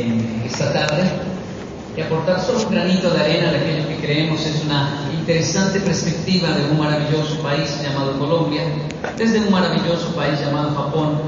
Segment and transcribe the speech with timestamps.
[0.00, 1.04] En esta tarde
[1.96, 6.50] y aportar solo un granito de arena de aquello que creemos es una interesante perspectiva
[6.50, 8.62] de un maravilloso país llamado Colombia,
[9.16, 11.20] desde un maravilloso país llamado Japón,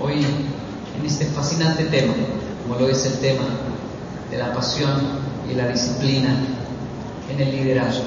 [0.00, 2.14] hoy en este fascinante tema,
[2.62, 3.44] como lo es el tema
[4.30, 4.90] de la pasión
[5.50, 6.30] y la disciplina
[7.30, 8.04] en el liderazgo.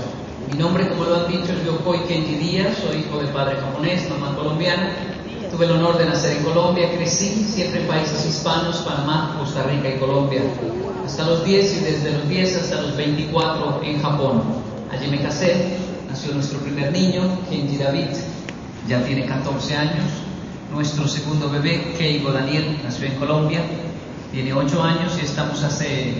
[0.51, 4.09] Mi nombre, como lo han dicho, es Yokoi Kenji Díaz, soy hijo de padre japonés,
[4.09, 4.89] mamá colombiana.
[5.51, 9.89] Tuve el honor de nacer en Colombia, crecí siempre en países hispanos, Panamá, Costa Rica
[9.89, 10.41] y Colombia.
[11.05, 14.43] Hasta los 10 y desde los 10 hasta los 24 en Japón.
[14.89, 15.75] Allí me casé,
[16.09, 18.07] nació nuestro primer niño, Kenji David,
[18.87, 20.05] ya tiene 14 años.
[20.73, 23.59] Nuestro segundo bebé, Keigo Daniel, nació en Colombia,
[24.31, 26.13] tiene 8 años y estamos hace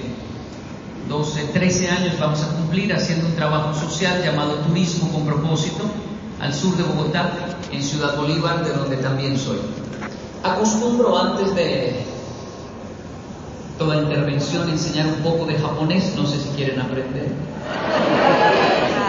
[1.08, 5.86] 12, 13 años vamos a cumplir haciendo un trabajo social llamado Turismo con propósito
[6.42, 7.31] al sur de Bogotá,
[7.72, 9.59] en Ciudad Bolívar, de donde también soy.
[10.44, 12.03] Acostumbro antes de
[13.77, 17.27] toda intervención enseñar un poco de japonés, no sé si quieren aprender.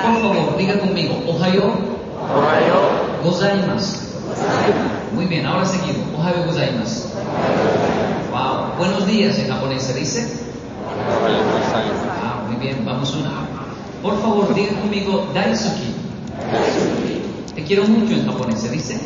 [0.04, 1.72] Por favor, diga conmigo, Ohayo,
[2.34, 3.96] Ohayo gozaimasu.
[5.14, 7.08] Muy bien, ahora seguimos, Ohayo gozaimasu.
[8.30, 10.38] Wow, buenos días en japonés se dice.
[12.22, 13.30] Ah, muy bien, vamos una.
[14.02, 15.92] Por favor, diga conmigo Daisuki.
[17.62, 18.98] Te quiero mucho en japonés, ¿se dice?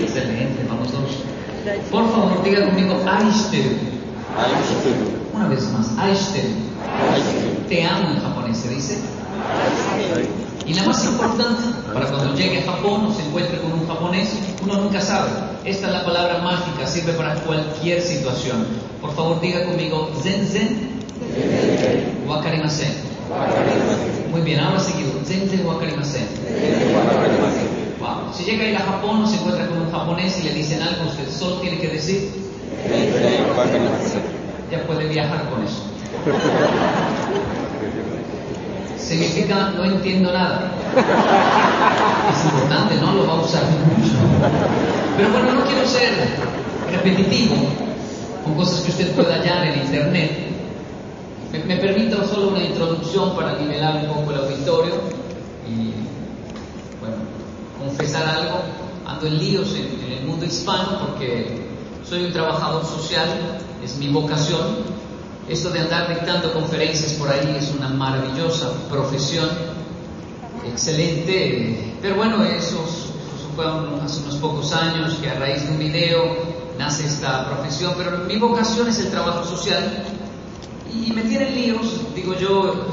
[0.00, 1.18] Excelente, vamos dos.
[1.90, 3.76] Por favor, diga conmigo Aishiteru.
[5.34, 6.54] Una vez más, Aishiteru.
[7.68, 8.98] Te amo en japonés, ¿se dice?
[10.66, 14.30] Y la más importante, para cuando llegue a Japón o se encuentre con un japonés,
[14.62, 15.28] uno nunca sabe.
[15.66, 18.66] Esta es la palabra mágica, sirve para cualquier situación.
[19.02, 20.90] Por favor, diga conmigo Zen Zen
[22.26, 23.15] Wakarimasen.
[24.30, 25.06] Muy bien, ahora seguido.
[28.36, 30.82] Si llega a ir a Japón o se encuentra con un japonés y le dicen
[30.82, 32.30] algo, usted solo tiene que decir,
[34.70, 35.82] ya puede viajar con eso.
[38.98, 40.72] Significa no entiendo nada.
[42.30, 43.14] Es importante, ¿no?
[43.14, 44.12] Lo va a usar mucho.
[45.16, 46.12] Pero bueno, no quiero ser
[46.92, 47.56] repetitivo
[48.44, 50.55] con cosas que usted pueda hallar en internet.
[51.52, 54.94] Me, permito solo una introducción para nivelar un poco el auditorio
[55.66, 55.92] y,
[57.00, 57.16] bueno,
[57.78, 58.60] confesar algo.
[59.06, 61.68] Ando en líos en, el mundo hispano porque
[62.08, 64.96] soy un trabajador social, es mi vocación.
[65.48, 69.48] Esto de andar dictando conferencias por ahí es una maravillosa profesión,
[70.68, 72.84] excelente, pero bueno, eso
[73.54, 73.64] fue
[74.04, 76.36] hace unos pocos años que a raíz de un video
[76.76, 80.15] nace esta profesión, pero mi vocación es el trabajo social
[81.04, 82.86] y me tienen líos, digo yo,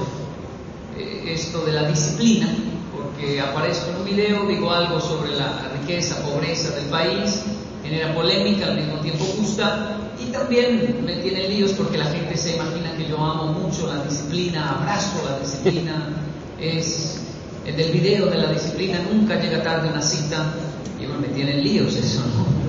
[0.98, 2.48] eh, esto de la disciplina,
[2.96, 7.44] porque aparezco en un video, digo algo sobre la riqueza, pobreza del país,
[7.84, 12.56] genera polémica, al mismo tiempo gusta, y también me tiene líos porque la gente se
[12.56, 16.10] imagina que yo amo mucho la disciplina, abrazo la disciplina,
[16.60, 17.22] es
[17.66, 20.54] el del video de la disciplina, nunca llega tarde una cita,
[21.00, 22.63] y bueno, me tienen líos eso, ¿no?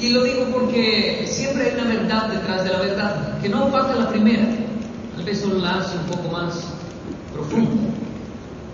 [0.00, 3.94] Y lo digo porque siempre hay una verdad detrás de la verdad, que no opaca
[3.94, 4.46] la primera,
[5.14, 6.68] tal vez solo la hace un poco más
[7.34, 7.92] profunda.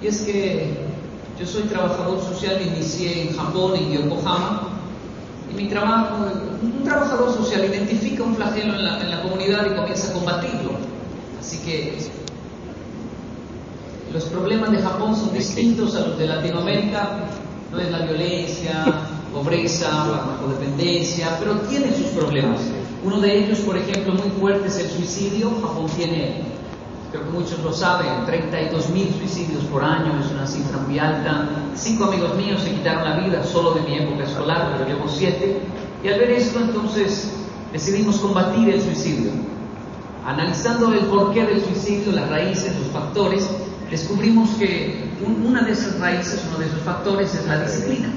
[0.01, 0.75] Y es que
[1.39, 4.69] yo soy trabajador social, inicié en Japón, en Yokohama,
[5.51, 6.15] y mi trabajo,
[6.63, 10.73] un trabajador social identifica un flagelo en la, en la comunidad y comienza a combatirlo.
[11.41, 11.99] Así que
[14.13, 17.25] los problemas de Japón son distintos a los de Latinoamérica,
[17.73, 18.85] no es la violencia,
[19.37, 19.91] pobreza,
[20.27, 22.61] narcodependencia, pero tiene sus problemas.
[23.05, 25.51] Uno de ellos, por ejemplo, muy fuerte es el suicidio.
[25.61, 26.57] Japón tiene
[27.13, 31.49] creo que muchos lo saben, 32 mil suicidios por año es una cifra muy alta.
[31.75, 35.61] Cinco amigos míos se quitaron la vida solo de mi época escolar, pero llevo siete.
[36.03, 37.31] Y al ver esto, entonces
[37.73, 39.31] decidimos combatir el suicidio.
[40.27, 43.49] Analizando el porqué del suicidio, las raíces, los factores,
[43.91, 45.09] descubrimos que
[45.45, 48.09] una de esas raíces, uno de esos factores es la disciplina.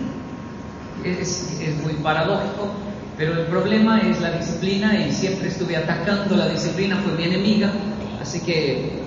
[1.18, 2.70] Es, es muy paradójico,
[3.18, 7.72] pero el problema es la disciplina y siempre estuve atacando la disciplina, fue mi enemiga,
[8.22, 9.00] así que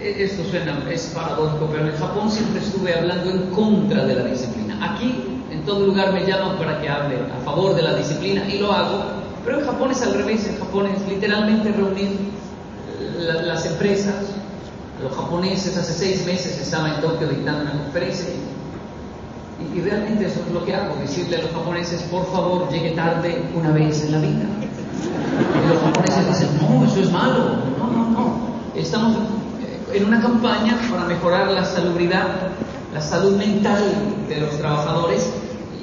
[0.00, 4.24] e, esto suena, es paradójico, pero en Japón siempre estuve hablando en contra de la
[4.24, 4.78] disciplina.
[4.92, 8.58] Aquí, en todo lugar me llaman para que hable a favor de la disciplina y
[8.58, 9.04] lo hago,
[9.44, 12.32] pero en Japón es al revés, en Japón es literalmente reunir
[13.18, 14.14] las empresas,
[15.02, 17.72] los japoneses, hace seis meses estaba en Tokio dictando una
[19.74, 23.42] y, realmente eso es lo que hago, decirle a los japoneses, por favor, llegue tarde
[23.54, 24.44] una vez en la vida.
[25.64, 27.56] Y los japoneses dicen, no, eso es malo.
[27.78, 28.36] No, no, no.
[28.74, 29.16] Estamos
[29.92, 32.26] en una campaña para mejorar la salubridad,
[32.92, 33.82] la salud mental
[34.28, 35.28] de los trabajadores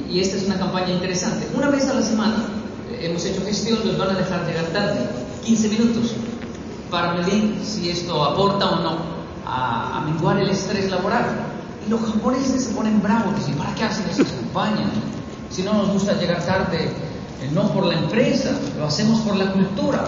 [0.10, 1.48] y esta es una campaña interesante.
[1.56, 2.46] Una vez a la semana
[2.92, 5.08] eh, hemos hecho gestión, los van a dejar llegar tarde,
[5.46, 6.16] 15 minutos,
[6.90, 8.98] para medir si esto aporta o no
[9.46, 11.49] a, a menguar el estrés laboral.
[11.90, 14.92] Los japoneses se ponen bravos, dicen, ¿para qué hacen esas campañas?
[15.50, 19.52] Si no nos gusta llegar tarde, eh, no por la empresa, lo hacemos por la
[19.52, 20.06] cultura.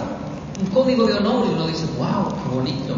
[0.60, 2.95] Un código de honor y uno dice, wow, qué bonito.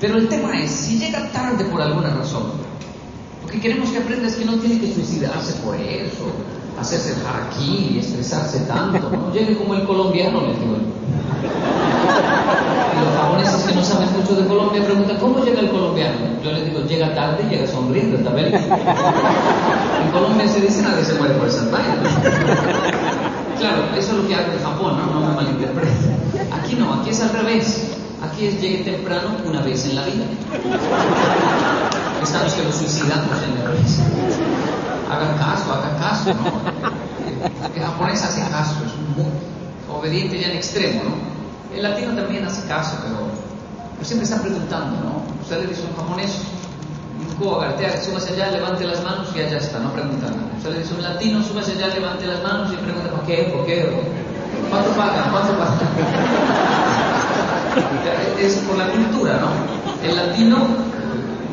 [0.00, 2.44] Pero el tema es, si llega tarde por alguna razón,
[3.42, 6.30] lo que queremos que aprenda es que no tiene que suicidarse por eso,
[6.78, 9.32] hacerse aquí, estresarse tanto, ¿no?
[9.32, 10.76] Llegue como el colombiano, le digo.
[13.00, 16.16] Los japoneses que no saben mucho de Colombia preguntan, ¿cómo llega el colombiano?
[16.44, 18.54] Yo les digo, llega tarde y llega sonriendo, está bien.
[18.54, 21.98] En Colombia se dice, nadie se muere por esa vainas.
[23.58, 25.20] Claro, eso es lo que hago en Japón, ¿no?
[25.20, 26.16] No me malinterpreten.
[26.52, 27.90] Aquí no, aquí es al revés.
[28.22, 30.24] Aquí es llegue temprano una vez en la vida.
[32.22, 34.00] Estamos que los suicidamos en el revés.
[35.10, 36.50] Hagan caso, hagan caso, ¿no?
[37.74, 39.26] El japonés hace caso, es muy
[39.90, 41.39] obediente ya en extremo, ¿no?
[41.74, 43.30] El latino también hace caso, pero,
[44.04, 45.22] siempre está preguntando, ¿no?
[45.42, 46.38] Usted le dice a un japonés,
[47.20, 47.28] un
[48.02, 50.50] súbase allá, levante las manos y allá está, no pregunta nada.
[50.56, 53.52] Usted le dice a un latino, súbase allá, levante las manos y pregunta, ¿para qué?
[53.54, 53.90] ¿Por qué?
[54.68, 55.30] ¿Cuánto pagan?
[55.30, 55.78] ¿Cuánto pagan?
[58.40, 59.50] es por la cultura, ¿no?
[60.06, 60.66] El latino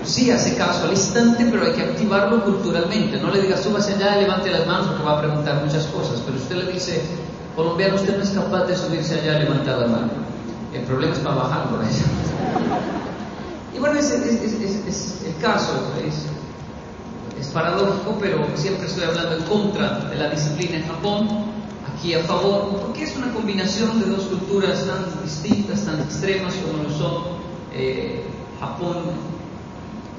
[0.03, 3.19] sí hace caso al instante, pero hay que activarlo culturalmente.
[3.19, 6.21] No le diga súbase allá, levante las manos, porque va a preguntar muchas cosas.
[6.25, 7.03] Pero usted le dice,
[7.57, 10.11] colombiano, usted no es capaz de subirse allá, levantar la mano.
[10.73, 11.79] El problema es para bajar por.
[13.75, 15.73] Y bueno, es, es el caso,
[16.07, 21.27] es paradójico, pero siempre estoy hablando en contra de la disciplina en Japón
[21.91, 26.83] aquí a favor, porque es una combinación de dos culturas tan distintas, tan extremas como
[26.83, 27.23] lo son
[27.73, 28.23] eh,
[28.59, 28.97] Japón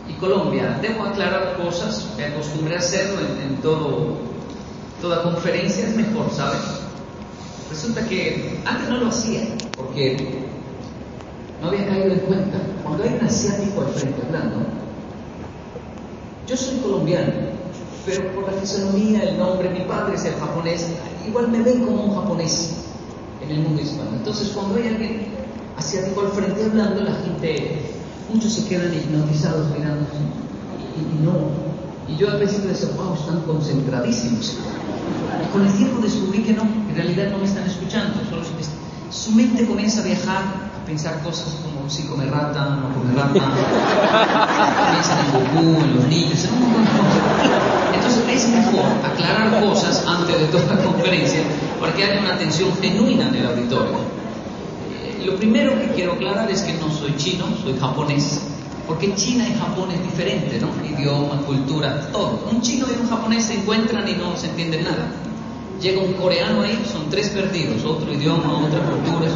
[0.09, 0.79] y Colombia.
[0.83, 3.57] Debo aclarar cosas, me acostumbré a hacerlo en,
[5.01, 6.88] toda conferencia, es mejor, ¿sabes?
[7.71, 9.43] Resulta que antes no lo hacía,
[9.77, 10.17] porque
[11.61, 12.59] no había caído en cuenta.
[12.83, 14.67] Cuando hay un asiático al frente hablando,
[16.47, 17.33] yo soy colombiano,
[18.07, 20.87] pero por la fisonomía, el nombre, mi padre es el japonés,
[21.27, 22.87] igual me ven como un japonés
[23.43, 24.13] en el mundo hispano.
[24.17, 25.27] Entonces, cuando hay alguien
[25.77, 27.83] asiático al frente hablando, la gente,
[28.33, 30.07] muchos se quedan hipnotizados mirando
[30.97, 31.78] y, no.
[32.09, 34.57] Y yo al principio decía, wow, están concentradísimos.
[35.45, 38.43] Y con el tiempo descubrí que no, en realidad no me están escuchando, solo
[39.11, 40.43] su mente comienza a viajar,
[40.81, 43.33] a pensar cosas como si come rata, no come rata,
[44.93, 47.97] piensan en Goku, en los niños, en un montón de.
[47.97, 51.41] Entonces es mejor aclarar cosas antes de toda la conferencia
[51.81, 53.99] para que haya una atención genuina en el auditorio.
[54.93, 58.43] Eh, lo primero que quiero aclarar es que no soy chino, soy japonés,
[58.89, 60.71] porque China y Japón es diferente, ¿no?
[60.83, 62.49] Idioma, cultura, todo.
[62.51, 65.13] Un chino y un japonés se encuentran y no se entienden nada.
[65.81, 69.29] Llega un coreano ahí, son tres perdidos, otro idioma, otra cultura.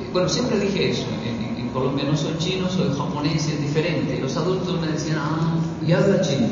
[0.00, 4.18] Eh, bueno, siempre dije eso, en, en Colombia no soy chino, soy japonés, es diferente.
[4.20, 6.46] Los adultos me decían, ah, y habla chino.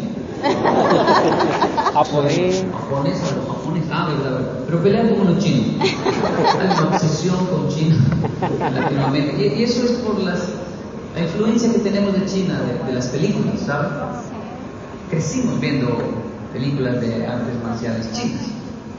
[1.94, 2.64] japonés.
[2.72, 5.76] Japonés, los japoneses, ah, verdad, Pero pelean como los chinos.
[5.80, 7.96] Hay una obsesión con China
[8.42, 9.38] en Latinoamérica.
[9.38, 10.48] Y, eso es por las,
[11.14, 13.90] la influencia que tenemos de China, de, las películas, ¿sabes?
[15.10, 15.96] Crecimos viendo
[16.52, 18.42] películas de artes marciales chinas.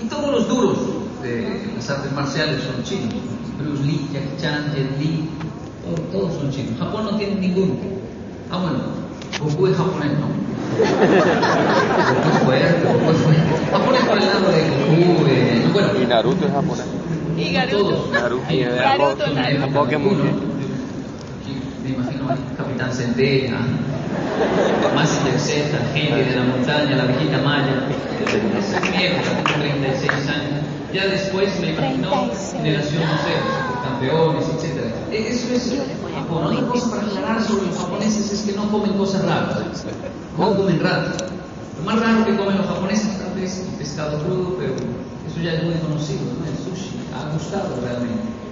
[0.01, 0.77] Y todos los duros
[1.21, 3.15] de las artes marciales son chinos.
[3.59, 5.29] Bruce Lee, Jackie Chan, Jet Li,
[5.83, 6.79] todos, todos son chinos.
[6.79, 7.73] Japón no tiene ninguno.
[8.49, 8.79] Ah, bueno,
[9.39, 10.27] Goku es japonés, ¿no?
[12.39, 13.71] Goku es Goku es fuerte.
[13.71, 15.89] Japonés por el lado de Goku, eh, bueno.
[16.01, 16.85] Y Naruto es japonés.
[17.37, 18.07] Y Naruto.
[18.13, 18.43] Naruto.
[18.49, 19.73] Naruto, Naruto.
[19.73, 20.54] Pokémon.
[21.85, 23.59] Me imagino al Capitán Centella,
[24.95, 27.87] Massinger Z, Henry de la Montaña, la viejita Maya.
[28.25, 30.65] Tengo 36 años.
[30.93, 32.09] Ya después me imagino
[32.53, 33.45] Generación Museos,
[33.83, 34.85] campeones, etc.
[35.11, 35.73] Eso es
[36.15, 36.45] Japón.
[36.45, 39.85] Otra cosa para aclarar sobre los japoneses es que no comen cosas raras.
[40.37, 41.23] No comen ratas.
[41.77, 45.53] Lo más raro que comen los japoneses tal vez es pescado crudo, pero eso ya
[45.53, 46.45] es muy conocido, ¿no?
[46.45, 48.44] El sushi ha gustado realmente.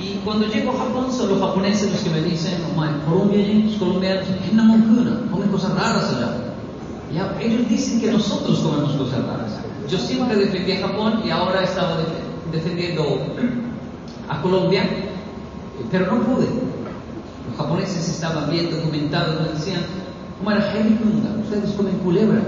[0.00, 3.74] Y cuando llego a Japón son los japoneses los que me dicen, oh, Colombia, los
[3.74, 6.44] colombianos, en la moncuna, comen cosas raras allá.
[7.12, 9.52] Ya, ellos dicen que nosotros comemos cosas raras.
[9.88, 11.98] Yo siempre defendí a Japón y ahora estaba
[12.50, 13.20] defendiendo
[14.28, 14.84] a Colombia,
[15.90, 16.46] pero no pude.
[17.48, 19.82] Los japoneses estaban bien documentados, me decían,
[20.38, 21.36] ¿cómo era Kunda?
[21.42, 22.40] Ustedes comen culebra.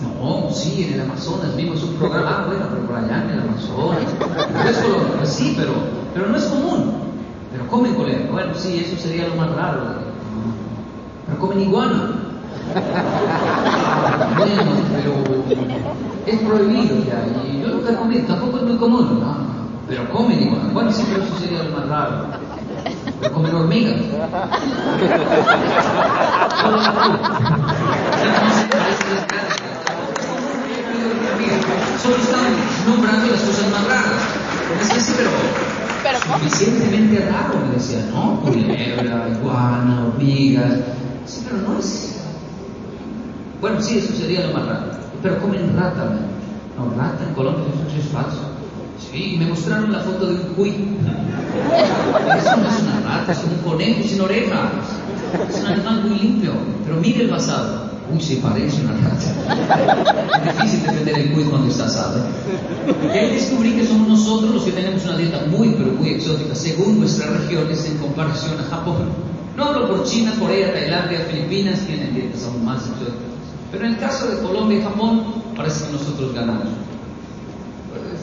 [0.00, 3.40] No, sí, en el Amazonas vimos un programa, ah, bueno, pero por allá en el
[3.40, 4.04] Amazonas.
[4.52, 5.72] No es Colombia, sí, pero,
[6.14, 6.92] pero no es común.
[7.50, 8.30] Pero comen culebra.
[8.30, 9.80] Bueno, sí, eso sería lo más raro.
[11.26, 12.12] Pero comen iguana.
[14.36, 14.62] Bueno,
[14.92, 15.14] pero
[16.26, 17.24] es prohibido ya.
[17.50, 19.36] Y yo nunca comí, tampoco es muy común, ¿no?
[19.88, 20.70] Pero comen iguana.
[20.72, 22.26] Bueno, sí, pero eso sería lo más raro.
[23.20, 23.96] Pero comen hormigas.
[32.02, 32.54] Solo están
[32.86, 34.22] nombrando las cosas más raras.
[34.82, 35.30] Es que sí, pero,
[36.02, 38.40] ¿Pero suficientemente raro, me decía, ¿no?
[38.40, 40.74] Culebra, iguana, hormigas.
[41.26, 42.20] Sí, pero no es.
[43.60, 44.90] Bueno, sí, eso sería lo más raro.
[45.22, 46.84] Pero comen rata, ¿no?
[46.84, 48.40] No, rata en Colombia, eso es falso.
[48.98, 50.70] Sí, me mostraron la foto de un cuy.
[50.70, 54.70] Eso no es una rata, es un conejo sin orejas.
[55.48, 56.52] Es un animal muy limpio.
[56.84, 57.87] Pero mire el basado.
[58.12, 60.46] Uy, se parece una rata.
[60.46, 62.24] Es difícil defender el cuy cuando está asado.
[63.14, 66.54] Y ahí descubrí que somos nosotros los que tenemos una dieta muy, pero muy exótica,
[66.54, 69.08] según nuestras regiones en comparación a Japón.
[69.56, 73.12] No hablo por China, Corea, Tailandia, Filipinas, tienen dietas aún más exóticas.
[73.72, 75.24] Pero en el caso de Colombia y Japón,
[75.56, 76.68] parece que nosotros ganamos.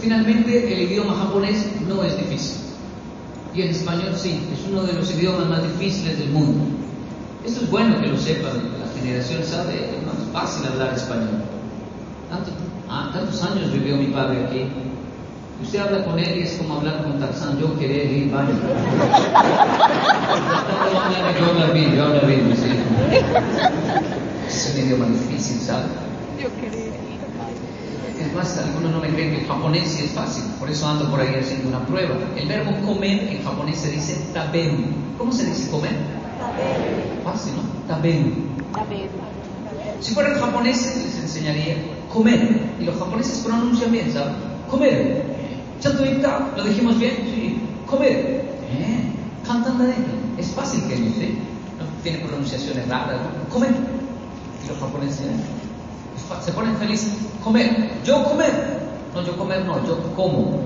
[0.01, 2.61] Finalmente, el idioma japonés no es difícil.
[3.53, 6.63] Y el español sí, es uno de los idiomas más difíciles del mundo.
[7.45, 11.43] Esto es bueno que lo sepan, la generación sabe, es más fácil hablar español.
[12.27, 12.49] Tanto,
[12.89, 14.65] ah, tantos años vivió mi padre aquí.
[15.61, 18.49] Usted habla con él y es como hablar con Tarzán, yo quería ir baño.
[21.39, 22.79] yo hablar bien, yo hablar bien, sí.
[24.47, 25.83] Es un idioma difícil, ¿sabe?
[26.41, 26.85] Yo quería
[28.19, 31.11] Es más, algunos no me creen que el japonés sí es fácil, por eso ando
[31.11, 32.15] por ahí haciendo una prueba.
[32.35, 34.83] El verbo comer en japonés se dice taberu.
[35.19, 36.24] ¿Cómo se dice comer?
[37.23, 37.61] Fácil, ¿no?
[37.87, 38.31] Taberu.
[40.01, 41.77] Si fueran japoneses les enseñaría
[42.13, 42.61] comer.
[42.79, 44.33] Y los japoneses pronuncian bien, ¿sabes?
[44.69, 45.23] Comer.
[45.79, 46.03] ¿Chanto
[46.55, 47.15] ¿Lo dijimos bien?
[47.33, 47.61] Sí.
[47.85, 48.45] Comer.
[48.69, 49.11] Eh,
[49.45, 49.93] cantan la
[50.37, 51.29] Es fácil que dice.
[51.79, 53.49] No tiene pronunciaciones raras, ¿no?
[53.53, 53.71] Comer.
[54.63, 56.41] Y los japoneses ¿eh?
[56.43, 57.13] se ponen felices.
[57.43, 57.91] Comer.
[58.03, 58.79] Yo comer.
[59.13, 60.59] No, yo comer no, yo como.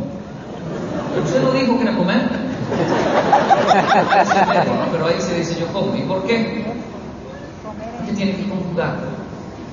[1.24, 2.49] ¿Usted no dijo que era comer?
[4.92, 5.96] Pero ahí se dice yo como.
[5.96, 6.66] ¿Y por qué?
[7.98, 8.98] Porque tiene que conjugar.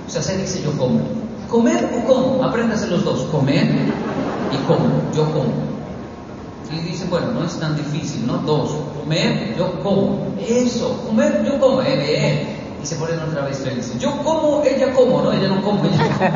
[0.07, 1.01] O sea, se dice yo como.
[1.49, 2.45] ¿Comer o como?
[2.45, 3.23] Apréndase los dos.
[3.33, 3.67] Comer
[4.53, 4.89] y como.
[5.15, 5.67] Yo como.
[6.73, 8.39] Y dice, bueno, no es tan difícil, ¿no?
[8.39, 8.77] Dos.
[9.01, 10.27] Comer, yo como.
[10.41, 11.03] Eso.
[11.07, 11.83] Comer, yo como.
[11.83, 12.57] Eh, eh.
[12.83, 13.65] Y se ponen otra vez.
[13.99, 15.33] Yo como, ella como, ¿no?
[15.33, 16.31] Ella no come, ella come.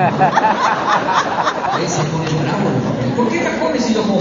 [1.73, 3.17] Ahí se pone bravo.
[3.17, 4.21] ¿Por qué ella come si yo como?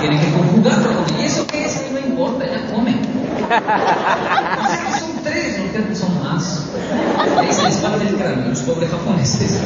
[0.00, 1.04] Que conjugarlo.
[1.20, 1.90] ¿Y eso qué es?
[1.92, 2.94] No importa, ella come.
[3.42, 6.66] O sea que son tres, no que son más.
[7.38, 9.60] Ahí se les parte el cráneo, los pobres japoneses.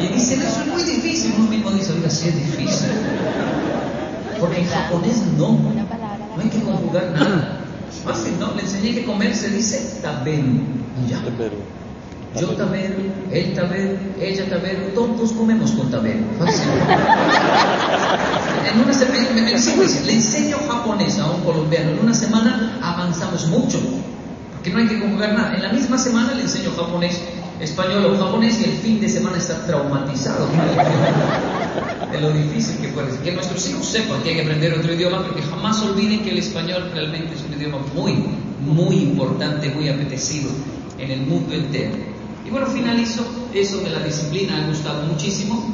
[0.00, 1.34] Y dicen, eso es muy difícil.
[1.38, 2.90] Uno mismo dice, oiga, sí es difícil.
[4.38, 5.52] Porque en japonés no.
[5.52, 7.60] No hay que conjugar nada.
[8.04, 8.34] Fácil.
[8.56, 10.62] Le enseñé que comer se dice taberu.
[11.04, 11.18] Y ya.
[12.38, 16.24] Yo taberu, él taberu, ella taberu, todos comemos con taberu.
[16.38, 16.68] Fácil.
[18.72, 21.90] En una semana, me, le enseño japonés a un colombiano.
[21.90, 23.80] En una semana avanzamos mucho.
[24.52, 25.54] Porque no hay que conjugar nada.
[25.56, 27.20] En la misma semana le enseño japonés,
[27.60, 30.46] español o japonés y el fin de semana está traumatizado
[32.12, 33.20] de lo difícil que puede ser.
[33.20, 36.38] Que nuestros hijos sepan que hay que aprender otro idioma, porque jamás olviden que el
[36.38, 38.24] español realmente es un idioma muy,
[38.60, 40.50] muy importante, muy apetecido
[40.98, 42.19] en el mundo entero.
[42.50, 45.64] Bueno, finalizo eso de la disciplina, ha gustado muchísimo,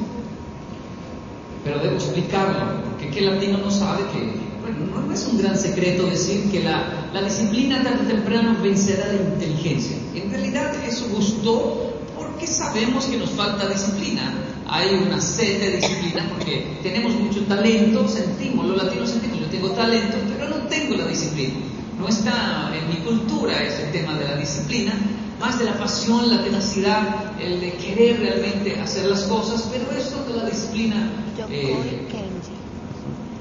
[1.64, 6.06] pero debo explicarlo, porque qué latino no sabe que, bueno, no es un gran secreto
[6.06, 9.96] decir que la, la disciplina tarde o temprano vencerá la inteligencia.
[10.14, 14.34] En realidad eso gustó porque sabemos que nos falta disciplina
[14.68, 19.70] hay una sed de disciplina porque tenemos mucho talento, sentimos, los latinos sentimos, yo tengo
[19.70, 21.54] talento, pero no tengo la disciplina.
[21.98, 24.92] No está en mi cultura ese tema de la disciplina,
[25.38, 30.24] más de la pasión, la tenacidad, el de querer realmente hacer las cosas, pero esto
[30.24, 31.10] de la disciplina
[31.50, 32.08] eh,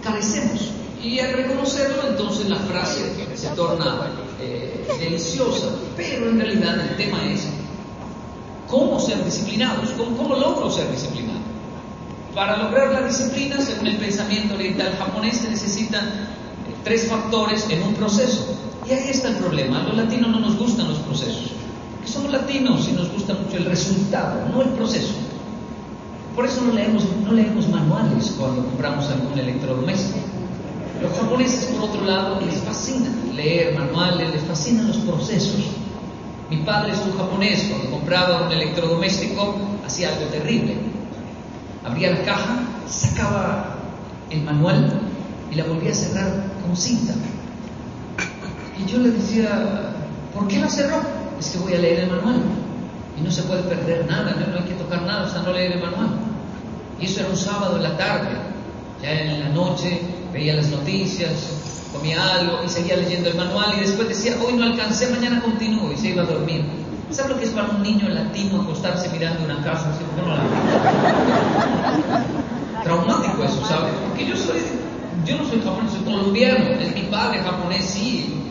[0.04, 0.72] carecemos.
[1.02, 4.10] Y al reconocerlo, entonces la frase se torna
[4.42, 7.48] eh, deliciosa, pero en realidad el tema es
[8.68, 11.40] cómo ser disciplinados, cómo, cómo logro ser disciplinado.
[12.34, 17.84] Para lograr la disciplina, según el pensamiento oriental japonés, se necesitan eh, tres factores en
[17.84, 18.58] un proceso.
[18.86, 19.82] Y ahí está el problema.
[19.82, 21.55] A los latinos no nos gustan los procesos.
[22.06, 25.14] Somos latinos y nos gusta mucho el resultado, no el proceso.
[26.36, 30.20] Por eso no leemos, no leemos manuales cuando compramos algún electrodoméstico.
[31.02, 35.66] Los japoneses, por otro lado, les fascina leer manuales, les fascinan los procesos.
[36.50, 40.78] Mi padre es un japonés, cuando compraba un electrodoméstico hacía algo terrible.
[41.84, 43.76] Abría la caja, sacaba
[44.30, 45.02] el manual
[45.52, 46.32] y la volvía a cerrar
[46.64, 47.14] con cinta.
[48.78, 49.94] Y yo le decía,
[50.34, 51.25] ¿por qué la cerró?
[51.40, 52.42] Es que voy a leer el manual.
[53.18, 55.82] Y no se puede perder nada, no, hay que tocar nada hasta no leer el
[55.82, 56.10] manual.
[57.00, 58.30] Y eso era un sábado en la tarde.
[59.02, 60.02] Ya en la noche
[60.34, 61.32] veía las noticias,
[61.94, 65.92] comía algo y seguía leyendo el manual y después decía, hoy no alcancé, mañana continúo
[65.92, 66.66] y se iba a dormir.
[67.12, 69.92] ¿Sabe lo que es para un niño latino acostarse mirando una casa?
[72.84, 73.90] Traumático eso, ¿sabe?
[74.08, 74.62] Porque yo soy,
[75.26, 78.45] yo no soy japonés, soy colombiano, es mi padre japonés, sí.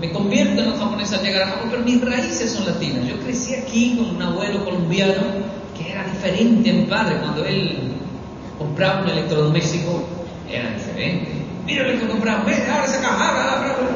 [0.00, 3.06] Me convierto en un japonés al llegar a Japón, pero mis raíces son latinas.
[3.06, 5.22] Yo crecí aquí con un abuelo colombiano
[5.76, 7.18] que era diferente a mi padre.
[7.18, 7.92] Cuando él
[8.58, 10.04] compraba un electrodoméstico,
[10.50, 13.86] era diferente Mira lo que compramos, ve, abre esa caja, abre, abre,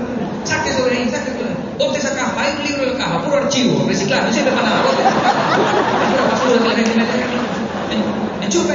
[0.45, 1.57] saque sobre ahí, saque sobre ahí.
[1.79, 4.71] Bote esa caja, hay un libro en la caja, puro archivo, reciclado, no sirve para
[4.71, 4.83] nada,
[6.31, 6.93] basura que la gente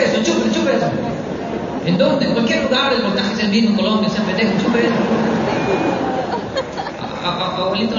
[0.03, 0.85] eso, enchufe, enchufe eso.
[1.85, 2.25] ¿En dónde?
[2.27, 4.93] En cualquier lugar, el voltaje es el mismo en Colombia, se pendejo, enchufe eso.
[7.23, 7.95] Abuelito,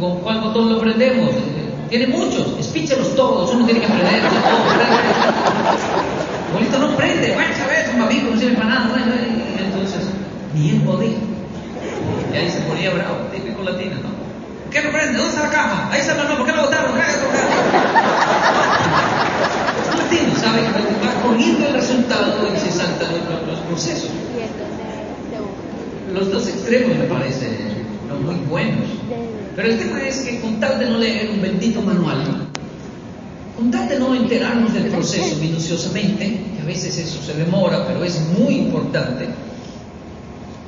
[0.00, 1.30] ¿con cuál botón lo prendemos?
[1.88, 4.22] Tiene muchos, espíchelos todos, uno tiene que prender,
[6.50, 9.04] Abuelito, no prende, bueno, sabes, un babico, no sirve para nada,
[9.58, 10.00] entonces
[10.54, 11.16] ni él podía.
[12.32, 14.08] Y ahí se ponía bravo, típico latino, ¿no?
[14.64, 15.18] ¿Por qué no prende?
[15.18, 15.88] ¿Dónde está la caja?
[15.92, 16.98] Ahí está el manual, ¿por qué lo botaron?
[19.80, 20.62] Es latino, ¿sabe?
[20.62, 24.10] Va corriendo el resultado y se saltan los, los procesos.
[26.12, 27.76] Los dos extremos me parecen
[28.14, 28.88] muy buenos.
[29.66, 32.46] Pero el tema es que con tal de no leer un bendito manual,
[33.56, 38.04] con tal de no enterarnos del proceso minuciosamente, que a veces eso se demora, pero
[38.04, 39.26] es muy importante,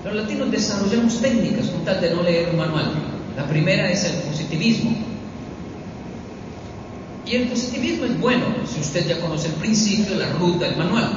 [0.05, 2.91] los latinos desarrollamos técnicas con tal de no leer un manual.
[3.37, 4.97] La primera es el positivismo.
[7.25, 11.09] Y el positivismo es bueno si usted ya conoce el principio, la ruta, el manual.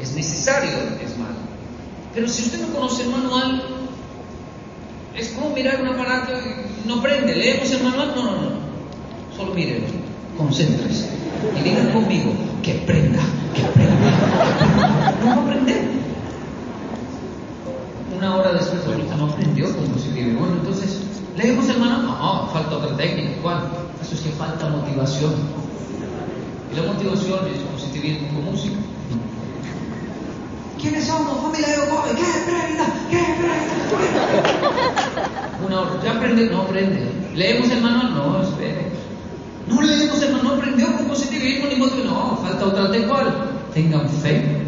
[0.00, 0.70] Es necesario,
[1.04, 1.34] es malo.
[2.14, 3.60] Pero si usted no conoce el manual,
[5.16, 7.36] es como mirar un aparato y no prende.
[7.36, 8.12] ¿Leemos el manual?
[8.16, 9.36] No, no, no.
[9.36, 9.86] Solo mírelo,
[10.36, 11.10] concéntrese.
[11.56, 13.20] Y digan conmigo, que prenda,
[13.54, 15.14] que prenda.
[15.20, 15.98] No va a aprender
[18.18, 20.40] una hora después ahorita no aprendió con positivismo.
[20.40, 20.98] Bueno, entonces,
[21.36, 22.02] ¿leemos el manual?
[22.02, 23.30] No, falta otra técnica.
[23.42, 23.68] ¿Cuál?
[24.02, 25.34] Eso es que falta motivación.
[26.72, 28.76] Y la motivación es positivismo con música.
[30.80, 31.40] ¿Quiénes somos?
[31.42, 32.10] Familia de Ocoy.
[32.16, 32.86] ¿Qué prenda?
[33.10, 33.74] ¿Qué prenda?
[35.64, 36.02] Hora.
[36.04, 36.46] ¿Ya aprende?
[36.50, 37.10] No aprende.
[37.34, 38.14] ¿Leemos el manual?
[38.14, 38.88] No, espere.
[39.68, 42.06] No leemos el manual, no aprendió con positivismo ni motivación.
[42.06, 43.12] No, falta otra técnica.
[43.12, 43.34] ¿Cuál?
[43.74, 44.62] Tengan fe.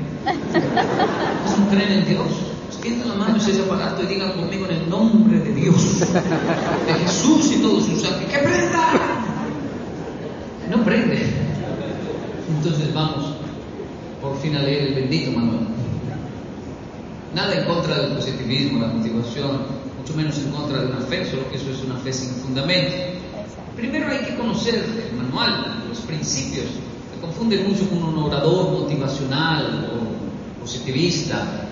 [1.46, 4.88] Es un creen en Dios extiendan la mano ese aparato y digan conmigo en el
[4.88, 8.88] nombre de Dios, de Jesús y todos sus ángeles, ¡que prenda!
[10.70, 11.26] No prende.
[12.48, 13.34] Entonces vamos
[14.22, 15.66] por fin a leer el bendito manual.
[17.34, 19.62] Nada en contra del positivismo, la motivación,
[19.98, 22.92] mucho menos en contra de una fe, solo que eso es una fe sin fundamento.
[23.76, 26.66] Primero hay que conocer el manual, los principios.
[26.66, 31.68] Se confunde mucho con un orador motivacional o positivista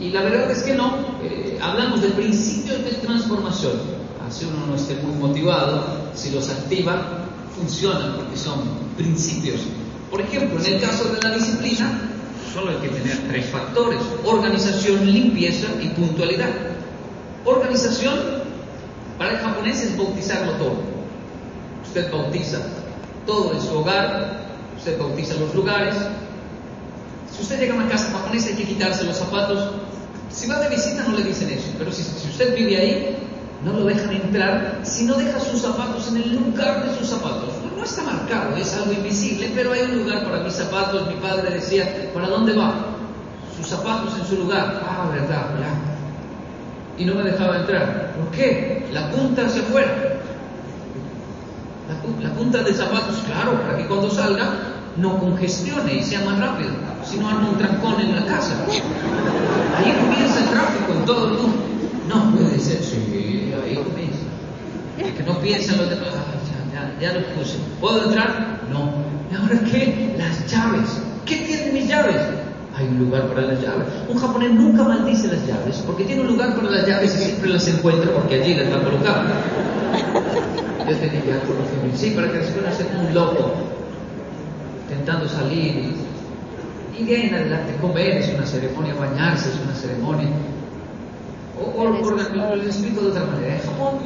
[0.00, 3.72] y la verdad es que no, eh, hablamos de principios de transformación.
[4.26, 8.62] Así uno no esté muy motivado, si los activa, funcionan porque son
[8.96, 9.60] principios.
[10.10, 12.00] Por ejemplo, en el caso de la disciplina,
[12.52, 16.50] solo hay que tener tres factores, organización, limpieza y puntualidad.
[17.44, 18.18] Organización,
[19.18, 20.76] para el japonés es bautizarlo todo.
[21.84, 22.58] Usted bautiza
[23.26, 25.94] todo en su hogar, usted bautiza los lugares,
[27.34, 29.70] si usted llega a una casa japonesa hay que quitarse los zapatos.
[30.30, 33.21] Si va de visita no le dicen eso, pero si, usted vive ahí,
[33.64, 37.50] no lo dejan entrar si no deja sus zapatos en el lugar de sus zapatos.
[37.76, 41.06] No está marcado, es algo invisible, pero hay un lugar para mis zapatos.
[41.08, 42.74] Mi padre decía, ¿para dónde va?
[43.56, 44.82] Sus zapatos en su lugar.
[44.84, 46.98] Ah, verdad, ya.
[46.98, 48.14] Y no me dejaba entrar.
[48.16, 48.86] ¿Por qué?
[48.92, 50.20] La punta hacia afuera.
[51.88, 54.54] La, la punta de zapatos, claro, para que cuando salga
[54.96, 56.70] no congestione y sea más rápido,
[57.04, 58.54] si no arma un trancón en la casa.
[58.68, 61.58] Ahí comienza el tráfico en todo el mundo.
[62.08, 62.81] No puede ser.
[65.26, 67.58] No piensen los demás, ah, ya, ya, lo puse.
[67.80, 68.60] ¿Puedo entrar?
[68.72, 68.92] No.
[69.30, 70.14] ¿Y ahora qué?
[70.18, 71.00] Las llaves.
[71.26, 72.16] ¿Qué tienen mis llaves?
[72.76, 73.86] Hay un lugar para las llaves.
[74.08, 77.50] Un japonés nunca maldice las llaves porque tiene un lugar para las llaves y siempre
[77.50, 79.26] las encuentra porque allí las va a colocar.
[80.88, 81.96] Yo tenía ya conocimiento.
[81.96, 83.52] Sí, para que después no un loco
[84.88, 85.94] intentando salir.
[86.98, 90.28] Y, de ahí en adelante comer es una ceremonia, bañarse es una ceremonia.
[91.62, 93.54] O, o, o les explico de otra manera.
[93.54, 94.00] En Japón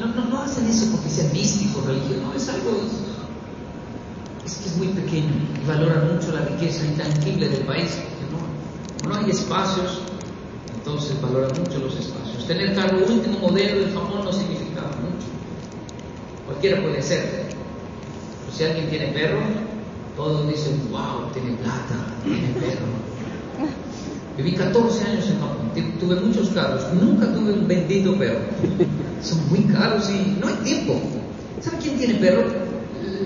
[0.00, 2.70] no, no, no, hacen eso porque sea místico, religioso, no, es algo.
[4.44, 7.98] Es que es muy pequeño y valoran mucho la riqueza intangible del país.
[9.02, 10.00] No, no hay espacios,
[10.74, 12.46] entonces valoran mucho los espacios.
[12.46, 15.26] Tener carro último modelo en Japón no significa mucho.
[16.46, 17.48] Cualquiera puede ser.
[18.40, 19.40] Pero si alguien tiene perro,
[20.16, 22.86] todos dicen, wow, tiene plata, tiene perro.
[24.38, 28.38] Viví 14 años en Japón, tuve muchos carros, nunca tuve un bendito perro.
[29.20, 30.94] Son muy caros y no hay tiempo.
[31.60, 32.44] ¿Sabe quién tiene perro?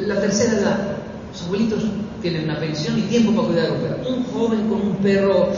[0.06, 0.96] La tercera edad.
[1.30, 1.82] Los abuelitos
[2.22, 4.08] tienen una pensión y tiempo para cuidar a un perro.
[4.08, 5.50] Un joven con un perro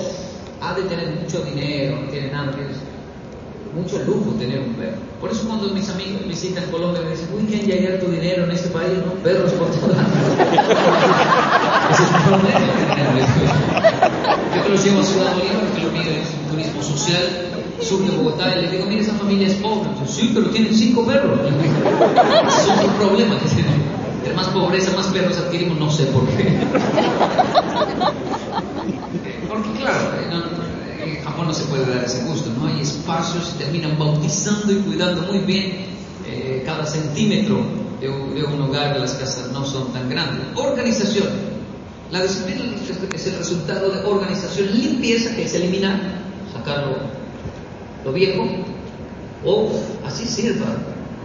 [0.61, 2.71] ha de tener mucho dinero, no tiene nada, tiene
[3.77, 4.97] mucho lujo tener un perro.
[5.21, 8.51] Por eso cuando mis amigos visitan Colombia me dicen, uy, ¿quién ya tu dinero en
[8.51, 8.91] este país?
[9.07, 9.99] No, perros por todas
[11.93, 13.94] Ese es un problema
[14.55, 18.05] Yo que los llevo a Ciudad Bolívar, que lo mío es un turismo social, sur
[18.05, 19.91] de Bogotá, y les digo, mira, esa familia es pobre.
[20.07, 21.39] sí, pero tienen cinco perros.
[21.41, 23.83] Ese es un problema que tienen.
[24.19, 26.67] Entre más pobreza, más perros adquirimos, no sé por qué.
[29.49, 29.99] Porque claro,
[30.31, 32.67] no, en Japón no se puede dar ese gusto, ¿no?
[32.67, 35.87] Hay espacios, se terminan bautizando y cuidando muy bien
[36.27, 37.61] eh, cada centímetro
[38.01, 40.47] de un, de un, hogar, las casas no son tan grandes.
[40.57, 41.54] Organización.
[42.11, 42.65] La disciplina
[43.15, 46.01] es el resultado de organización, limpieza, que es eliminar,
[46.53, 46.97] sacar lo,
[48.05, 48.45] lo viejo,
[49.45, 49.73] o
[50.05, 50.67] así sirva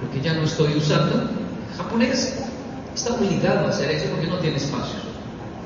[0.01, 1.29] lo que ya no estoy usando.
[1.71, 2.35] El japonés
[2.95, 4.99] está obligado a hacer eso porque no tiene espacio.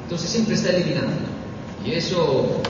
[0.04, 1.13] Entonces siempre está eliminando.
[1.86, 2.62] Y eso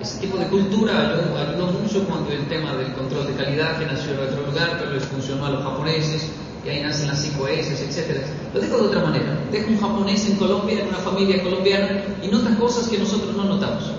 [0.00, 1.12] ese tipo de cultura
[1.42, 4.92] ayudó, mucho cuando el tema del control de calidad, que nació en otro lugar, pero
[4.92, 6.26] les funcionó a los japoneses,
[6.64, 8.26] y ahí nacen las 5S, etc.
[8.54, 12.28] Lo digo de otra manera, deja un japonés en Colombia, en una familia colombiana, y
[12.28, 13.90] nota cosas que nosotros no notamos.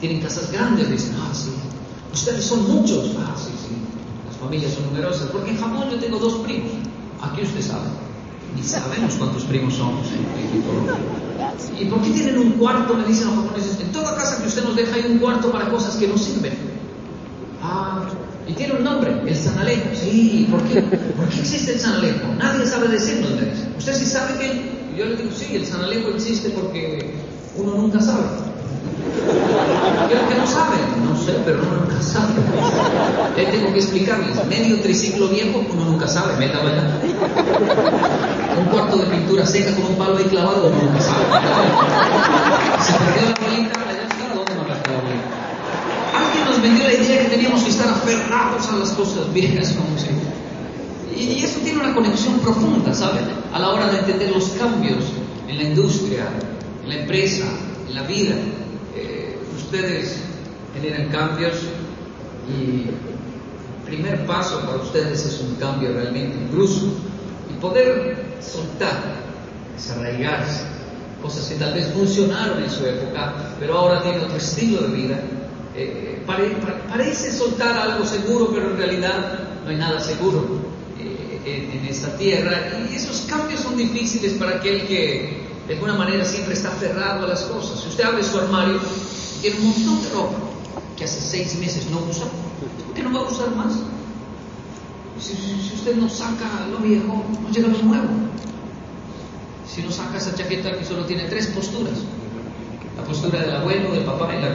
[0.00, 1.50] Tienen casas grandes, dicen, ah, sí,
[2.12, 3.76] ustedes son muchos, ah, sí, sí,
[4.26, 6.72] las familias son numerosas, porque en Japón yo tengo dos primos,
[7.22, 7.88] aquí usted sabe,
[8.54, 10.94] ni sabemos cuántos primos somos en Colombia.
[11.78, 12.94] ¿Y por qué tienen un cuarto?
[12.94, 13.80] Me dicen los japoneses.
[13.80, 16.52] En toda casa que usted nos deja hay un cuarto para cosas que no sirven.
[17.62, 18.04] Ah,
[18.46, 19.88] y tiene un nombre, el San Alejo.
[19.94, 20.82] Sí, ¿por qué?
[20.82, 22.34] ¿Por qué existe el San Alejo?
[22.38, 23.68] Nadie sabe decirnos, me dice.
[23.78, 27.14] Usted sí sabe que yo le digo, sí, el San Alejo existe porque
[27.56, 28.24] uno nunca sabe.
[30.08, 32.34] Creo que no saben, no sé, pero uno nunca sabe.
[33.36, 34.44] Le tengo que explicarles.
[34.46, 37.00] Medio triciclo viejo, uno nunca sabe, métalo allá.
[38.58, 41.24] Un cuarto de pintura seca con un palo ahí clavado, uno nunca sabe.
[42.80, 45.44] Se perdió la bolita, allá está, ¿dónde nos la bolita?
[46.14, 46.44] Alguien
[47.04, 50.08] idea que teníamos que estar aferrados a las cosas viejas, como si.
[51.16, 53.24] Y eso tiene una conexión profunda, ¿saben?
[53.52, 55.04] A la hora de entender los cambios
[55.48, 56.28] en la industria,
[56.82, 57.44] en la empresa,
[57.88, 58.34] en la vida
[59.74, 60.18] ustedes
[60.72, 61.54] generan cambios
[62.48, 66.92] y el primer paso para ustedes es un cambio realmente incluso
[67.50, 69.02] y poder soltar,
[69.74, 70.62] desarraigarse,
[71.20, 75.18] cosas que tal vez funcionaron en su época, pero ahora tienen otro estilo de vida.
[75.76, 76.56] Eh, pare,
[76.88, 80.44] parece soltar algo seguro, pero en realidad no hay nada seguro
[81.00, 85.94] eh, en, en esta tierra y esos cambios son difíciles para aquel que de alguna
[85.94, 87.80] manera siempre está aferrado a las cosas.
[87.80, 88.78] Si usted abre su armario,
[89.40, 90.36] tiene un montón de ropa
[90.96, 93.74] que hace seis meses no usa, ¿por qué no va a usar más?
[95.18, 98.08] Si, si, usted no saca lo viejo, no llega lo nuevo.
[99.66, 101.98] Si no saca esa chaqueta que solo tiene tres posturas,
[103.04, 104.48] la postura del abuelo, del papá y la.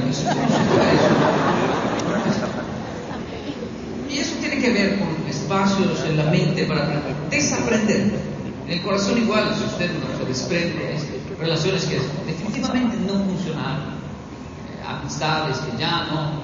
[4.10, 8.12] Y eso tiene que ver con espacios en la mente para desaprender.
[8.66, 10.98] En el corazón igual, si usted no se desprende,
[11.40, 14.00] relaciones que definitivamente no funcionaron
[14.86, 16.42] amistades que ya no,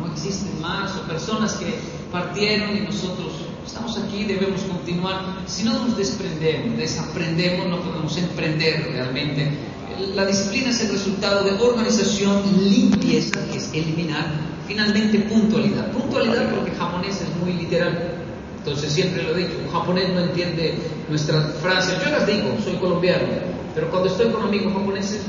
[0.00, 1.74] no existen más, o personas que
[2.12, 3.32] partieron y nosotros
[3.66, 5.20] estamos aquí, debemos continuar.
[5.46, 9.73] Si no nos desprendemos, desaprendemos, no podemos emprender realmente.
[10.14, 14.26] La disciplina es el resultado de organización, limpieza, que es eliminar,
[14.66, 15.92] finalmente puntualidad.
[15.92, 18.14] Puntualidad porque japonés es muy literal.
[18.58, 20.78] Entonces siempre lo he dicho, un japonés no entiende
[21.08, 21.98] nuestras frases.
[22.04, 23.26] Yo las digo, soy colombiano,
[23.74, 25.20] pero cuando estoy con amigos japoneses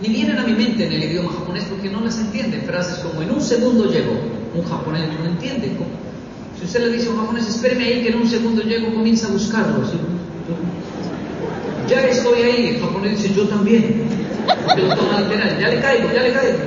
[0.00, 2.62] ni vienen a mi mente en el idioma japonés porque no las entienden.
[2.62, 4.12] Frases como en un segundo llego,
[4.54, 5.70] un japonés no entiende.
[6.58, 9.28] Si usted le dice a un japonés, espéreme ahí que en un segundo llego, comienza
[9.28, 9.84] a buscarlo.
[11.88, 14.08] Ya estoy ahí, el japonés dice, yo también.
[14.66, 16.58] Porque lo toma literal, ya le caigo, ya le caigo.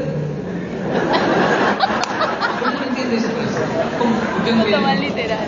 [2.60, 3.60] ¿Cómo no entiende esa frase?
[3.98, 4.16] ¿Cómo?
[4.16, 5.48] ¿Por qué no toma literal.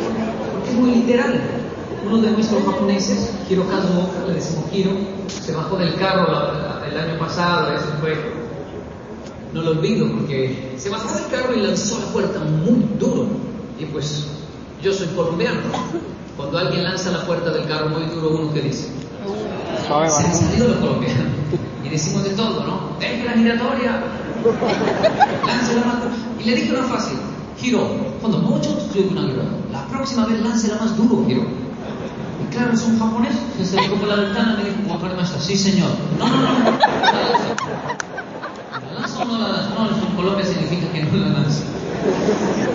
[0.54, 1.42] Porque es muy literal.
[2.06, 3.88] Uno de nuestros japoneses, Hirokazu,
[4.28, 4.92] le decimos Hiro,
[5.28, 6.28] se bajó del carro
[6.90, 8.16] el año pasado, eso fue,
[9.54, 13.28] no lo olvido, porque se bajó del carro y lanzó la puerta muy duro.
[13.78, 14.26] Y pues
[14.82, 15.60] yo soy colombiano.
[16.38, 18.88] Cuando alguien lanza la puerta del carro muy duro, uno que dice,
[20.10, 21.28] se han salido los colombianos.
[21.84, 23.00] Y decimos de todo, ¿no?
[23.00, 24.04] Deje la giratoria,
[25.48, 26.06] lance la mano.
[26.40, 27.12] Y le dije una frase,
[27.62, 27.90] Hiro,
[28.22, 28.78] cuando mucho
[29.12, 29.22] una
[29.72, 31.42] la próxima vez lance la más duro, Hiro.
[31.42, 35.56] Y claro, es un japonés, se acercó por la ventana y me dijo, maestra, sí
[35.56, 35.92] señor.
[36.18, 36.72] No, no, no, no,
[38.86, 39.70] ¿La lanza o no la lanza?
[39.76, 41.64] No, en Colombia significa que no la lanza.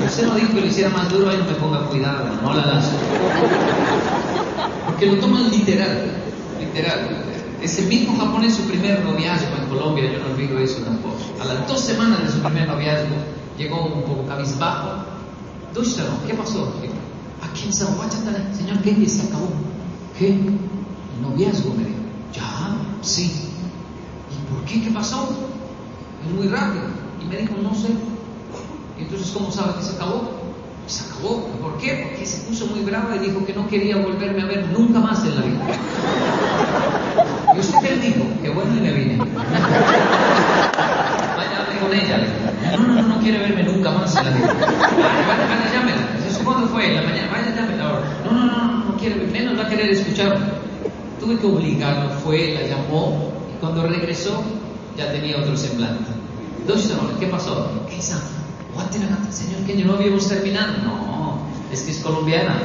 [0.07, 2.67] Usted no dijo que lo hiciera más duro, ahí no me ponga cuidado, no la
[2.67, 2.91] lanza.
[4.87, 6.24] Porque lo toman literal,
[6.75, 7.09] literal.
[7.63, 11.17] Ese mismo japonés, su primer noviazgo en Colombia, yo no olvido eso tampoco.
[11.41, 13.15] A las dos semanas de su primer noviazgo,
[13.57, 15.05] llegó un poco cabizbajo.
[16.27, 16.75] ¿Qué pasó?
[17.43, 19.49] ¿A quién se Señor Kenji, se acabó.
[20.19, 20.39] ¿Qué?
[21.23, 21.99] Noviazgo, me dijo.
[22.33, 23.51] Ya, sí.
[24.31, 24.83] ¿Y por qué?
[24.83, 25.29] ¿Qué pasó?
[26.25, 26.85] Es muy rápido.
[27.23, 27.89] Y me dijo, no sé.
[28.99, 30.44] Y entonces, ¿cómo sabe que se acabó?
[30.87, 31.47] Se acabó.
[31.63, 32.09] ¿Por qué?
[32.09, 35.25] Porque se puso muy brava y dijo que no quería volverme a ver nunca más
[35.25, 35.61] en la vida.
[37.55, 39.17] Y usted le dijo, qué bueno y me vine.
[39.17, 39.35] Vaya,
[41.81, 42.19] con ella.
[42.77, 44.55] No, no, no, no quiere verme nunca más en la vida.
[44.55, 46.09] Vaya, vaya, llámela.
[46.45, 46.93] ¿Cuándo fue?
[46.93, 47.33] La mañana.
[47.33, 48.03] Vaya, llámela ahora.
[48.25, 50.47] No, no, no, no quiere, menos va a querer escucharme.
[51.21, 54.43] Tuve que obligarlo, fue, la llamó y cuando regresó
[54.97, 56.11] ya tenía otro semblante.
[56.67, 57.71] Dos ¿qué pasó?
[57.89, 58.01] ¿Qué
[59.29, 60.73] es Señor, que no habíamos terminado.
[60.85, 61.39] No,
[61.73, 62.61] es que es colombiana.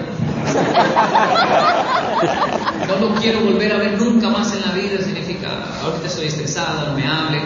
[2.88, 5.50] No lo quiero volver a ver nunca más en la vida, significa,
[5.84, 7.42] ahorita estoy estresada, no me hable,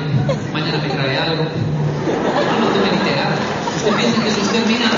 [0.51, 1.43] mañana me trae algo.
[1.43, 3.33] No lo tome literal.
[3.75, 4.97] Usted piensa que eso es terminado.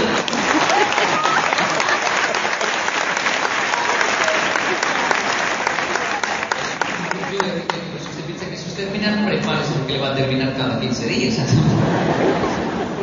[8.00, 11.08] Si usted piensa que eso es terminar, prepárese porque le va a terminar cada 15
[11.08, 11.38] días.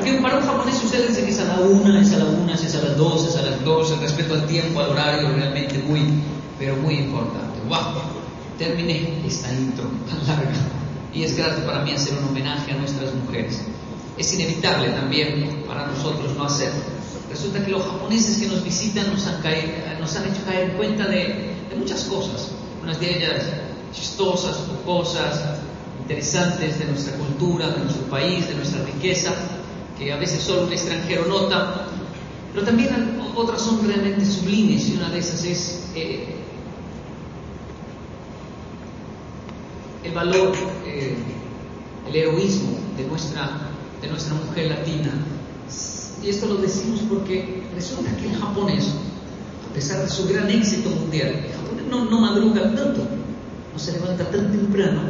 [0.02, 2.54] Porque para un japonés usted dice que es a la una, es a la una,
[2.54, 5.78] es a las dos, es a las dos, el respeto al tiempo, al horario, realmente
[5.78, 6.02] muy,
[6.58, 7.60] pero muy importante.
[7.68, 8.02] ¡Wow!
[8.58, 10.58] Terminé esta intro tan larga
[11.14, 13.60] y es grato para mí hacer un homenaje a nuestras mujeres.
[14.18, 16.82] Es inevitable también para nosotros no hacerlo.
[17.30, 19.40] Resulta que los japoneses que nos visitan nos han,
[20.00, 22.48] nos han hecho caer en cuenta de, de muchas cosas,
[22.82, 23.44] unas de ellas
[23.94, 25.40] chistosas, cosas
[26.00, 29.32] interesantes de nuestra cultura, de nuestro país, de nuestra riqueza,
[30.02, 31.86] que a veces solo un extranjero nota,
[32.52, 36.34] pero también otras son realmente sublimes y una de esas es eh,
[40.04, 40.52] el valor,
[40.86, 41.16] eh,
[42.08, 43.68] el heroísmo de nuestra,
[44.00, 45.12] de nuestra mujer latina.
[46.22, 48.88] Y esto lo decimos porque resulta que el japonés,
[49.68, 53.06] a pesar de su gran éxito mundial, el japonés no, no madruga tanto,
[53.72, 55.00] no se levanta tan temprano,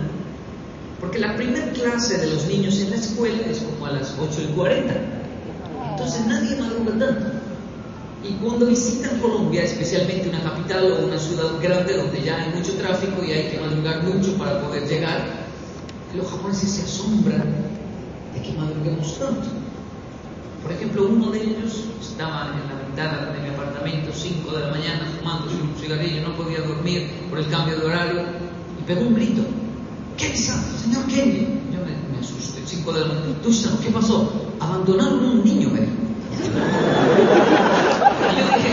[1.03, 4.41] porque la primera clase de los niños en la escuela es como a las 8
[4.41, 4.95] y 40.
[5.91, 7.27] Entonces nadie madruga tanto.
[8.23, 12.75] Y cuando visitan Colombia, especialmente una capital o una ciudad grande donde ya hay mucho
[12.75, 15.27] tráfico y hay que madrugar mucho para poder llegar,
[16.15, 17.53] los japoneses se asombran
[18.33, 19.49] de que madruguemos tanto.
[20.63, 24.71] Por ejemplo, uno de ellos estaba en la ventana de mi apartamento, 5 de la
[24.71, 28.23] mañana, fumando un cigarrillo, no podía dormir por el cambio de horario,
[28.79, 29.43] y pegó un grito.
[30.17, 31.47] ¿Qué pasa, señor Kenny?
[31.73, 33.27] Yo me, asusté, 5 de la mañana.
[33.83, 34.33] ¿qué pasó?
[34.61, 35.93] Abandonaron a un niño, me dijo.
[38.31, 38.73] Y yo dije,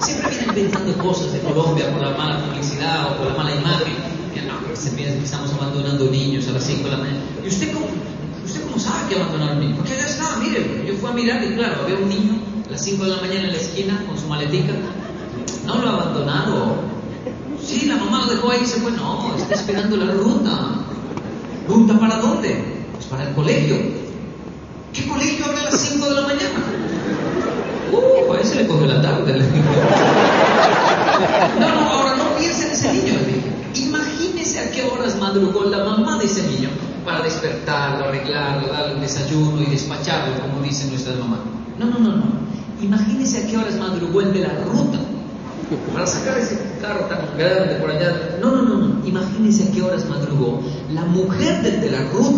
[0.00, 3.94] siempre vienen inventando cosas de Colombia por la mala publicidad o por la mala imagen.
[4.34, 7.20] Y no, que estamos abandonando niños a las 5 de la mañana.
[7.44, 7.86] ¿Y usted cómo,
[8.44, 9.78] usted cómo sabe que abandonaron niños?
[9.78, 12.34] Porque ya estaba, mire, yo fui a mirar y claro, había un niño
[12.66, 14.72] a las 5 de la mañana en la esquina con su maletica.
[15.66, 17.01] No lo abandonaron
[17.64, 18.90] Sí, la mamá lo dejó ahí y se fue.
[18.92, 20.50] No, está esperando la ruta.
[21.68, 22.64] ¿Ruta para dónde?
[22.92, 23.76] Pues para el colegio.
[24.92, 26.64] ¿Qué colegio abre a las 5 de la mañana?
[27.92, 29.38] Uh, a ese le cogió la tarde.
[31.60, 33.14] No, no, ahora no piensen en ese niño.
[33.74, 36.68] Imagínese a qué horas madrugó la mamá de ese niño
[37.04, 41.40] para despertarlo, arreglarlo, darle el desayuno y despacharlo, como dicen nuestras mamás.
[41.78, 42.24] No, no, no, no.
[42.82, 44.98] Imagínese a qué horas madrugó el de la ruta
[45.92, 48.38] para sacar ese carro tan grande por allá.
[48.40, 49.06] No, no, no.
[49.06, 52.08] Imagínese a qué horas madrugó la mujer del de la.
[52.10, 52.30] Porque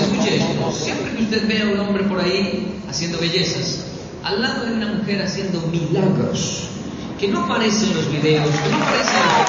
[0.00, 3.86] escuche esto, siempre que usted ve a un hombre por ahí haciendo bellezas,
[4.22, 6.68] al lado de una mujer haciendo milagros,
[7.18, 9.48] que no aparecen en los videos, que no aparecen en los...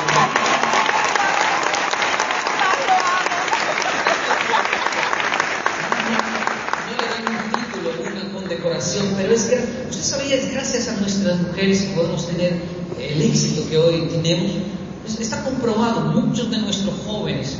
[9.17, 12.54] pero es que usted sabía, es gracias a nuestras mujeres podemos tener
[13.00, 14.52] el éxito que hoy tenemos.
[15.18, 17.58] Está comprobado, muchos de nuestros jóvenes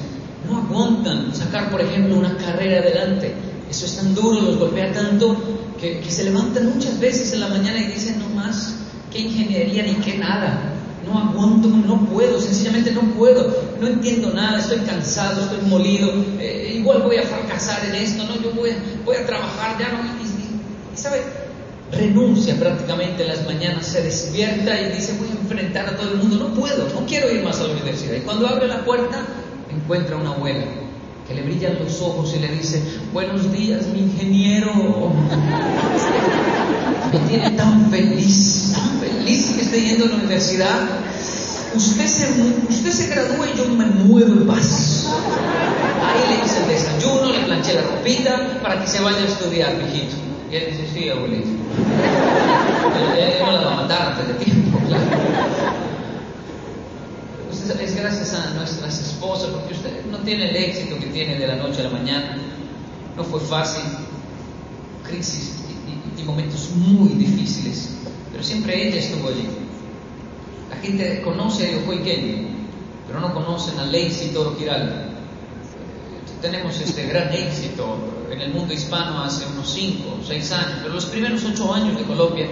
[0.50, 3.34] no aguantan sacar, por ejemplo, una carrera adelante.
[3.70, 5.38] Eso es tan duro, los golpea tanto,
[5.80, 8.76] que, que se levantan muchas veces en la mañana y dicen, no más,
[9.10, 10.74] qué ingeniería ni qué nada.
[11.08, 16.76] No aguanto, no puedo, sencillamente no puedo, no entiendo nada, estoy cansado, estoy molido, eh,
[16.78, 18.72] igual voy a fracasar en esto, no, yo voy,
[19.06, 21.22] voy a trabajar, ya no, y, sabe,
[21.96, 26.18] renuncia prácticamente en las mañanas, se despierta y dice, voy a enfrentar a todo el
[26.18, 28.16] mundo, no puedo, no quiero ir más a la universidad.
[28.16, 29.20] Y cuando abre la puerta,
[29.70, 30.66] encuentra a una abuela
[31.28, 32.82] que le brillan los ojos y le dice,
[33.14, 34.72] buenos días, mi ingeniero.
[37.12, 40.80] Me tiene tan feliz, tan feliz que esté yendo a la universidad.
[41.76, 42.28] Usted se,
[42.70, 45.08] usted se gradúa y yo me muero en paz.
[46.04, 49.76] Ahí le hice el desayuno, le planché la ropita para que se vaya a estudiar,
[49.76, 50.33] mijito.
[50.54, 51.50] Y él dice, sí, abuelito.
[53.18, 55.84] Él no la va a matar antes de tiempo, claro
[57.72, 61.56] es gracias a nuestras esposas, porque usted no tiene el éxito que tiene de la
[61.56, 62.38] noche a la mañana.
[63.16, 63.84] No fue fácil,
[65.08, 65.60] crisis
[66.18, 67.90] y, momentos muy difíciles,
[68.32, 69.48] pero siempre ella estuvo allí.
[70.70, 72.48] La gente conoce a Yokoiken,
[73.08, 74.56] pero no conocen a Lacey Toro.
[76.44, 77.96] Tenemos este gran éxito
[78.30, 81.98] en el mundo hispano hace unos 5 o 6 años, pero los primeros 8 años
[81.98, 82.48] de Colombia,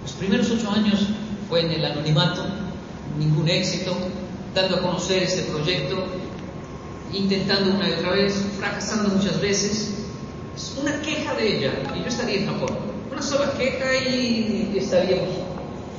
[0.00, 1.00] los primeros 8 años
[1.46, 2.42] fue en el anonimato,
[3.18, 3.94] ningún éxito,
[4.54, 6.06] dando a conocer este proyecto,
[7.12, 9.96] intentando una y otra vez, fracasando muchas veces.
[10.56, 12.78] Es una queja de ella, y yo estaría en Japón.
[13.12, 15.28] Una sola queja y estaríamos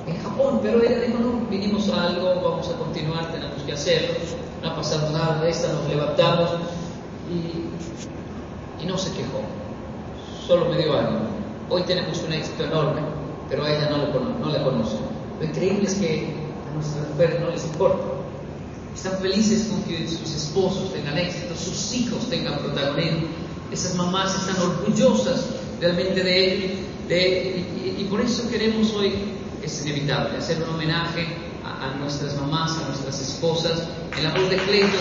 [0.07, 4.15] en Japón, pero ella dijo, no, vinimos a algo, vamos a continuar, tenemos que hacerlo,
[4.65, 6.49] no ha pasado nada de esta, nos levantamos
[7.29, 9.41] y, y no se quejó,
[10.47, 11.19] solo me dio ánimo.
[11.69, 13.01] Hoy tenemos un éxito enorme,
[13.47, 14.97] pero a ella no, le, no la conoce.
[15.39, 16.33] Lo increíble es que
[16.73, 18.05] nuestras mujeres no les importa.
[18.95, 23.27] Están felices con que sus esposos tengan éxito, sus hijos tengan protagonismo.
[23.71, 25.45] Esas mamás están orgullosas
[25.79, 26.71] realmente de ellos.
[27.07, 27.65] De,
[27.99, 29.13] y, por eso queremos hoy,
[29.63, 31.44] es inevitable, hacer un homenaje
[31.85, 33.83] a, nuestras mamás, a nuestras esposas,
[34.17, 34.99] en la voz de Clayton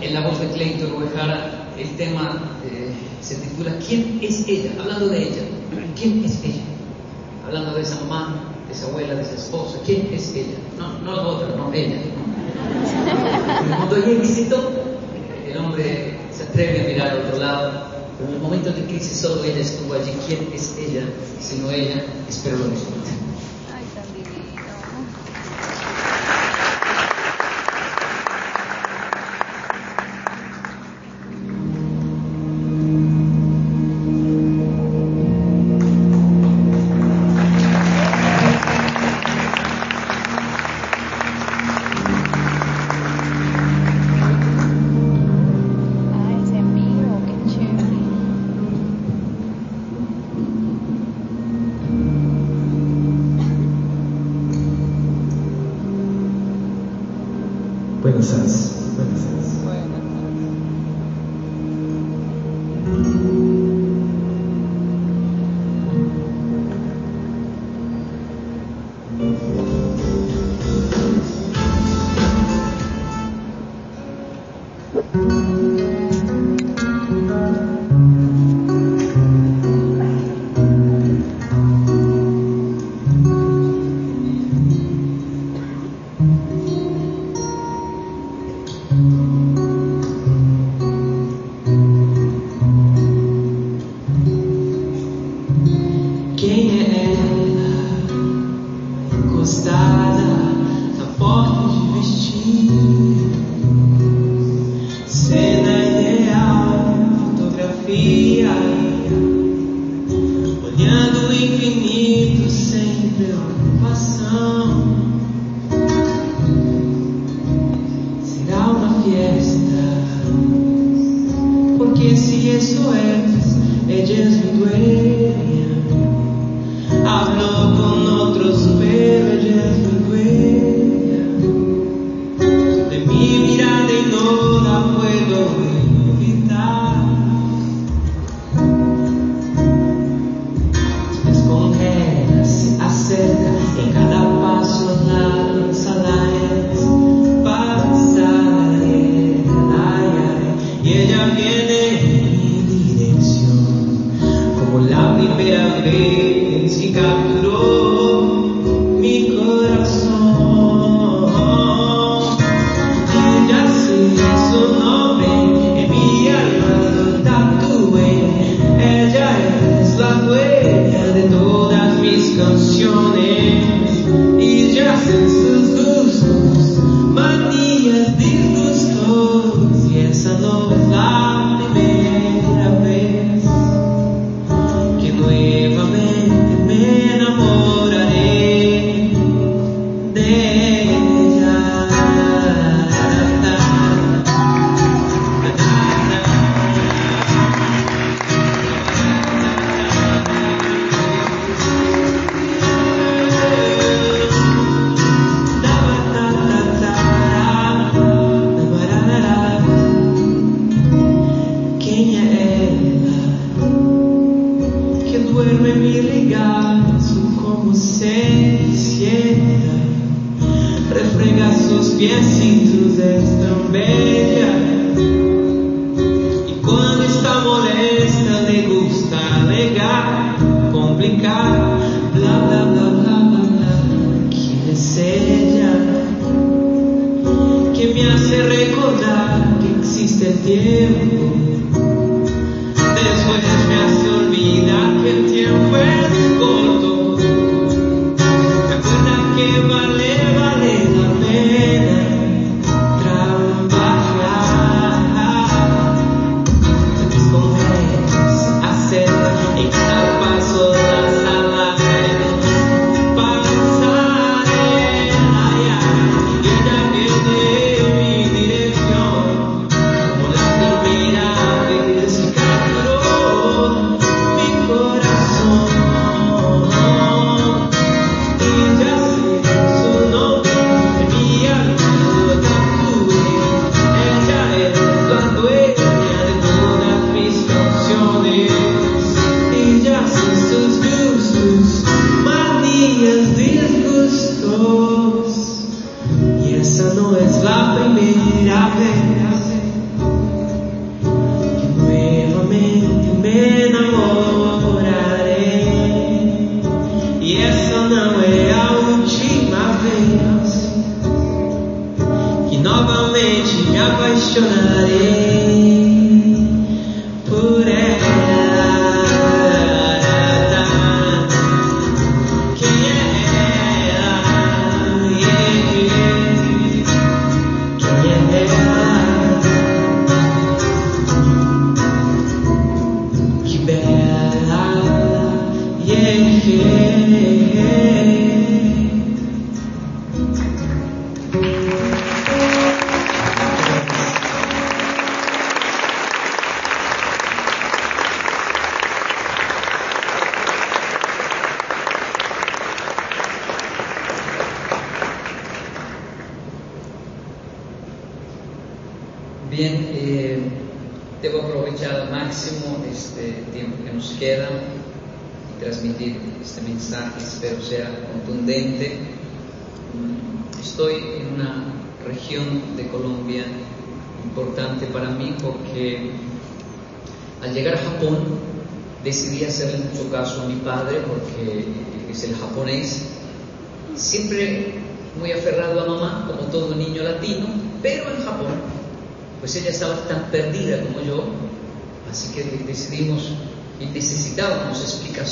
[0.00, 4.70] en la voz de Clayton Uejara, el tema eh, se titula ¿Quién es ella?
[4.78, 5.42] Hablando de ella.
[6.00, 6.62] ¿Quién es ella?
[7.46, 8.34] Hablando de esa mamá,
[8.66, 9.78] de esa abuela, de esa esposa.
[9.84, 10.58] ¿Quién es ella?
[10.78, 12.00] No, no la otra, no ella.
[13.68, 14.85] Cuando hay éxito,
[15.56, 17.96] el hombre se atreve a mirar a otro lado.
[18.18, 20.12] Pero en el momento de crisis solo ella estuvo allí.
[20.26, 21.04] ¿Quién es ella?
[21.40, 22.04] Sino ella.
[22.28, 23.35] Espero lo disfruten.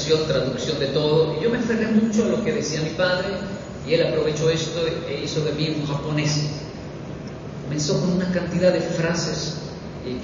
[0.05, 1.37] Explicación, traducción de todo.
[1.39, 3.29] Y yo me aferré mucho a lo que decía mi padre
[3.87, 6.49] y él aprovechó esto e hizo de mí un japonés.
[7.65, 9.59] Comenzó con una cantidad de frases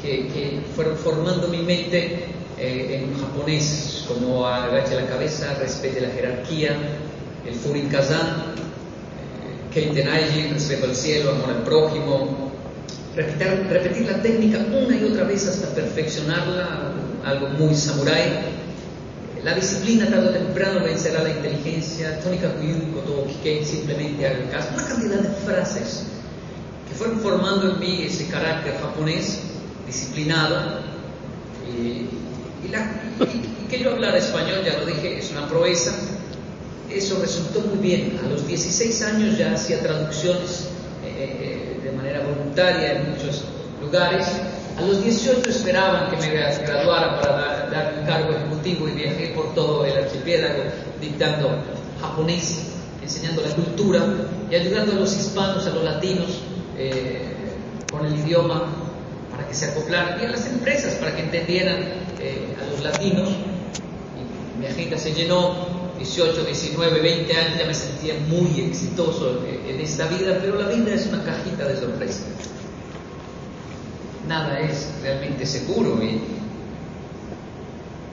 [0.02, 2.26] que, que fueron formando mi mente
[2.58, 6.76] eh, en japonés, como agache la cabeza, respete la jerarquía,
[7.46, 12.52] el furin kazan, eh, keiten aiji, respeto al cielo, amor al prójimo,
[13.16, 16.92] repetir, repetir la técnica una y otra vez hasta perfeccionarla,
[17.24, 18.59] algo muy samurái.
[19.44, 22.52] La disciplina tarde o temprano vencerá la inteligencia, tónica
[22.94, 24.68] koto que simplemente haga caso.
[24.74, 26.04] Una cantidad de frases
[26.86, 29.40] que fueron formando en mí ese carácter japonés,
[29.86, 30.80] disciplinado.
[31.66, 32.06] Y,
[33.70, 35.92] que yo hablara español, ya lo dije, es una proeza.
[36.90, 38.18] Eso resultó muy bien.
[38.22, 40.66] A los 16 años ya hacía traducciones.
[41.04, 43.44] Eh, de manera voluntaria en muchos
[43.80, 44.26] lugares.
[44.80, 49.54] A los 18 esperaban que me graduara para dar, un cargo ejecutivo y viajé por
[49.54, 50.62] todo el archipiélago
[50.98, 51.50] dictando
[52.00, 52.62] japonés,
[53.02, 54.02] enseñando la cultura
[54.50, 56.30] y ayudando a los hispanos, a los latinos
[56.78, 57.28] eh,
[57.92, 58.68] con el idioma
[59.30, 61.82] para que se acoplaran y a las empresas para que entendieran
[62.18, 63.28] eh, a los latinos.
[64.58, 70.06] Mi agenda se llenó 18, 19, 20 años ya me sentía muy exitoso en esta
[70.06, 72.49] vida, pero la vida es una cajita de sorpresas.
[74.30, 76.20] Nada es realmente seguro y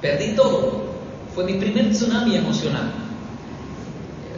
[0.02, 0.88] perdí todo.
[1.36, 2.92] Fue mi primer tsunami emocional.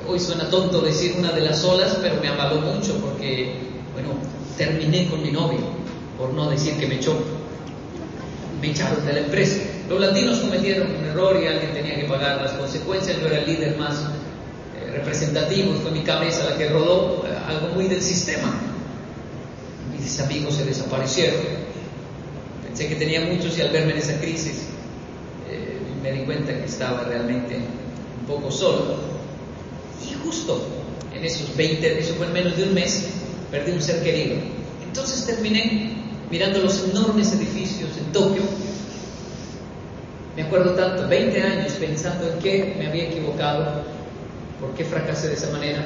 [0.06, 3.56] Hoy suena tonto decir una de las olas, pero me avaló mucho porque,
[3.94, 4.10] bueno,
[4.58, 5.60] terminé con mi novio,
[6.18, 7.18] por no decir que me echó.
[8.62, 9.62] Me echaron de la empresa.
[9.88, 13.22] Los latinos cometieron un error y alguien tenía que pagar las consecuencias.
[13.22, 17.70] Yo era el líder más eh, representativo, fue mi cabeza la que rodó, eh, algo
[17.70, 18.54] muy del sistema.
[19.98, 21.69] Mis amigos se desaparecieron.
[22.70, 24.62] Pensé que tenía muchos y al verme en esa crisis
[25.50, 28.96] eh, me di cuenta que estaba realmente un poco solo.
[30.08, 30.64] Y justo
[31.14, 33.08] en esos 20, eso fue en menos de un mes,
[33.50, 34.36] perdí un ser querido.
[34.86, 35.94] Entonces terminé
[36.30, 38.44] mirando los enormes edificios en Tokio.
[40.36, 43.84] Me acuerdo tanto, 20 años pensando en qué me había equivocado,
[44.62, 45.84] por qué fracasé de esa manera,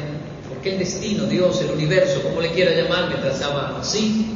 [0.49, 4.35] por qué el destino, Dios, el universo, como le quiera llamar, me trazaba así.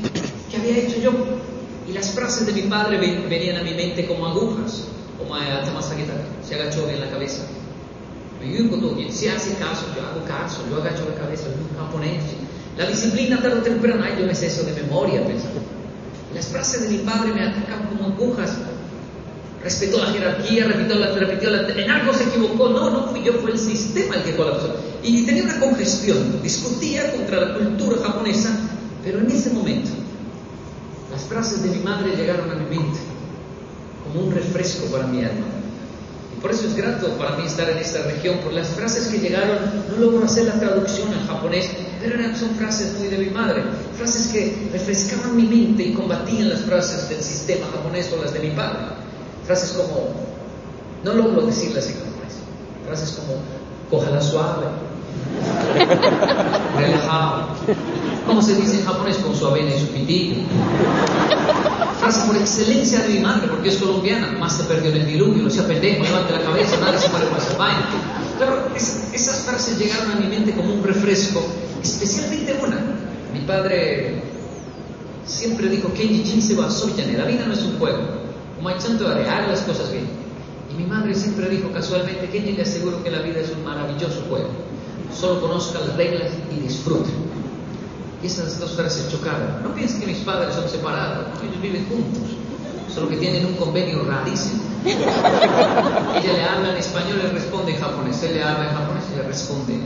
[0.50, 1.12] ¿Qué había hecho yo?
[1.88, 4.84] Y las frases de mi padre venían a mi mente como agujas,
[5.32, 7.44] a se agachó en la cabeza.
[9.10, 12.24] Si hace caso, yo hago caso, yo agacho la cabeza, un japonés.
[12.78, 15.56] La disciplina tarde o temprano, ay, yo me sé eso de memoria, pensaba.
[16.34, 18.52] Las frases de mi padre me atacan como agujas.
[19.64, 23.34] Respetó la jerarquía, repitió la, repitió la, en algo se equivocó, no, no fui yo,
[23.34, 24.76] fue el sistema el que colapsó.
[25.04, 28.52] Y tenía una congestión, discutía contra la cultura japonesa,
[29.04, 29.90] pero en ese momento
[31.12, 33.00] las frases de mi madre llegaron a mi mente
[34.04, 35.46] como un refresco para mi alma.
[36.36, 39.20] Y por eso es grato para mí estar en esta región, por las frases que
[39.20, 39.58] llegaron,
[39.90, 43.64] no logro hacer la traducción en japonés, pero eran, son frases muy de mi madre,
[43.98, 48.40] frases que refrescaban mi mente y combatían las frases del sistema japonés o las de
[48.40, 48.80] mi padre.
[49.46, 50.10] Frases como,
[51.04, 52.34] no logro decirlas en japonés,
[52.86, 53.40] frases como,
[53.90, 54.66] cójala suave,
[56.78, 57.48] relajado.
[58.26, 59.18] ¿Cómo se dice en japonés?
[59.18, 60.42] Con su avena y su pitillo.
[62.00, 64.34] Frase por excelencia de mi madre, porque es colombiana.
[64.38, 67.28] Más se perdió en el diluvio, no sea pendejo, levante la cabeza, nadie se muere
[67.28, 67.88] con esa vaina.
[68.38, 71.42] Claro, esas frases llegaron a mi mente como un refresco,
[71.82, 72.78] especialmente una.
[73.34, 74.22] Mi padre
[75.26, 78.00] siempre dijo, Kenji Jin se a la vida no es un juego.
[78.56, 80.08] Como hay tanto de las cosas bien.
[80.72, 84.22] Y mi madre siempre dijo casualmente, Kenji le aseguro que la vida es un maravilloso
[84.30, 84.50] juego
[85.14, 87.10] solo conozca las reglas y disfrute.
[88.24, 89.64] Y esas dos frases chocaron.
[89.64, 92.24] No piensen que mis padres son separados, ellos viven juntos,
[92.94, 94.64] solo que tienen un convenio rarísimo.
[94.86, 99.18] Ella le habla en español y responde en japonés, él le habla en japonés y
[99.18, 99.80] le responde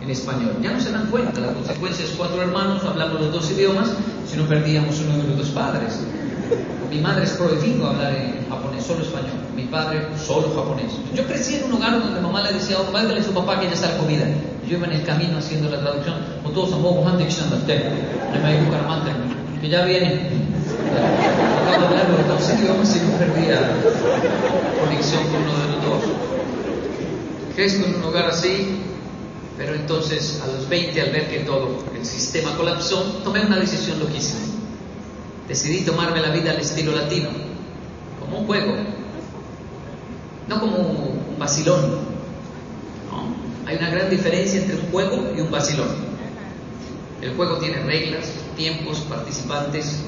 [0.00, 0.56] en español.
[0.62, 3.88] Ya no se dan cuenta, la consecuencia es cuatro hermanos, hablamos los dos idiomas,
[4.30, 6.00] si no perdíamos uno de los dos padres.
[6.90, 9.32] Mi madre es prohibido hablar en japonés, solo español.
[9.54, 10.92] Mi padre, solo japonés.
[11.14, 13.66] Yo crecí en un hogar donde mamá le decía, oh, váyale a su papá que
[13.66, 14.26] ya está la comida.
[14.68, 16.16] Yo iba en el camino haciendo la traducción.
[16.54, 16.70] todos
[19.64, 20.28] que ya viene.
[21.66, 23.70] Acabo hablar de dos idiomas y no perdía
[24.78, 26.04] conexión con uno de los dos.
[27.56, 28.80] Crezco en un hogar así,
[29.56, 33.98] pero entonces a los 20, al ver que todo el sistema colapsó, tomé una decisión
[34.00, 34.40] loquísima.
[35.48, 37.30] Decidí tomarme la vida al estilo latino,
[38.24, 38.74] como un juego,
[40.48, 42.14] no como un vacilón.
[43.66, 45.88] Hay una gran diferencia entre un juego y un vacilón.
[47.22, 50.02] El juego tiene reglas, tiempos, participantes.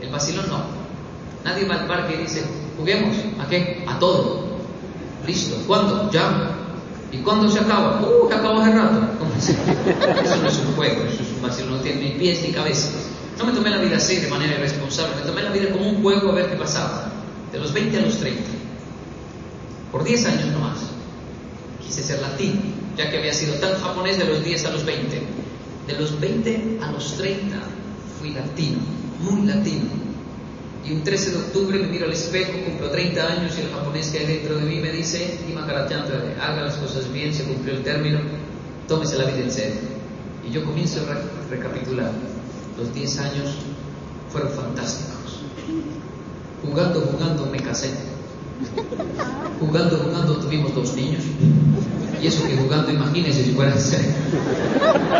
[0.00, 0.62] El vacilón no.
[1.44, 2.44] Nadie va al parque y dice,
[2.78, 3.84] juguemos, ¿a qué?
[3.86, 4.42] A todo.
[5.26, 5.56] Listo.
[5.66, 6.10] ¿Cuándo?
[6.10, 6.50] Ya.
[7.12, 8.00] ¿Y cuándo se acaba?
[8.00, 9.00] Uh, que acabó hace rato.
[10.24, 12.88] Eso no es un juego, eso es un vacilón, no tiene ni pies ni cabeza.
[13.42, 16.00] No me tomé la vida así de manera irresponsable, me tomé la vida como un
[16.00, 17.10] juego a ver qué pasaba,
[17.50, 18.40] de los 20 a los 30,
[19.90, 20.78] por 10 años nomás.
[21.84, 22.60] Quise ser latino,
[22.96, 25.22] ya que había sido tan japonés de los 10 a los 20.
[25.88, 27.56] De los 20 a los 30
[28.20, 28.78] fui latino,
[29.18, 29.90] muy latino.
[30.86, 34.10] Y un 13 de octubre me miro al espejo, cumplo 30 años y el japonés
[34.10, 35.40] que hay dentro de mí me dice,
[36.40, 38.20] haga las cosas bien, se cumplió el término,
[38.86, 39.80] tómese la vida en serio.
[40.48, 42.12] Y yo comienzo a recapitular
[42.82, 43.48] los 10 años
[44.30, 45.40] fueron fantásticos.
[46.64, 47.90] Jugando, jugando me casé.
[49.60, 51.22] Jugando, jugando tuvimos dos niños.
[52.20, 54.14] Y eso que jugando, imagínense si fuera ser.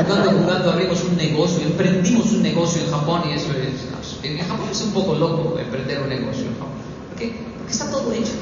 [0.06, 4.24] Jugando, jugando abrimos un negocio, emprendimos un negocio en Japón y eso es...
[4.24, 6.68] En Japón es un poco loco emprender un negocio en Japón.
[7.10, 8.32] Porque, porque está todo hecho.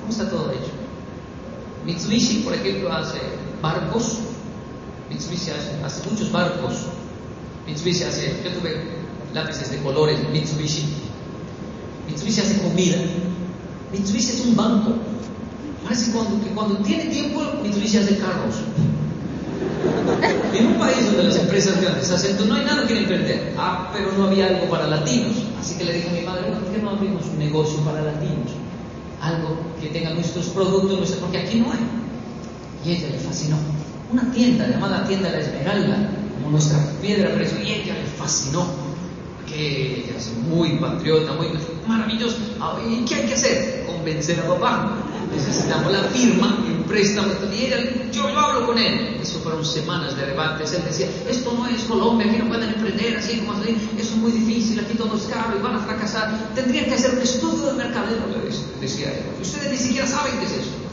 [0.00, 0.70] ¿Cómo está todo hecho?
[1.84, 3.18] Mitsubishi, por ejemplo, hace
[3.60, 4.18] barcos.
[5.10, 6.86] Mitsubishi hace muchos barcos
[7.66, 8.76] Mitsubishi hace, yo tuve
[9.32, 10.84] lápices de colores, Mitsubishi.
[12.08, 12.98] Mitsubishi hace comida.
[13.92, 14.94] Mitsubishi es un banco.
[15.82, 18.56] Parece cuando, que cuando tiene tiempo, Mitsubishi hace carros.
[20.54, 23.54] En un país donde las empresas grandes hacen, no hay nada que emprender.
[23.58, 25.36] Ah, pero no había algo para latinos.
[25.58, 28.52] Así que le dije a mi madre, ¿por qué no abrimos un negocio para latinos?
[29.20, 31.80] Algo que tenga nuestros productos, porque aquí no hay.
[32.84, 33.56] Y ella le fascinó.
[34.12, 36.10] Una tienda llamada Tienda La Esmeralda,
[36.44, 38.66] como nuestra piedra preciosa, y ella le fascinó,
[39.48, 41.48] que ella es muy patriota, muy
[41.86, 42.36] maravilloso.
[42.60, 43.84] Ah, ¿Y qué hay que hacer?
[43.86, 44.98] Convencer a papá.
[45.34, 47.78] Necesitamos la firma, el préstamo, y ella,
[48.12, 49.18] yo, yo hablo con él.
[49.22, 50.72] Eso fueron semanas de debates.
[50.74, 54.16] Él decía, esto no es Colombia, aquí no pueden emprender así como así, eso es
[54.16, 56.52] muy difícil, aquí todo es caro y van a fracasar.
[56.54, 58.20] Tendrían que hacer un estudio de mercadeo,
[58.80, 59.12] decía.
[59.40, 60.83] Ustedes ni siquiera saben qué es eso.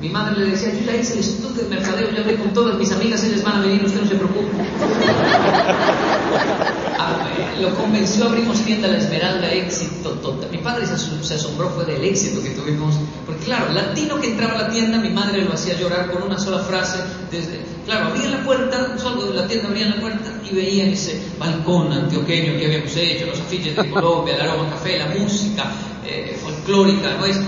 [0.00, 2.78] Mi madre le decía, yo ya hice el estudio de mercadeo, ya hablé con todas
[2.78, 4.50] mis amigas, ellas van a venir, usted no se preocupe.
[6.98, 7.28] Ah,
[7.60, 10.50] lo convenció, abrimos tienda La Esmeralda, éxito total.
[10.50, 12.94] Mi padre se asombró, fue del éxito que tuvimos.
[13.26, 16.38] Porque claro, latino que entraba a la tienda, mi madre lo hacía llorar con una
[16.38, 16.98] sola frase.
[17.30, 21.20] Desde, claro, abrían la puerta, salgo de la tienda, abrían la puerta y veían ese
[21.38, 25.70] balcón antioqueño que habíamos hecho, los afiches de Colombia, el aroma café, la música
[26.04, 27.38] eh, folclórica, ¿no es?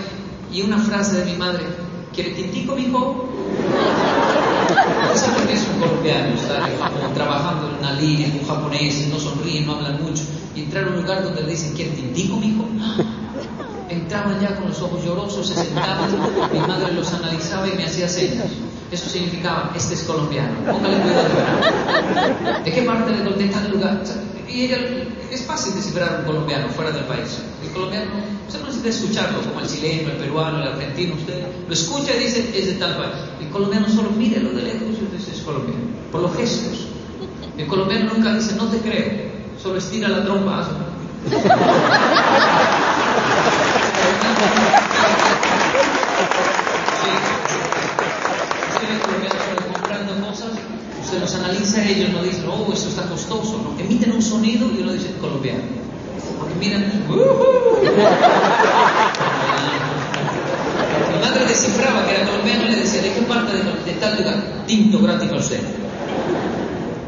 [0.52, 1.64] Y una frase de mi madre,
[2.18, 3.28] ¿quiere tintico, mijo?
[5.06, 8.44] No sé por qué es un colombiano estar en Japón trabajando en una línea con
[8.44, 10.24] japoneses, no sonríen, no hablan mucho,
[10.56, 12.64] y entrar a un lugar donde le dicen, ¿quiere tintico, mijo?
[13.88, 16.10] Entraban ya con los ojos llorosos, se sentaban,
[16.52, 18.48] mi madre los analizaba y me hacía señas.
[18.90, 22.64] Eso significaba, este es colombiano, póngale cuidado.
[22.64, 24.02] ¿De qué parte de, de tal lugar?
[24.48, 24.78] Y ella,
[25.30, 27.38] es fácil descifrar un colombiano fuera del país.
[27.68, 28.12] El colombiano,
[28.46, 32.24] usted no necesita escucharlo, como el chileno, el peruano, el argentino, usted lo escucha y
[32.24, 33.14] dice, es de tal país.
[33.40, 36.86] El colombiano solo mire lo de lejos y dice, es colombiano, por los gestos.
[37.58, 39.30] El colombiano nunca dice, no te creo,
[39.62, 40.66] solo estira la trompa.
[51.04, 54.82] se los analiza ellos, no dicen, oh, eso está costoso, no, emiten un sonido y
[54.82, 55.87] uno dice colombiano.
[56.38, 57.04] Porque miran,
[61.12, 64.64] Mi madre descifraba que era colombiano y le decía, ¿de qué parte de, tal lugar?
[64.66, 65.60] Tinto gratis para usted.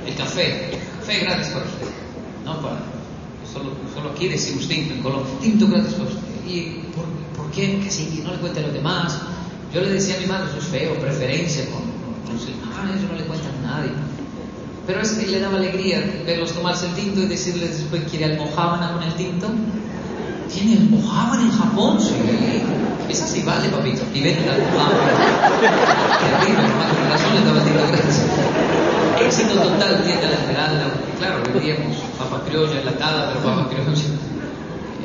[0.07, 1.87] El café, café gratis para usted.
[2.45, 2.77] No para,
[3.53, 6.21] solo, solo aquí decimos tinto en Colombia, tinto gratis para usted.
[6.47, 7.05] ¿Y por,
[7.37, 7.81] por qué?
[7.81, 9.19] Que sí, no le cuente a los demás.
[9.73, 11.83] Yo le decía a mi madre, eso es feo, preferencia con,
[12.27, 14.10] con, con eso no le cuentan a nadie.
[14.87, 18.93] Pero es que le daba alegría verlos tomarse el tinto y decirles después, ¿quiere almohábana
[18.93, 19.49] con el tinto?
[20.53, 22.01] ¿Tiene almohábana en Japón?
[22.01, 22.15] Sí.
[23.09, 24.03] Esa sí vale, papito.
[24.15, 25.01] Y ven almohábana.
[26.19, 28.23] Terrible, con razón le daba tiro gratis.
[29.21, 30.95] Éxito total, tienda la esmeralda.
[31.19, 33.91] Claro, vendíamos papa criolla enlatada, pero papa criolla.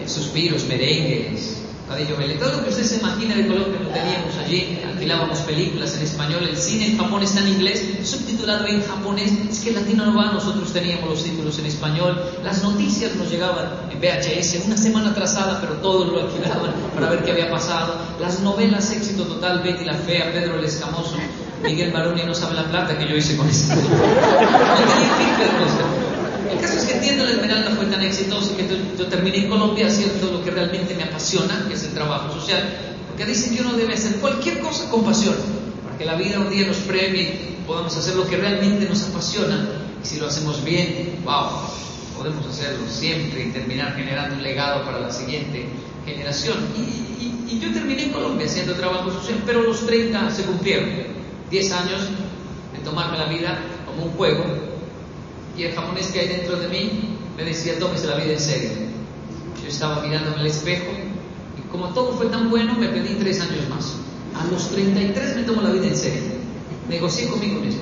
[0.02, 2.40] Eh, suspiros, merengues, Cabello Vélez.
[2.40, 6.48] Todo lo que usted se imagina de Colombia lo teníamos allí, alquilábamos películas en español,
[6.50, 10.32] el cine en Japón está en inglés, subtitulado en japonés, es que latino no va,
[10.32, 15.62] nosotros teníamos los títulos en español, las noticias nos llegaban en VHS, una semana atrasada,
[15.62, 19.94] pero todos lo alquilaban para ver qué había pasado, las novelas éxito total, Betty la
[19.94, 21.18] Fea, Pedro el Escamoso,
[21.62, 23.74] Miguel Baroni no sabe la plata que yo hice con eso.
[26.52, 28.68] el caso es que Tienda la Esmeralda fue tan exitoso que
[28.98, 32.64] yo, terminé en Colombia haciendo lo que realmente me apasiona, que es el trabajo social,
[33.08, 35.36] porque dicen que uno debe hacer cualquier cosa con pasión,
[35.84, 39.04] para que la vida un día nos premie y podamos hacer lo que realmente nos
[39.04, 39.68] apasiona,
[40.04, 41.50] y si lo hacemos bien, wow,
[42.18, 45.66] podemos hacerlo siempre y terminar generando un legado para la siguiente
[46.06, 46.58] generación.
[46.78, 50.90] Y, y yo terminé en Colombia haciendo trabajo social, pero los 30 se cumplieron,
[51.50, 52.02] 10 años
[52.74, 54.75] de tomarme la vida como un juego
[55.58, 58.70] y el japonés que hay dentro de mí me decía, tómese la vida en serio.
[59.62, 60.92] Yo estaba mirándome al espejo
[61.58, 63.94] y como todo fue tan bueno, me pedí tres años más.
[64.36, 66.22] A los 33 me tomo la vida en serio.
[66.90, 67.82] Negocié conmigo mismo.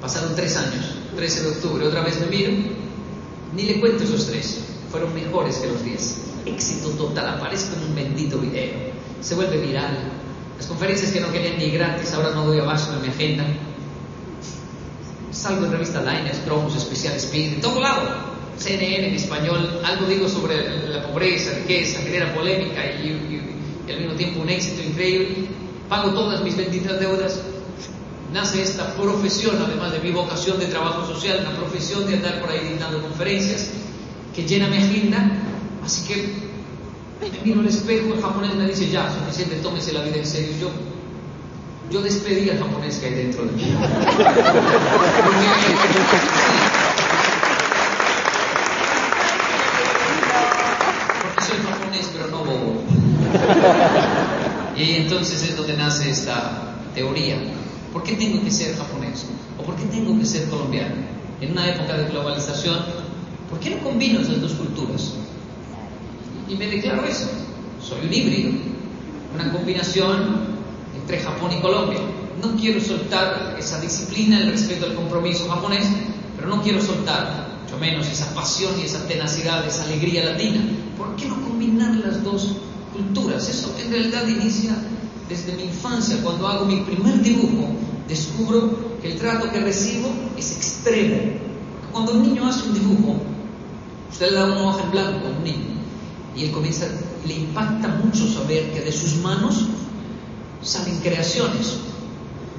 [0.00, 0.84] Pasaron tres años,
[1.16, 2.52] 13 de octubre, otra vez me miro,
[3.54, 4.60] ni le cuento esos tres,
[4.90, 6.20] fueron mejores que los 10.
[6.44, 8.72] Éxito total, aparezco en un bendito video,
[9.20, 10.12] se vuelve viral.
[10.58, 13.44] Las conferencias que no querían ni gratis, ahora no doy abasto en mi agenda
[15.36, 18.36] salgo en revista Liners, Cromos, Especial Speed, de todo lado.
[18.58, 24.40] CNN en español, algo digo sobre la pobreza, riqueza, genera polémica y, al mismo tiempo
[24.40, 25.48] un éxito increíble.
[25.88, 27.40] Pago todas mis benditas deudas.
[28.32, 32.50] Nace esta profesión, además de mi vocación de trabajo social, la profesión de andar por
[32.50, 33.70] ahí dictando conferencias,
[34.34, 35.30] que llena mi agenda.
[35.84, 36.46] Así que
[37.20, 40.52] me miro al espejo, el japonés me dice, ya, suficiente, tómese la vida en serio.
[40.60, 40.70] Yo
[41.90, 43.62] yo despedí al japonés que hay dentro de mí.
[51.22, 52.82] Porque, soy japonés, pero no bobo.
[54.76, 57.36] Y entonces es donde nace esta teoría.
[57.92, 59.26] ¿Por qué tengo que ser japonés?
[59.58, 60.96] ¿O por qué tengo que ser colombiano?
[61.40, 62.84] En una época de globalización,
[63.48, 65.14] ¿por qué no combino esas dos culturas?
[66.48, 67.30] Y me declaro eso.
[67.80, 68.52] Soy un híbrido,
[69.34, 70.55] una combinación
[71.06, 72.00] entre Japón y Colombia.
[72.42, 75.86] No quiero soltar esa disciplina, el respeto al compromiso japonés,
[76.34, 80.60] pero no quiero soltar, mucho menos, esa pasión y esa tenacidad, esa alegría latina.
[80.98, 82.56] ¿Por qué no combinar las dos
[82.92, 83.48] culturas?
[83.48, 84.76] Eso en realidad inicia
[85.28, 87.68] desde mi infancia, cuando hago mi primer dibujo,
[88.08, 91.18] descubro que el trato que recibo es extremo.
[91.92, 93.16] Cuando un niño hace un dibujo,
[94.10, 95.76] usted le da una hoja en blanco a un niño
[96.36, 96.86] y él comienza,
[97.24, 99.68] le impacta mucho saber que de sus manos
[100.66, 101.78] salen creaciones.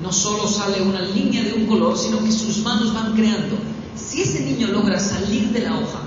[0.01, 3.57] No solo sale una línea de un color, sino que sus manos van creando.
[3.95, 6.01] Si ese niño logra salir de la hoja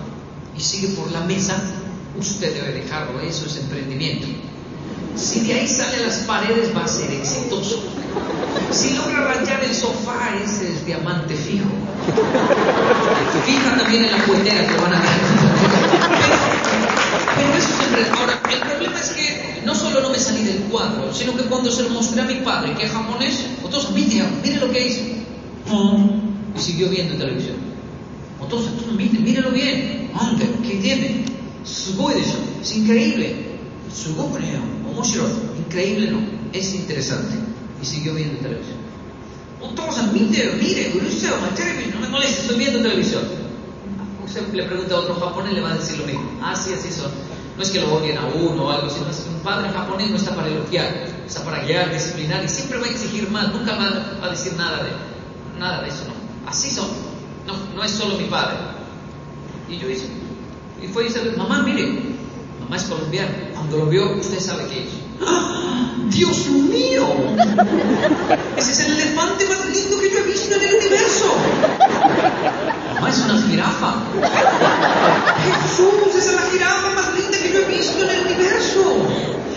[0.57, 1.61] y sigue por la mesa,
[2.19, 4.27] usted debe dejarlo, eso es emprendimiento.
[5.17, 7.83] Si de ahí sale las paredes va a ser exitoso.
[8.71, 11.69] Si logra rayar el sofá, ese es diamante fijo.
[21.13, 24.57] Sino que cuando se lo mostré a mi padre, que es japonés, entonces, mire, mire
[24.57, 25.01] lo que hizo.
[26.57, 27.57] Y siguió viendo televisión.
[28.43, 30.11] Entonces, mire, mírelo bien.
[30.63, 31.25] ¿Qué tiene?
[32.61, 33.51] Es increíble.
[35.59, 36.21] Increíble no,
[36.53, 37.37] es interesante.
[37.81, 38.79] Y siguió viendo televisión.
[39.63, 40.93] Entonces, mire, mire,
[41.93, 43.23] no me moleste, estoy viendo televisión.
[44.25, 46.23] Usted le pregunta a otro japonés, le va a decir lo mismo.
[46.43, 47.11] Ah, sí, así son.
[47.57, 50.17] No es que lo odien a uno o algo, sino que un padre japonés no
[50.17, 54.27] está para elogiar, está para guiar, disciplinar y siempre va a exigir más, nunca va
[54.27, 54.91] a decir nada de,
[55.59, 56.49] nada de eso, no.
[56.49, 56.89] Así son.
[57.47, 58.57] No, no es solo mi padre.
[59.69, 60.07] Y yo hice,
[60.83, 62.17] y fue y dice, mamá, mire,
[62.61, 63.51] mamá es colombiana.
[63.55, 64.91] Cuando lo vio, usted sabe qué es.
[65.25, 65.95] ¡Ah!
[66.09, 67.07] ¡Dios mío!
[68.57, 71.20] Ese es el elefante más lindo que yo he visto en el universo.
[73.01, 73.95] Mamá es una jirafa.
[75.63, 79.09] Jesús, esa es la jirafa más linda que yo he visto en el universo.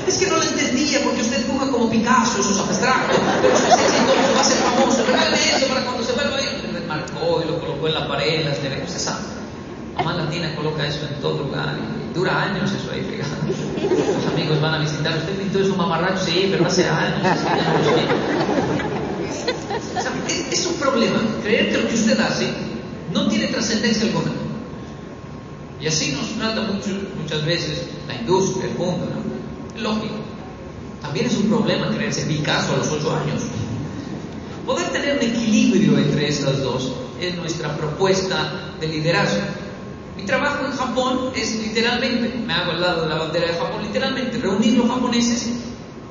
[0.08, 3.68] Es que no lo entendía porque usted dibuja como Picasso, eso es abstracto, pero usted
[3.68, 5.04] es exitoso, va a ser famoso.
[5.06, 6.72] Regálame eso para cuando se vuelva ahí.
[6.72, 9.24] Lo marcó y lo colocó en la pared, en las neveras, usted sabe.
[9.98, 13.36] Mamá latina coloca eso en todo lugar y dura años eso ahí pegado.
[13.44, 17.28] Los amigos van a visitar, usted pintó eso mamarracho, sí, pero hace años.
[20.50, 21.20] es, un problema.
[21.44, 22.72] Creer que lo que usted hace
[23.14, 24.32] no tiene trascendencia alguna.
[25.80, 26.89] Y así nos trata mucho,
[27.22, 29.05] muchas veces la industria, el mundo.
[29.05, 29.82] ¿no?
[29.82, 30.16] Lógico.
[31.01, 33.41] También es un problema creerse Picasso a los ocho años.
[34.66, 39.41] Poder tener un equilibrio entre esas dos es nuestra propuesta de liderazgo.
[40.16, 43.84] Mi trabajo en Japón es literalmente, me hago al lado de la bandera de Japón,
[43.84, 45.49] literalmente reunir los japoneses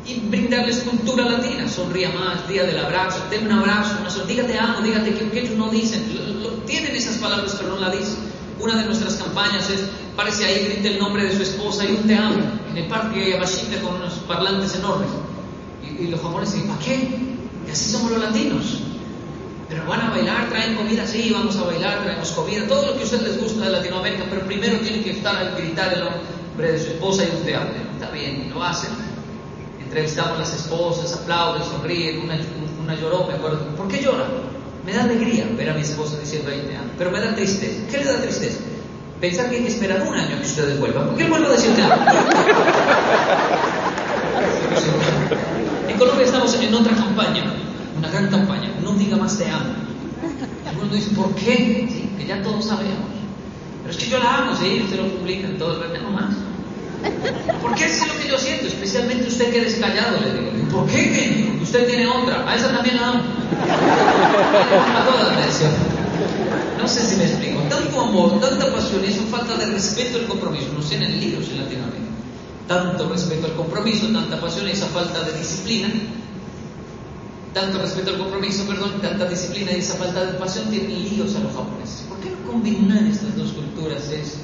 [0.05, 1.69] y brindarles cultura latina.
[1.69, 5.57] Sonría más, día del abrazo, ten un abrazo, una diga te amo, dígate que, ellos
[5.57, 6.03] no dicen,
[6.67, 8.17] tienen esas palabras pero no la dicen.
[8.61, 12.07] Una de nuestras campañas es, parece ahí, grita el nombre de su esposa y un
[12.07, 12.37] te amo,
[12.71, 15.09] en el parque Yamashita con unos parlantes enormes.
[15.83, 17.09] Y, los japoneses dicen, ¿para qué?
[17.67, 18.79] Y así somos los latinos.
[19.69, 23.01] Pero van a bailar, traen comida, sí, vamos a bailar, traemos comida, todo lo que
[23.01, 26.73] a ustedes les gusta de Latinoamérica, pero primero tienen que estar al gritar el nombre
[26.73, 27.71] de su esposa y un te amo.
[27.95, 28.91] Está bien, lo hacen.
[29.83, 32.39] Entrevistamos a las esposas, aplauden, sonríen, una,
[32.83, 33.67] una lloró, me acuerdo.
[33.77, 34.27] ¿Por qué llora?
[34.85, 37.81] Me da alegría ver a mi esposa diciendo ahí te amo, pero me da tristeza.
[37.91, 38.59] ¿Qué le da tristeza?
[39.21, 41.07] Pensar que hay que esperar un año que ustedes vuelvan.
[41.09, 41.95] ¿Por qué vuelvo a decir te amo?
[45.89, 47.53] en Colombia estamos en otra campaña
[48.03, 49.75] una gran campaña, no diga más te amo.
[50.69, 51.89] Algunos dicen, ¿por qué?
[52.19, 53.11] Que ya todos sabemos.
[53.83, 56.35] Pero es que yo la amo, sí, usted lo publica en todo el no más.
[57.63, 58.67] ¿Por qué es lo que yo siento?
[58.67, 60.51] Especialmente usted que es callado, le digo.
[60.71, 61.45] ¿Por qué?
[61.49, 62.49] Porque usted tiene otra.
[62.49, 63.23] A esa también la amo.
[64.97, 65.33] A todas
[66.81, 67.61] No sé si me explico.
[67.69, 70.67] Tanto amor, tanta pasión y eso falta de respeto al compromiso.
[70.75, 72.03] No sé en el libro en Latinoamérica.
[72.69, 75.89] Tanto respeto al compromiso, tanta pasión y esa falta de disciplina
[77.53, 81.41] tanto respeto al compromiso, perdón, tanta disciplina y esa falta de pasión tienen líos a
[81.41, 82.07] los japoneses.
[82.09, 84.09] ¿Por qué no combinar estas dos culturas?
[84.09, 84.39] Es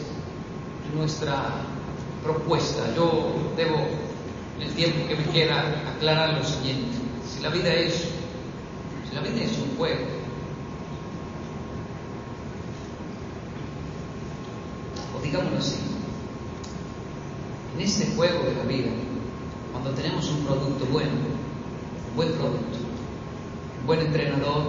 [0.94, 1.64] nuestra
[2.22, 2.94] propuesta.
[2.94, 3.76] Yo debo,
[4.56, 6.96] en el tiempo que me queda, aclarar lo siguiente.
[7.26, 8.08] Si la vida es,
[9.08, 10.04] si la vida es un juego,
[15.16, 15.76] o digámoslo así,
[17.76, 18.90] en este juego de la vida,
[19.72, 21.10] cuando tenemos un producto bueno,
[22.10, 22.78] un buen producto,
[23.86, 24.62] buen entrenador,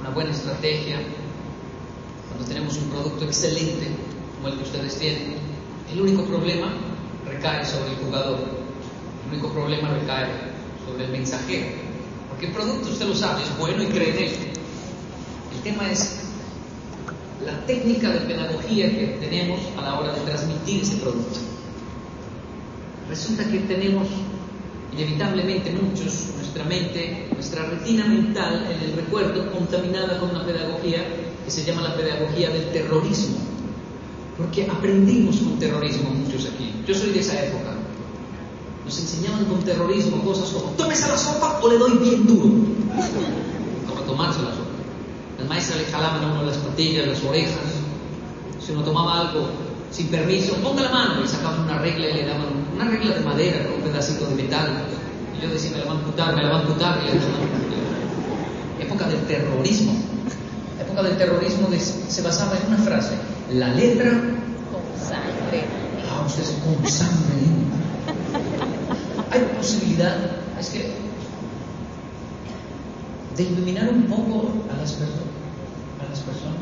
[0.00, 0.98] una buena estrategia,
[2.28, 3.88] cuando tenemos un producto excelente
[4.36, 5.36] como el que ustedes tienen,
[5.92, 6.87] el único problema
[7.28, 8.38] recae sobre el jugador,
[9.26, 10.28] el único problema recae
[10.86, 11.66] sobre el mensajero,
[12.28, 14.32] porque el producto usted lo sabe, es bueno y cree en él.
[15.54, 16.20] El tema es
[17.44, 21.38] la técnica de pedagogía que tenemos a la hora de transmitir ese producto.
[23.08, 24.06] Resulta que tenemos
[24.92, 31.04] inevitablemente muchos, nuestra mente, nuestra retina mental en el recuerdo contaminada con una pedagogía
[31.44, 33.38] que se llama la pedagogía del terrorismo.
[34.38, 36.72] Porque aprendimos con terrorismo muchos aquí.
[36.86, 37.74] Yo soy de esa época.
[38.84, 42.48] Nos enseñaban con terrorismo cosas como tómese la sopa o le doy bien duro.
[43.86, 44.78] Como tomarse la sopa.
[45.38, 47.58] Las maestras le jalaban a uno las patillas, las orejas.
[48.64, 49.48] Si uno tomaba algo
[49.90, 53.20] sin permiso, ponga la mano, y sacaban una regla y le daban una regla de
[53.24, 54.84] madera con un pedacito de metal,
[55.40, 57.00] yo decía, me la van a amputar, me la van a amputar.
[58.78, 59.94] Época del terrorismo.
[60.76, 61.68] La época del terrorismo
[62.08, 63.14] se basaba en una frase,
[63.52, 65.64] la letra con sangre.
[66.10, 67.46] Ah, ustedes con sangre.
[69.30, 70.16] Hay posibilidad,
[70.58, 70.92] es que,
[73.36, 76.56] de iluminar un poco a las, a las personas.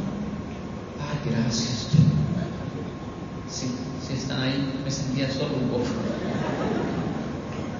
[1.00, 1.88] Ay, gracias.
[3.48, 3.72] Sí,
[4.06, 5.84] si están ahí, me sentía solo un poco.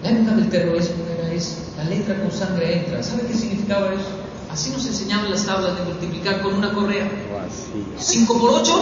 [0.03, 3.03] La época del terrorismo era eso, la letra con sangre entra.
[3.03, 4.26] ¿Sabe qué significaba eso?
[4.57, 7.07] Así nos enseñaban las tablas de multiplicar con una correa.
[8.01, 8.73] ¿5 por 8?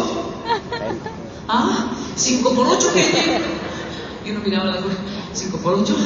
[1.48, 1.90] ¿Ah?
[2.16, 3.40] ¿5 por 8 qué?
[4.24, 4.98] Y uno miraba la correa.
[5.34, 5.96] ¿5 por 8?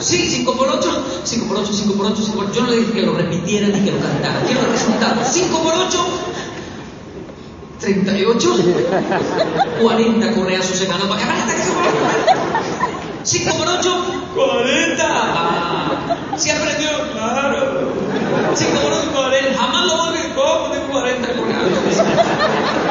[0.00, 1.04] Sí, 5 por 8.
[1.24, 2.52] 5 por 8, 5 por 8, 5 por 8.
[2.54, 4.46] Yo no le dije que lo repitieran ni que lo cantaran.
[4.46, 5.20] Quiero el resultado.
[5.30, 5.98] 5 por 8.
[7.80, 8.56] 38,
[9.82, 11.26] 40 correas semana para que
[13.24, 14.04] 5 por 8,
[14.34, 15.04] 40.
[15.06, 16.88] Ah, ¿Sí aprendió?
[17.12, 18.03] Claro.
[18.56, 19.58] 5 por 8, 40.
[19.58, 21.62] Jamás lo voy a como de 40 correas.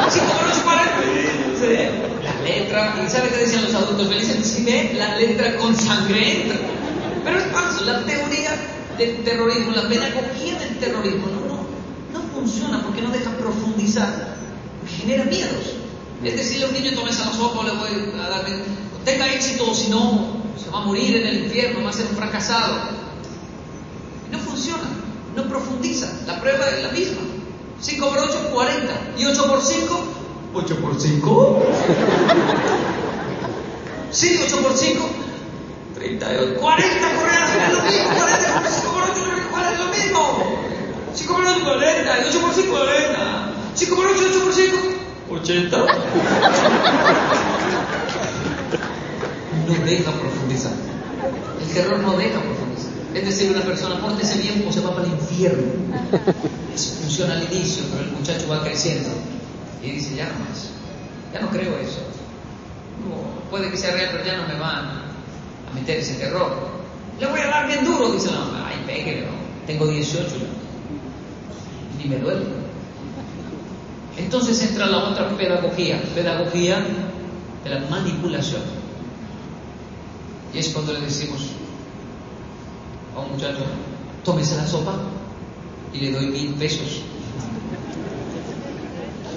[0.09, 0.93] 5 por 8, 40.
[1.59, 2.23] Sí.
[2.23, 4.07] La letra, ¿y sabe qué decían los adultos?
[4.09, 6.57] Me dicen, si ve la letra con sangre entra.
[7.23, 8.51] Pero es falso, la teoría
[8.97, 11.63] del terrorismo, la pedagogía del terrorismo no, no,
[12.13, 14.33] no funciona porque no deja profundizar
[14.87, 15.75] genera miedos.
[16.23, 18.45] Es decirle a un niño, tómese la sopa, le voy a dar,
[19.03, 22.07] tenga éxito, o si no, se va a morir en el infierno, va a ser
[22.07, 22.75] un fracasado.
[24.31, 24.83] no funciona,
[25.35, 26.07] no profundiza.
[26.25, 27.21] La prueba es la misma.
[27.79, 28.93] 5 por 8, 40.
[29.17, 30.03] ¿Y 8 por 5?
[30.53, 31.63] 8 por 5.
[34.11, 35.09] Sí, 8 por 5.
[35.95, 36.59] 38.
[36.59, 38.09] 40 correas, es lo mismo.
[38.15, 39.13] 40 por 5 por 8,
[39.71, 40.21] es lo mismo.
[41.13, 42.19] 5 por 8, 40.
[42.19, 43.53] Y 8 por 5, 40.
[43.75, 44.77] 5 por 8, 8 por 5,
[45.31, 45.77] 80.
[49.67, 50.73] No deja profundizar.
[51.61, 52.62] El terror no deja profundizar.
[53.13, 55.71] Es decir, una persona, pórtese bien o se va para el infierno.
[56.73, 59.09] Eso funciona al inicio, pero el muchacho va creciendo
[59.83, 60.69] y dice, ya no más.
[61.31, 61.99] Ya no creo eso.
[63.49, 66.51] puede que sea real, pero ya no me van a meter ese terror.
[67.19, 68.67] Le voy a dar bien duro, dice la mamá.
[68.69, 69.33] Ay, pégale, no.
[69.67, 70.47] Tengo 18 ya.
[71.99, 72.45] Ni me duele.
[74.17, 76.83] Entonces entra la otra pedagogía, pedagogía
[77.63, 78.61] de la manipulación.
[80.53, 81.41] Y es cuando le decimos
[83.15, 83.65] a un muchacho,
[84.23, 84.99] tómese la sopa
[85.93, 87.01] y le doy mil pesos.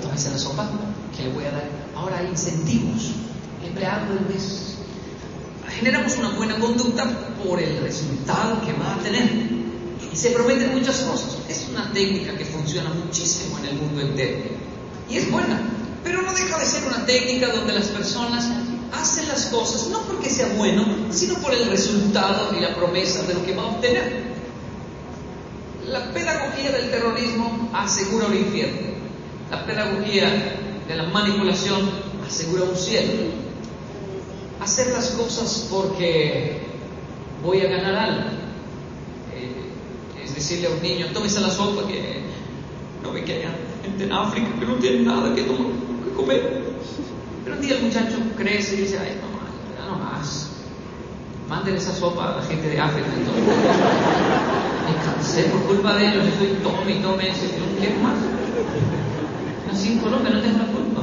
[0.02, 0.68] Tómese la sopa
[1.16, 1.68] que le voy a dar.
[1.94, 3.12] Ahora hay incentivos,
[3.64, 4.74] empleado del mes.
[5.78, 7.04] Generamos una buena conducta
[7.44, 9.56] por el resultado que va a tener.
[10.12, 11.36] Y se prometen muchas cosas.
[11.48, 14.38] Es una técnica que funciona muchísimo en el mundo entero.
[15.10, 15.60] Y es buena,
[16.02, 18.48] pero no deja de ser una técnica donde las personas
[18.92, 23.34] hacen las cosas no porque sea bueno, sino por el resultado y la promesa de
[23.34, 24.26] lo que va a obtener.
[25.86, 28.88] La pedagogía del terrorismo asegura un infierno.
[29.50, 30.28] La pedagogía
[30.88, 31.90] de la manipulación
[32.26, 33.12] asegura un cielo.
[34.60, 36.62] Hacer las cosas porque
[37.44, 38.30] voy a ganar algo.
[39.34, 42.20] Eh, es decirle a un niño, tómese la sopa que
[43.02, 43.50] no me queda
[43.98, 45.46] en África que no tiene nada que,
[46.16, 46.64] comer.
[47.46, 50.48] Pero un día el muchacho crece y dice, ay, más, ya no más.
[51.48, 53.06] Manden esa sopa a la gente de África.
[53.16, 53.44] Entonces,
[54.84, 58.16] me cansé por culpa de ellos, estoy tome y tome, no quiero más.
[59.68, 61.02] Nací en Colombia, no tengo la culpa.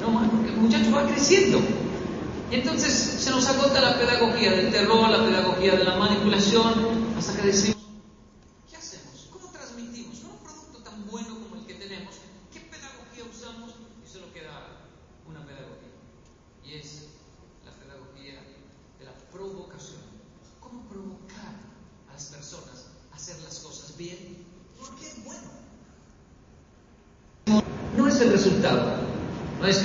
[0.00, 1.60] No más, porque el muchacho va creciendo.
[2.52, 6.72] Y entonces se nos agota la pedagogía del terror, la pedagogía de la manipulación,
[7.18, 7.87] hasta que decimos,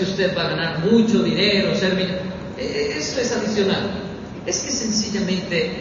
[0.03, 1.97] usted va a ganar mucho dinero, ser
[2.57, 3.89] eh, Eso es adicional.
[4.45, 5.71] Es que sencillamente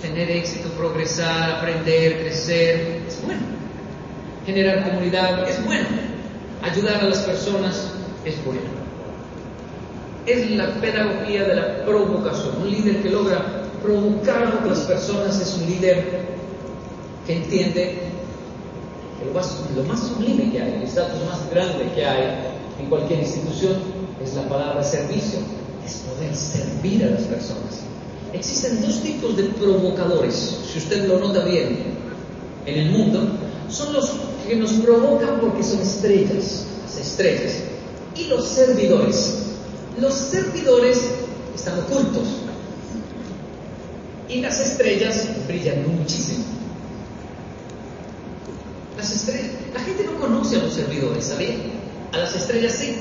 [0.00, 3.42] tener éxito, progresar, aprender, crecer, es bueno.
[4.46, 5.86] Generar comunidad es bueno.
[6.62, 7.92] Ayudar a las personas
[8.24, 8.62] es bueno.
[10.26, 12.62] Es la pedagogía de la provocación.
[12.62, 16.22] Un líder que logra provocar a otras personas es un líder
[17.26, 17.98] que entiende
[19.18, 19.26] que
[19.76, 23.76] lo más, sublime que hay, el estatus más grande que hay en cualquier institución
[24.22, 25.38] es la palabra servicio,
[25.84, 27.80] es poder servir a las personas.
[28.32, 31.92] Existen dos tipos de provocadores, si usted lo nota bien,
[32.66, 33.28] en el mundo,
[33.68, 34.10] son los
[34.46, 37.54] que nos provocan porque son estrellas, las estrellas,
[38.16, 39.38] y los servidores.
[39.98, 40.98] Los servidores
[41.54, 42.24] están ocultos.
[44.28, 46.44] Y las estrellas brillan muchísimo.
[48.96, 51.56] Las estrellas, la gente no conoce a los servidores, ¿sabía?
[52.12, 52.94] A las estrellas sí.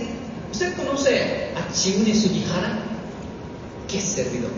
[0.52, 2.80] ¿Usted conoce a Chiune Sugihara?
[3.88, 4.52] ¿Qué servidor?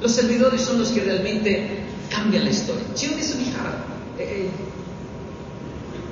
[0.00, 2.82] Los servidores son los que realmente cambian la historia.
[2.94, 3.84] Chiune Sugihara,
[4.18, 4.48] eh,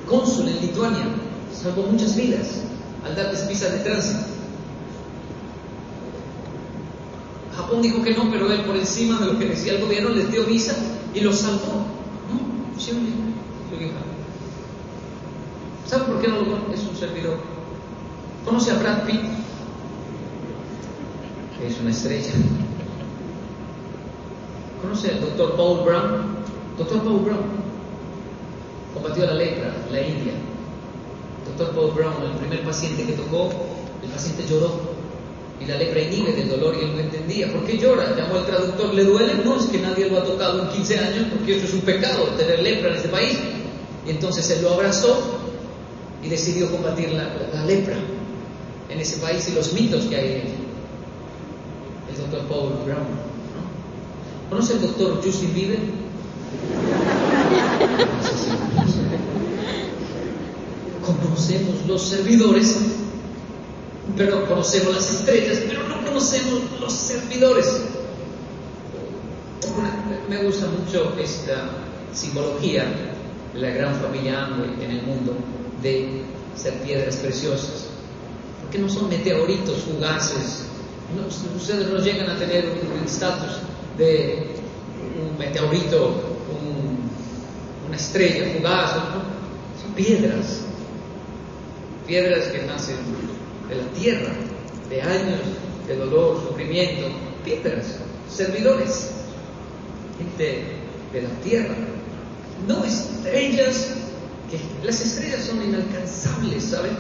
[0.09, 1.05] cónsul en Lituania,
[1.53, 2.47] salvó muchas vidas
[3.05, 4.21] al darles visa de tránsito.
[7.57, 10.31] Japón dijo que no, pero él por encima de lo que decía el gobierno les
[10.31, 10.75] dio visa
[11.15, 11.87] y los salvó.
[12.29, 12.79] ¿No?
[12.79, 13.11] Chiune
[13.71, 14.12] Sugihara.
[15.93, 16.73] ¿Sabe por qué no lo conoce?
[16.73, 17.37] Es un servidor.
[18.47, 19.21] ¿Conoce a Brad Pitt?
[21.63, 22.33] Es una estrella.
[24.81, 26.23] ¿Conoce al doctor Paul Brown?
[26.79, 27.43] Doctor Paul Brown
[28.95, 30.33] combatió la lepra, la India.
[31.45, 33.51] Doctor Paul Brown, el primer paciente que tocó,
[34.03, 34.73] el paciente lloró.
[35.61, 37.53] Y la lepra inhibe del dolor y él no entendía.
[37.53, 38.17] ¿Por qué llora?
[38.17, 39.35] Llamó al traductor, ¿le duele?
[39.45, 42.25] No, es que nadie lo ha tocado en 15 años porque eso es un pecado,
[42.39, 43.39] tener lepra en este país.
[44.07, 45.42] Y entonces él lo abrazó
[46.23, 47.97] y decidió combatir la, lepra
[48.89, 50.55] en ese país y los mitos que hay en él.
[52.11, 53.03] El doctor Paul Brown.
[53.03, 54.51] ¿no?
[54.51, 55.79] ¿Conoce el doctor Justin Bieber?
[61.05, 62.77] Conocemos los servidores,
[64.17, 67.67] pero conocemos las estrellas, pero no conocemos los servidores.
[70.29, 71.71] Me gusta mucho esta
[72.13, 72.85] simbología
[73.55, 75.35] la gran familia Amway en el mundo
[75.83, 76.23] de
[76.57, 77.87] ser piedras preciosas,
[78.63, 80.67] porque no son meteoritos fugaces.
[81.57, 83.59] Ustedes no llegan a tener un estatus
[83.99, 84.47] de
[85.21, 86.07] un meteorito,
[86.49, 86.99] un,
[87.87, 88.93] una estrella fugaz,
[89.83, 90.61] son piedras,
[92.07, 92.97] piedras que nacen
[93.69, 94.33] de la tierra,
[94.89, 95.41] de años
[95.87, 97.09] de dolor, sufrimiento,
[97.45, 97.99] piedras,
[98.31, 99.11] servidores,
[100.19, 100.65] gente
[101.13, 101.75] de la tierra,
[102.67, 103.89] no estrellas
[104.85, 106.93] las estrellas son inalcanzables, ¿saben?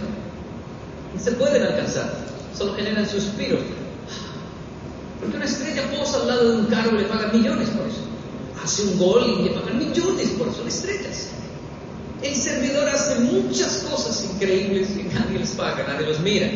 [1.15, 2.15] No se pueden alcanzar,
[2.57, 3.61] solo generan suspiros.
[5.21, 8.01] Porque una estrella posa al lado de un carro y le pagan millones por eso.
[8.63, 11.29] Hace un gol y le pagan millones por eso, son estrellas.
[12.23, 16.49] El servidor hace muchas cosas increíbles y nadie les paga, nadie los mira,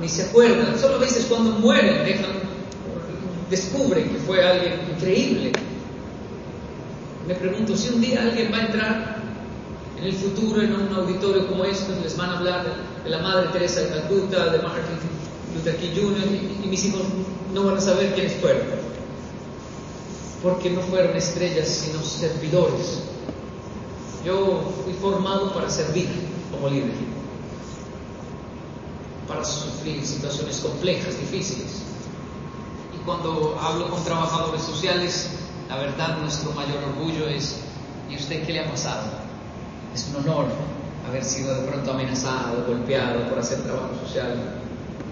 [0.00, 0.78] ni se acuerdan.
[0.78, 2.30] Solo a veces cuando mueren dejan,
[3.50, 5.52] descubren que fue alguien increíble.
[7.26, 9.17] Me pregunto si un día alguien va a entrar
[9.98, 12.64] en el futuro en un auditorio como este, les van a hablar
[13.02, 14.96] de la Madre Teresa de Calcuta, de Martin
[15.54, 17.02] Luther King Jr., y, y mis hijos
[17.52, 18.62] no van a saber quiénes fueron.
[20.42, 23.02] Porque no fueron estrellas, sino servidores.
[24.24, 26.08] Yo fui formado para servir
[26.52, 26.92] como líder,
[29.26, 31.82] para sufrir situaciones complejas, difíciles.
[32.94, 35.30] Y cuando hablo con trabajadores sociales,
[35.68, 37.56] la verdad nuestro mayor orgullo es,
[38.08, 39.27] ¿y usted qué le ha pasado?
[39.98, 40.46] Es un honor
[41.08, 44.60] haber sido de pronto amenazado, golpeado por hacer trabajo social.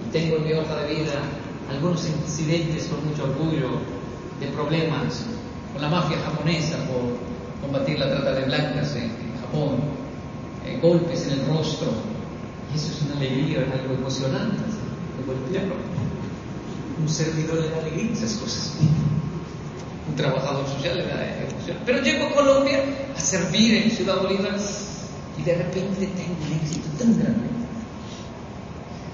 [0.07, 1.23] Y tengo en mi hoja de vida
[1.69, 3.81] algunos incidentes con mucho orgullo
[4.39, 5.25] de problemas
[5.73, 7.19] con la mafia japonesa por
[7.61, 9.11] combatir la trata de blancas en,
[9.41, 9.79] Japón,
[10.65, 11.89] eh, golpes en el rostro.
[12.73, 14.63] Y eso es una alegría, es algo emocionante,
[15.19, 15.75] de golpearlo.
[17.01, 18.79] Un servidor le da alegría esas cosas.
[20.09, 21.79] Un trabajador social le da emoción.
[21.85, 22.81] Pero llego a Colombia
[23.17, 24.57] a servir en Ciudad Bolívar
[25.39, 27.49] y de repente tengo un éxito tan grande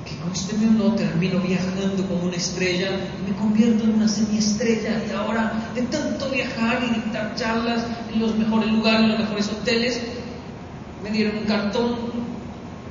[0.05, 5.03] que con este mundo termino viajando como una estrella y me convierto en una semiestrella.
[5.09, 9.49] Y ahora de tanto viajar y dictar charlas en los mejores lugares, en los mejores
[9.49, 10.01] hoteles,
[11.03, 11.97] me dieron un cartón,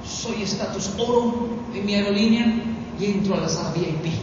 [0.05, 2.45] soy estatus oro en mi aerolínea
[2.99, 4.13] y entro a la sala VIP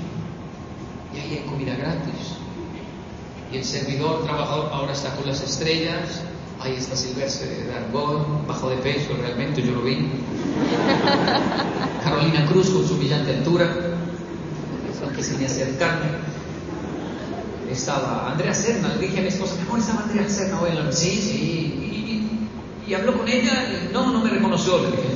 [1.14, 2.37] y ahí hay comida gratis
[3.52, 6.22] y el servidor trabajador ahora está con las estrellas
[6.60, 9.94] Ahí está Silvestre de Argón, bajo de peso, realmente yo lo vi.
[12.02, 13.72] Carolina Cruz con su brillante altura,
[15.04, 16.08] aunque sin acercarme.
[17.70, 20.70] Estaba Andrea Serna, le dije a mi esposa, ¿cómo estaba Andrea Serna hoy?
[20.90, 21.36] Sí, sí.
[21.36, 25.08] Y, y, y, habló con ella, y no, no me reconoció, le dije.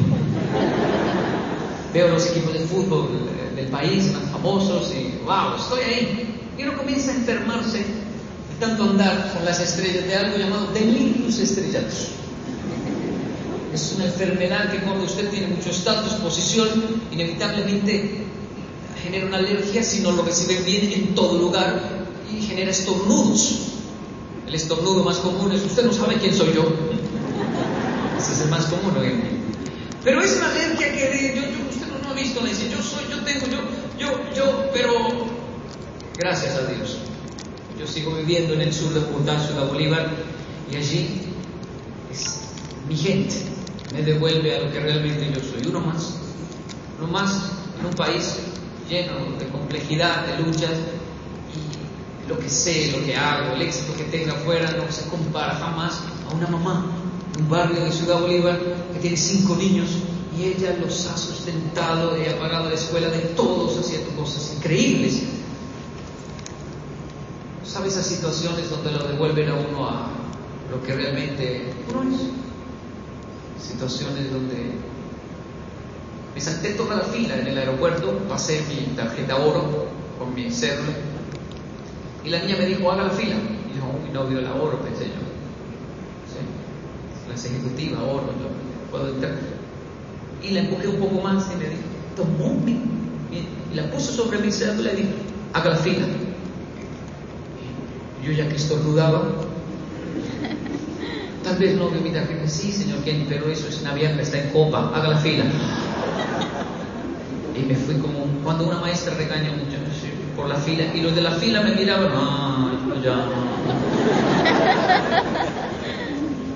[1.93, 3.09] Veo los equipos de fútbol
[3.57, 6.37] del país más famosos y, wow, estoy ahí.
[6.57, 7.85] Y uno comienza a enfermarse
[8.63, 12.07] tanto andar con las estrellas de algo llamado delirios estrellados.
[13.75, 16.69] Es una enfermedad que cuando usted tiene mucho estatus, posición,
[17.11, 18.25] inevitablemente
[19.03, 23.63] genera una alergia si no lo recibe bien en todo lugar y genera estornudos.
[24.47, 26.63] El estornudo más común es, usted no sabe quién soy yo.
[28.17, 29.29] Ese es el más común día.
[30.05, 32.81] Pero es una alergia que yo, yo, usted no, no ha visto, le dice, yo
[32.81, 33.59] soy, yo tengo, yo,
[33.99, 34.93] yo, yo, pero
[36.17, 36.99] gracias a Dios
[37.83, 40.09] Yo sigo viviendo en el sur de Bogotá, Ciudad Bolívar,
[40.71, 41.21] y allí
[42.13, 42.39] es
[42.89, 43.35] mi gente
[43.93, 45.69] me devuelve a lo que realmente yo soy.
[45.69, 46.15] Uno más,
[47.01, 48.37] uno más en un país
[48.89, 50.71] lleno de complejidad, de luchas,
[51.51, 55.57] y lo que sé, lo que hago, el éxito que tenga afuera no se compara
[55.57, 56.87] jamás a una mamá
[57.37, 58.61] un barrio de Ciudad Bolívar
[58.93, 59.89] que tiene cinco niños
[60.39, 65.23] y ella los ha sustentado y ha pagado la escuela de todos haciendo cosas increíbles.
[67.73, 70.09] ¿Sabe esas situaciones donde lo devuelven a uno a
[70.71, 73.67] lo que realmente uno es?
[73.67, 74.73] Situaciones donde
[76.35, 79.87] me salté toda la fila en el aeropuerto, pasé mi tarjeta oro
[80.19, 80.93] con mi cédula
[82.25, 83.37] y la niña me dijo, haga la fila.
[83.37, 85.23] Y yo, mi novio la oro, pensé yo.
[86.29, 86.45] ¿Sí?
[87.27, 89.33] La ejecutiva, oro, yo puedo entrar.
[90.43, 91.83] Y la empujé un poco más y me dijo,
[92.17, 92.73] tomó mi,
[93.33, 95.13] y la puso sobre mi cédula y dijo,
[95.55, 96.07] haga la fila.
[98.25, 99.23] Yo ya que estornudaba,
[101.43, 102.99] tal vez no vio mi tarjeta, sí, señor
[103.29, 105.45] pero eso es una vieja, está en copa, haga la fila.
[107.57, 109.77] Y me fui como cuando una maestra regaña mucho
[110.37, 113.29] por la fila y los de la fila me miraban, ay, ya.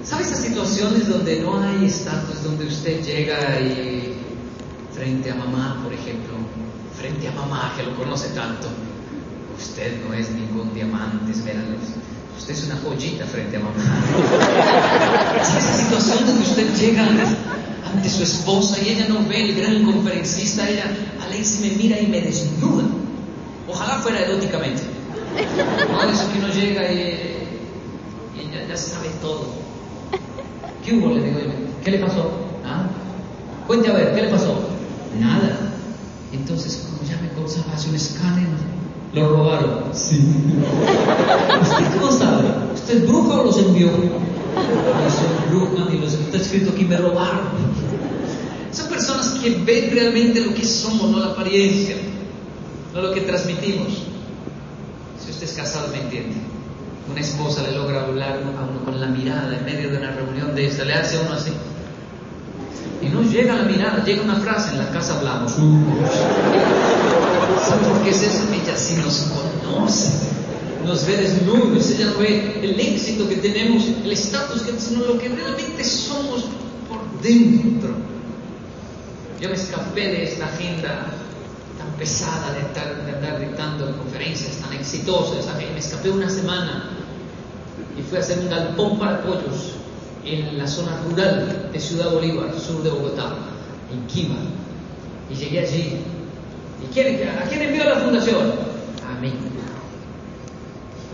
[0.05, 4.14] ¿Sabe esas situaciones donde no hay estatus, donde usted llega y
[4.93, 6.35] frente a mamá, por ejemplo,
[6.97, 8.69] frente a mamá que lo conoce tanto,
[9.59, 11.77] usted no es ningún diamante, esmeralda,
[12.37, 13.75] usted es una joyita frente a mamá.
[15.43, 17.07] ¿Sabe esa situación donde usted llega
[17.93, 20.85] ante su esposa y ella no ve el gran conferencista, ella,
[21.24, 22.85] Alexi me mira y me desnuda?
[23.69, 24.83] Ojalá fuera eróticamente.
[25.91, 26.99] No, eso que uno llega y,
[28.37, 29.55] y ella ya sabe todo.
[30.85, 31.09] ¿Qué hubo?
[31.09, 31.41] Le digo,
[31.85, 32.31] ¿qué le pasó?
[32.65, 32.87] ¿Ah?
[33.66, 34.69] Cuente a ver, ¿qué le pasó?
[35.19, 35.59] Nada.
[36.33, 38.47] Entonces, como ya me causaba, hace un escáner,
[39.16, 39.84] lo robaron.
[39.93, 40.20] Sí.
[41.62, 42.48] ¿Usted cómo sabe?
[42.74, 43.86] ¿Usted es bruja o los envió?
[43.88, 47.48] No soy bruja, ni los está escrito aquí me robaron.
[48.72, 51.97] Son personas que ven realmente lo que somos, no la apariencia,
[52.94, 54.02] no lo que transmitimos.
[55.24, 56.36] Si usted es casado, me entiende.
[57.10, 60.55] Una esposa le logra hablar a uno con la mirada en medio de una reunión
[60.55, 61.52] de esta, le hace a uno así.
[63.02, 65.52] Y no llega la mirada, llega una frase, en la casa hablamos.
[65.52, 65.68] ¿Sabe
[67.89, 68.44] por qué es eso?
[68.52, 70.12] Ella sí nos conoce,
[70.85, 75.28] nos ve desnudos, ella ve el éxito que tenemos, el estatus que sino lo que
[75.28, 76.44] realmente somos
[76.89, 77.90] por dentro.
[79.40, 81.12] Yo me escapé de esta agenda
[81.78, 85.47] tan pesada de, estar, de andar dictando conferencias tan exitosas.
[85.55, 86.90] Me escapé una semana
[87.98, 89.76] y fui a hacer un galpón para pollos
[90.27, 93.36] en la zona rural de Ciudad Bolívar, sur de Bogotá,
[93.93, 94.36] en Quima.
[95.31, 96.01] Y llegué allí.
[96.82, 98.53] ¿Y quién, a quién envió la fundación?
[99.09, 99.28] A mí.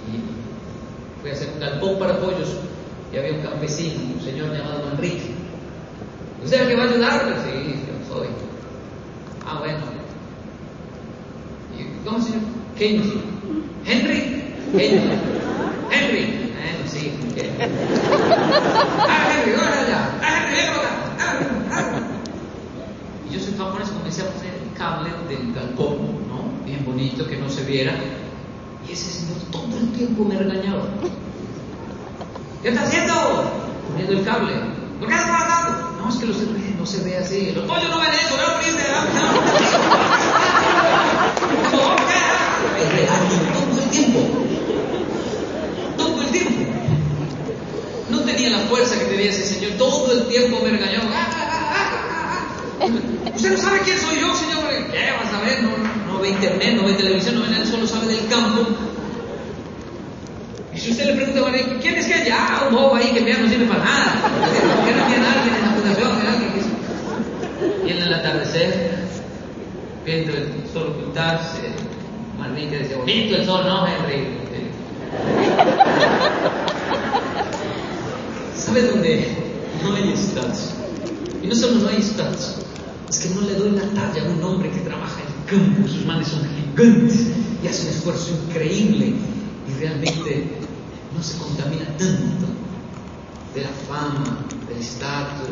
[0.09, 2.57] Y fui a hacer un galpón para pollos
[3.13, 5.31] y había un campesino, un señor llamado Enrique.
[6.43, 7.33] ¿Usted es el que va a ayudarme?
[7.45, 8.29] Sí, yo soy.
[9.47, 9.79] Ah, bueno.
[11.79, 12.43] ¿Y cómo se llama?
[12.77, 13.21] Kenji.
[13.87, 14.43] Henry.
[14.75, 16.43] Henry.
[16.53, 17.13] Bueno, sí.
[18.53, 19.33] Ah.
[20.23, 20.49] Ah.
[21.21, 21.39] Ah,
[21.73, 21.85] ah.
[23.29, 26.65] Y yo soy japonés, comencé a poner el cable del galpón, ¿no?
[26.65, 27.95] Bien bonito, que no se viera.
[28.89, 30.85] Y ese señor todo el tiempo me regañaba.
[32.63, 33.15] ¿Qué está haciendo?
[33.89, 34.53] Poniendo el cable.
[34.99, 35.93] ¿Por qué está trabajando?
[36.03, 37.53] No, es que los cervejos no se ve así.
[37.53, 38.83] Los pollos no ven eso, no prende.
[42.75, 43.62] Me regañan todo el
[48.73, 49.73] fuerza que tenía ese señor.
[49.73, 51.05] Todo el tiempo me regañaba.
[53.35, 54.65] Usted no sabe quién soy yo, señor.
[54.91, 55.63] ¿Qué vas a ver?
[55.63, 55.71] No,
[56.11, 58.67] no ve internet, no ve televisión, no ve nada, solo sabe del campo.
[60.75, 62.67] Y si usted le pregunta a ¿quién es que ya?
[62.69, 64.23] Un bobo ahí que ya no sirve para nada.
[64.23, 66.27] ¿Por no tiene alguien en la fundación?
[66.27, 67.89] ¿Alguien que...
[67.89, 69.05] Y el atardecer,
[70.07, 71.61] viendo el sol ocultarse,
[72.39, 74.39] Marlene decía, bonito el sol, ¿no, Henry?
[78.65, 79.27] ¿Sabe dónde
[79.83, 80.71] no hay estatus?
[81.43, 82.59] Y no solo no hay estatus,
[83.11, 85.89] es que no le doy la talla a un hombre que trabaja en el campo,
[85.89, 87.27] sus manos son gigantes
[87.63, 89.15] y hace un esfuerzo increíble
[89.69, 90.47] y realmente
[91.15, 92.47] no se contamina tanto
[93.53, 95.49] de la fama, del estatus,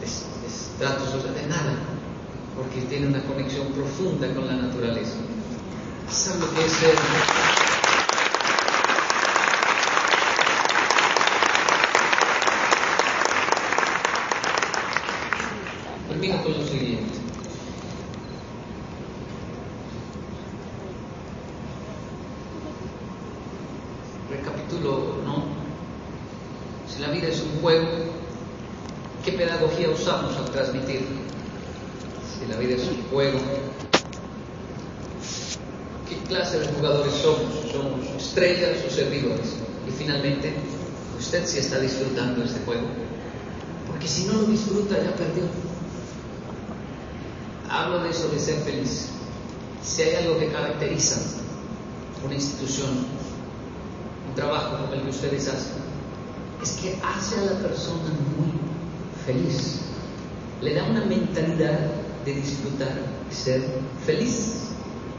[0.00, 0.06] de
[0.46, 1.78] estatus, o de nada,
[2.54, 5.16] porque tiene una conexión profunda con la naturaleza.
[6.10, 7.59] ¿Sabe lo que es ser?
[16.20, 17.18] Con lo siguiente.
[24.68, 25.44] título, ¿no?
[26.86, 27.88] Si la vida es un juego,
[29.24, 31.06] ¿qué pedagogía usamos al transmitir?
[32.38, 33.38] Si la vida es un juego,
[36.06, 37.72] ¿qué clase de jugadores somos?
[37.72, 39.56] ¿Somos estrellas o servidores?
[39.88, 40.52] Y finalmente,
[41.18, 42.86] ¿usted sí está disfrutando este juego?
[43.86, 45.69] Porque si no lo disfruta, ya perdió.
[47.70, 49.06] Hablo de eso de ser feliz.
[49.80, 51.20] Si hay algo que caracteriza
[52.24, 52.90] una institución,
[54.28, 55.80] un trabajo como el que ustedes hacen,
[56.60, 58.52] es que hace a la persona muy
[59.24, 59.82] feliz.
[60.60, 61.78] Le da una mentalidad
[62.24, 62.98] de disfrutar
[63.30, 63.62] y ser
[64.04, 64.70] feliz.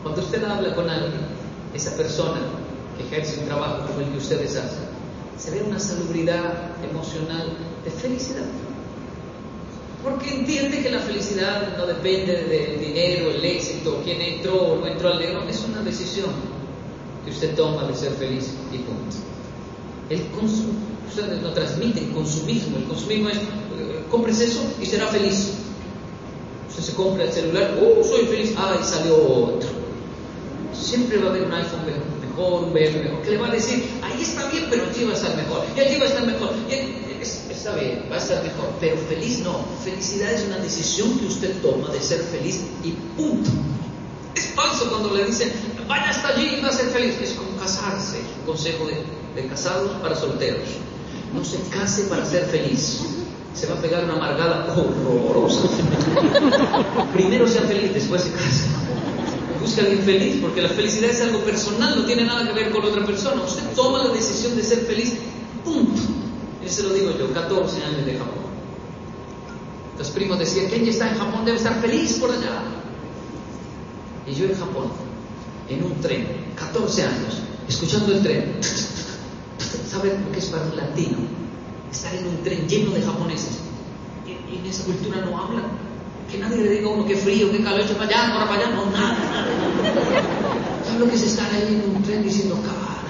[0.04, 1.22] Cuando usted habla con alguien,
[1.74, 2.42] esa persona
[2.98, 4.92] que ejerce un trabajo como el que ustedes hacen,
[5.38, 8.46] se ve una salubridad emocional de felicidad.
[10.04, 14.88] Porque entiende que la felicidad no depende del dinero, el éxito, quién entró o no
[14.88, 16.30] entró al león, es una decisión
[17.24, 19.18] que usted toma de ser feliz y punto.
[20.10, 20.74] El consumo,
[21.08, 22.78] ustedes lo transmiten, consumismo.
[22.78, 25.54] El consumismo es, eh, compres eso y será feliz.
[26.68, 28.54] Usted se compra el celular, ¡uh, soy feliz!
[28.58, 29.70] ¡Ah, y salió otro!
[30.74, 33.86] Siempre va a haber un iPhone mejor, un BMW mejor, que le va a decir,
[34.02, 36.50] ahí está bien, pero allí va a estar mejor, y allí va a estar mejor.
[36.70, 36.74] Y
[37.62, 39.64] está bien, va a estar mejor, pero feliz no.
[39.84, 43.52] Felicidad es una decisión que usted toma de ser feliz y punto.
[44.36, 45.52] Es falso cuando le dicen,
[45.88, 47.14] vaya hasta allí y va a ser feliz.
[47.22, 48.18] Es como casarse.
[48.48, 50.70] Consejo de, casados para solteros.
[51.36, 53.02] No se case para ser feliz.
[53.54, 55.62] Se va a pegar una amargada horrorosa.
[57.14, 58.64] Primero sea feliz, después se case.
[59.62, 62.72] Busca a alguien feliz, porque la felicidad es algo personal, no tiene nada que ver
[62.72, 63.44] con otra persona.
[63.44, 65.14] Usted toma la decisión de ser feliz,
[65.64, 65.91] punto.
[66.66, 68.52] Eso lo digo yo, 14 años de Japón.
[69.98, 72.64] Los primos decían, Kenji está en Japón, debe estar feliz por allá.
[74.26, 74.92] Y yo en Japón,
[75.70, 78.60] en un tren, 14 años, escuchando el tren.
[79.90, 81.18] ¿Saben lo que es para un latino?
[81.92, 83.60] Estar en un tren lleno de japoneses.
[84.26, 85.66] Y, en esa cultura no hablan.
[86.32, 88.86] Que nadie le diga a uno qué frío, qué calor, para allá, para allá, no,
[88.90, 89.18] nada.
[90.86, 93.01] ¿Saben lo que es estar ahí en un tren diciendo, caramba?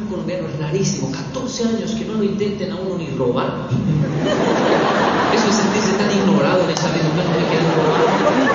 [0.00, 3.68] Un colombiano es rarísimo, 14 años que no lo intenten a uno ni robar.
[5.34, 8.00] Eso es sentirse tan ignorado en esa vida, no me quieren robar,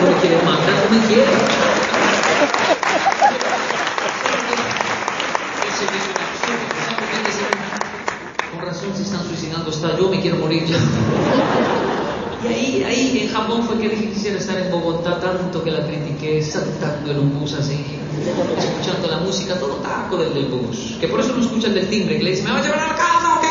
[0.01, 1.39] no me quieren matar, no me quieren.
[8.51, 10.77] Con razón se están suicidando, hasta yo me quiero morir ya.
[12.43, 15.85] Y ahí, ahí en Japón fue que dije quisiera estar en Bogotá, tanto que la
[15.85, 20.97] critiqué, saltando en un bus así, escuchando la música, todo taco del, del bus.
[20.99, 22.87] Que por eso no escuchan del timbre, que le dicen, ¿me va a llevar a
[22.87, 23.47] la casa o qué?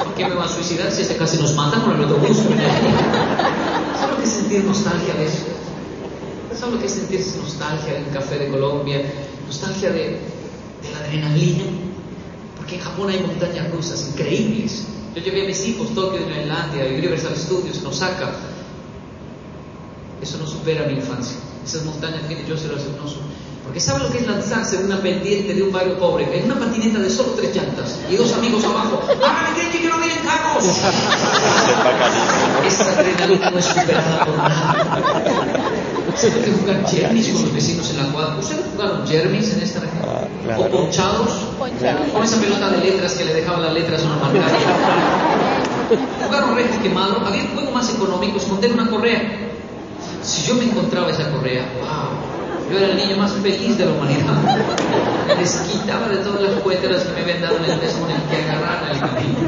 [0.04, 2.36] ¿Por qué me va a suicidar si este casi nos matan con el bus?
[3.98, 5.44] ¿Sabes lo que es sentir nostalgia de eso?
[6.58, 9.02] ¿Sabes lo que es sentirse nostalgia del café de Colombia?
[9.46, 10.20] Nostalgia de,
[10.82, 11.64] de la adrenalina.
[12.56, 14.86] Porque en Japón hay montañas rusas increíbles.
[15.14, 18.30] Yo llevé a mis hijos Tokio, Groenlandia, Universal Studios, Osaka.
[20.20, 21.36] Eso no supera mi infancia.
[21.64, 22.80] Esas montañas que yo se las
[23.64, 26.38] Porque ¿sabe lo que es lanzarse de una pendiente de un barrio pobre?
[26.38, 29.02] En una patineta de solo tres llantas y dos amigos abajo.
[29.08, 30.64] ¡Hágale que no vienen carros!
[32.66, 35.70] Esa adrenalina no es superada por nada.
[36.16, 38.36] ¿Sabe que jugar jermis con los vecinos en la cuadra?
[38.38, 40.02] ¿Ustedes jugaron jermis en esta región?
[40.04, 40.62] Ah, claro.
[40.62, 41.30] ¿O ponchados?
[41.58, 42.08] Ponchados.
[42.12, 44.58] Con esa pelota de letras que le dejaban las letras a una marcaria.
[46.26, 47.24] Jugaron redes quemado.
[47.26, 49.49] Había un juego más económico, esconder una correa.
[50.22, 53.92] Si yo me encontraba esa correa, wow, yo era el niño más feliz de la
[53.92, 54.34] humanidad.
[55.26, 58.20] Me desquitaba de todas las cuéteras que me habían dado en el mes con el
[58.22, 59.38] que agarrar el camino.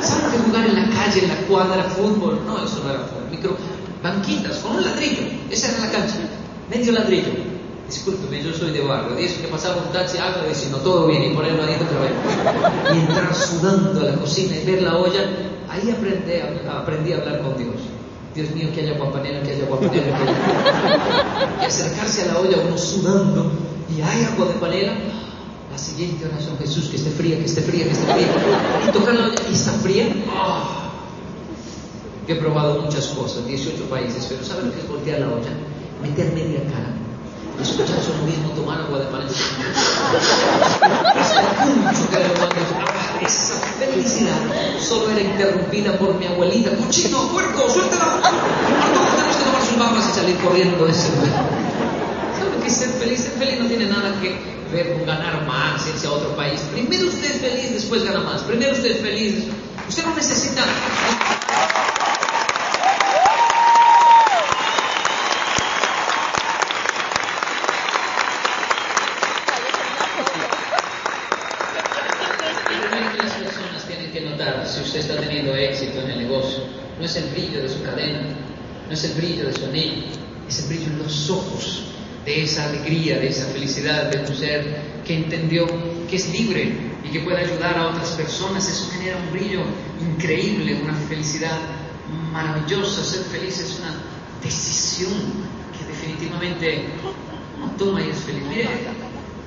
[0.00, 2.40] ¿Saben que jugar en la calle, en la cuadra, fútbol?
[2.46, 3.28] No, eso no era fútbol.
[3.30, 3.56] Micro,
[4.02, 5.22] banquitas, con un ladrillo.
[5.50, 6.14] Esa era la cancha.
[6.70, 7.32] Medio ladrillo.
[7.88, 9.18] Discúlpeme, yo soy de barrio.
[9.18, 12.12] Y eso que pasaba un taxi, algo diciendo todo bien y ponerlo adentro otra vez.
[12.94, 15.28] Y entrar sudando a la cocina y ver la olla,
[15.68, 17.93] ahí aprendí a hablar con Dios.
[18.34, 21.62] Dios mío, que haya guapanela, que haya guapanela, que haya...
[21.62, 23.52] Y acercarse a la olla uno sudando
[23.96, 24.92] y hay agua de panela.
[25.70, 28.26] La siguiente oración, Jesús, que esté fría, que esté fría, que esté fría.
[28.88, 30.08] Y tocar la olla y está fría.
[32.26, 35.50] Yo he probado muchas cosas, 18 países, pero ¿saben lo que es voltear la olla?
[36.02, 36.94] Meter media cara
[37.62, 39.30] escuchar eso mismo tomar agua de panela.
[43.24, 44.36] Ah, esa felicidad
[44.80, 46.76] solo era interrumpida por mi abuelita.
[46.76, 48.20] ¡Cochino, puerco, suéltala!
[48.22, 51.48] A todos tenemos que tomar sus babas y salir corriendo de ese lugar.
[52.38, 53.20] ¿Saben lo que ser feliz?
[53.20, 54.36] Ser feliz no tiene nada que
[54.72, 56.60] ver con ganar más, irse a otro país.
[56.72, 58.42] Primero usted es feliz, después gana más.
[58.42, 59.44] Primero usted es feliz.
[59.88, 60.62] Usted no necesita
[77.62, 78.20] de su cadena,
[78.86, 80.04] no es el brillo de su anillo,
[80.48, 81.82] es el brillo en los ojos
[82.24, 85.66] de esa alegría, de esa felicidad de un ser que entendió
[86.08, 86.72] que es libre
[87.04, 88.68] y que puede ayudar a otras personas.
[88.68, 89.62] Eso genera un brillo
[90.00, 91.58] increíble, una felicidad
[92.32, 93.02] maravillosa.
[93.04, 93.94] Ser feliz es una
[94.42, 95.12] decisión
[95.78, 96.84] que definitivamente
[97.56, 98.42] uno toma y es feliz.
[98.48, 98.68] Mire,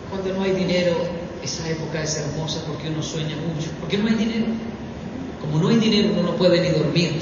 [0.10, 0.98] cuando no hay dinero,
[1.44, 4.46] esa época es hermosa porque uno sueña mucho, porque no hay dinero.
[5.52, 7.20] Como no hay dinero, uno no puede ni dormir.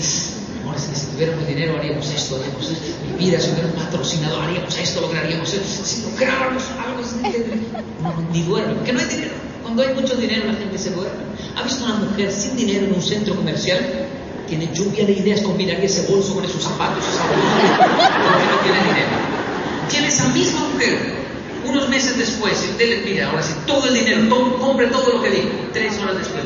[0.66, 2.72] Ahora, si tuviéramos dinero, haríamos esto, haríamos.
[3.12, 5.86] Mi vida, si hubiera un patrocinador, haríamos esto, lograríamos esto.
[5.86, 7.02] Si lográramos algo,
[8.00, 9.34] uno ni duerme, porque no hay dinero.
[9.62, 11.24] Cuando hay mucho dinero, la gente se duerme.
[11.56, 13.80] ¿Ha visto una mujer sin dinero en un centro comercial?
[14.48, 18.80] Tiene lluvia de ideas, combinaría ese bolso con esos zapatos, esa bolsa, porque no tiene
[18.80, 19.10] dinero.
[19.90, 21.26] Tiene esa misma mujer
[21.68, 25.14] unos meses después, si usted le pide ahora sí todo el dinero, todo, compre todo
[25.14, 26.44] lo que dijo, tres horas después,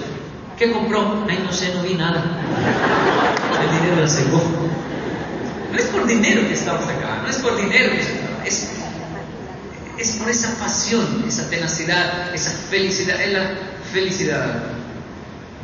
[0.60, 1.26] ¿qué compró?
[1.28, 2.22] Ay, no sé, no vi nada.
[3.64, 4.42] El dinero la cegó.
[5.72, 8.68] No es por dinero que estamos acá, no es por dinero que estamos acá, es,
[9.98, 13.52] es por esa pasión, esa tenacidad, esa felicidad, es la
[13.94, 14.64] felicidad.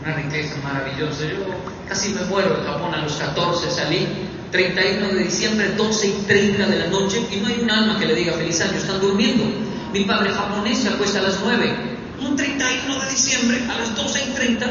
[0.03, 1.25] Una riqueza maravillosa.
[1.25, 1.43] Yo
[1.89, 4.07] casi me muero en Japón a los 14, salí
[4.51, 8.05] 31 de diciembre, 12 y 30 de la noche, y no hay un alma que
[8.05, 9.43] le diga feliz año, están durmiendo.
[9.91, 14.23] Mi padre japonés se acuesta a las 9, un 31 de diciembre a las 12
[14.23, 14.65] y 30,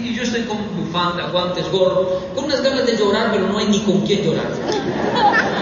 [0.00, 3.66] y yo estoy con bufanda, guantes, gorro, con unas ganas de llorar, pero no hay
[3.66, 4.46] ni con quién llorar.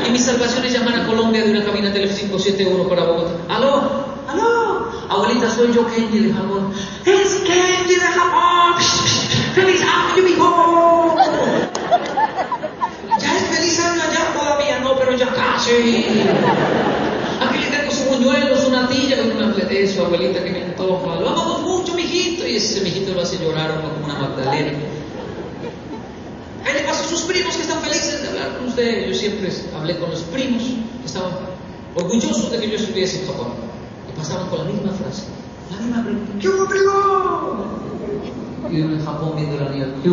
[0.07, 3.33] Y mis salvaciones llaman a Colombia de una cabina Tele 571 para Bogotá.
[3.49, 4.05] ¡Aló!
[4.29, 4.91] ¡Aló!
[5.09, 6.73] Abuelita, soy yo, Kenji de Japón.
[7.05, 8.75] ¡Es Kenji de Japón!
[9.55, 11.17] ¡Feliz año, mijo!
[13.19, 16.07] Ya es feliz año allá todavía, no, pero ya casi.
[18.71, 21.21] Natilla, con una de su abuelita que me antoja.
[21.21, 22.47] Lo amamos mucho, mijito.
[22.47, 24.79] Y ese mijito lo hace llorar como una magdalena.
[26.65, 29.09] Ahí le paso a sus primos que están felices de hablar con usted.
[29.09, 31.31] Yo siempre hablé con los primos que estaban
[31.95, 33.49] orgullosos de que yo estuviese en Japón.
[34.11, 35.25] Y pasaban con la misma frase,
[35.71, 36.33] la misma pregunta.
[36.41, 37.67] ¿Qué hubo, primo?
[38.71, 40.11] Y uno en Japón viendo la niña, ¿qué?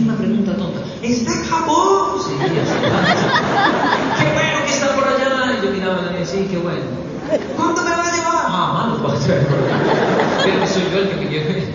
[0.00, 0.80] Misma pregunta tonta.
[1.02, 2.20] ¿Está en Japón?
[2.24, 2.46] Sí, Qué
[4.32, 5.58] bueno que está por allá.
[5.60, 6.80] Y yo miraba a la niña, sí, qué bueno.
[7.54, 8.44] ¿Cuánto me va a llevar?
[8.46, 9.46] Ah, malos va a traer.
[10.42, 11.68] Pero que soy yo el que me lleve.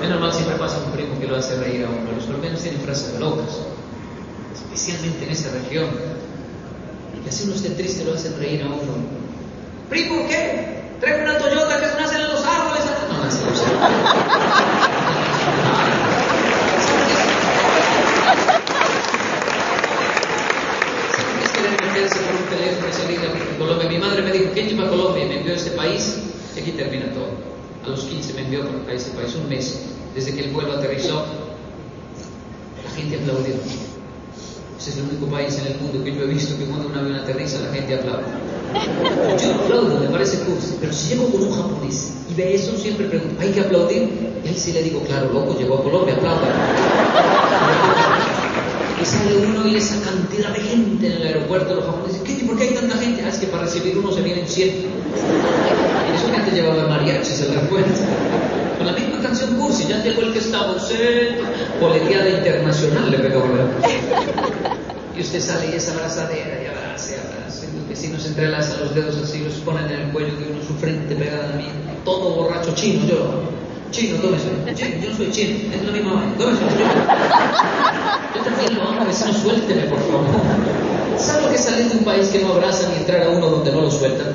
[0.00, 2.12] Menos mal siempre pasa un primo que lo hace reír a uno.
[2.14, 3.58] Los colombianos tienen frases locas,
[4.54, 5.88] especialmente en esa región.
[7.24, 8.92] Y así uno esté triste lo hacen reír a uno.
[9.90, 10.82] ¿Primo qué?
[11.00, 12.84] Traigo una Toyota que nacen en los árboles.
[13.10, 15.02] No nacen en los árboles.
[21.42, 23.88] Es querer meterse por un teléfono y salir a Colombia.
[23.88, 25.24] Mi madre me dijo, ¿quién lleva a Colombia?
[25.24, 26.18] Y me envió a este país
[26.56, 27.28] y aquí termina todo.
[27.84, 29.80] A los 15 me envió a este país un mes.
[30.14, 31.24] Desde que el vuelo aterrizó,
[32.84, 33.54] la gente aplaudió.
[34.78, 36.96] Ese es el único país en el mundo que yo he visto que cuando un
[36.96, 38.24] avión aterriza la gente aplaude.
[39.42, 43.06] Yo aplaudo, me parece cursi, pero si llego con un japonés y ve eso, siempre
[43.06, 44.08] pregunto, ¿hay que aplaudir?
[44.44, 46.48] Y ahí sí le digo, claro, loco, llegó a Colombia, aplauda.
[49.02, 52.44] Y sale uno y esa cantidad de gente en el aeropuerto, los japoneses, ¿qué?
[52.46, 53.24] ¿Por qué hay tanta gente?
[53.24, 54.68] Ah, es que para recibir uno se vienen 100.
[54.68, 54.70] Y
[56.14, 57.90] eso gente llevaba mariachis al aeropuerto.
[58.78, 61.36] Con la misma canción cursi, ya llegó el que estaba usted,
[61.80, 63.66] boleteada internacional le pegó, ¿verdad?
[65.16, 67.66] Y usted sale y esa abrazadera y abraza y abraza.
[67.66, 70.74] Y los vecinos entrelazan los dedos así, los ponen en el cuello de uno, su
[70.74, 71.66] frente pegada a mí.
[72.04, 73.61] Todo borracho chino, yo.
[73.92, 74.48] Chino, tómese.
[74.74, 76.34] Chino, yo no soy chino, es la misma vaina.
[76.38, 78.42] Tómese, yo.
[78.42, 80.26] También lo amo, vecino, suélteme, por favor.
[81.18, 83.50] ¿Sabe lo que es salir de un país que no abrazan y entrar a uno
[83.50, 84.28] donde no lo sueltan?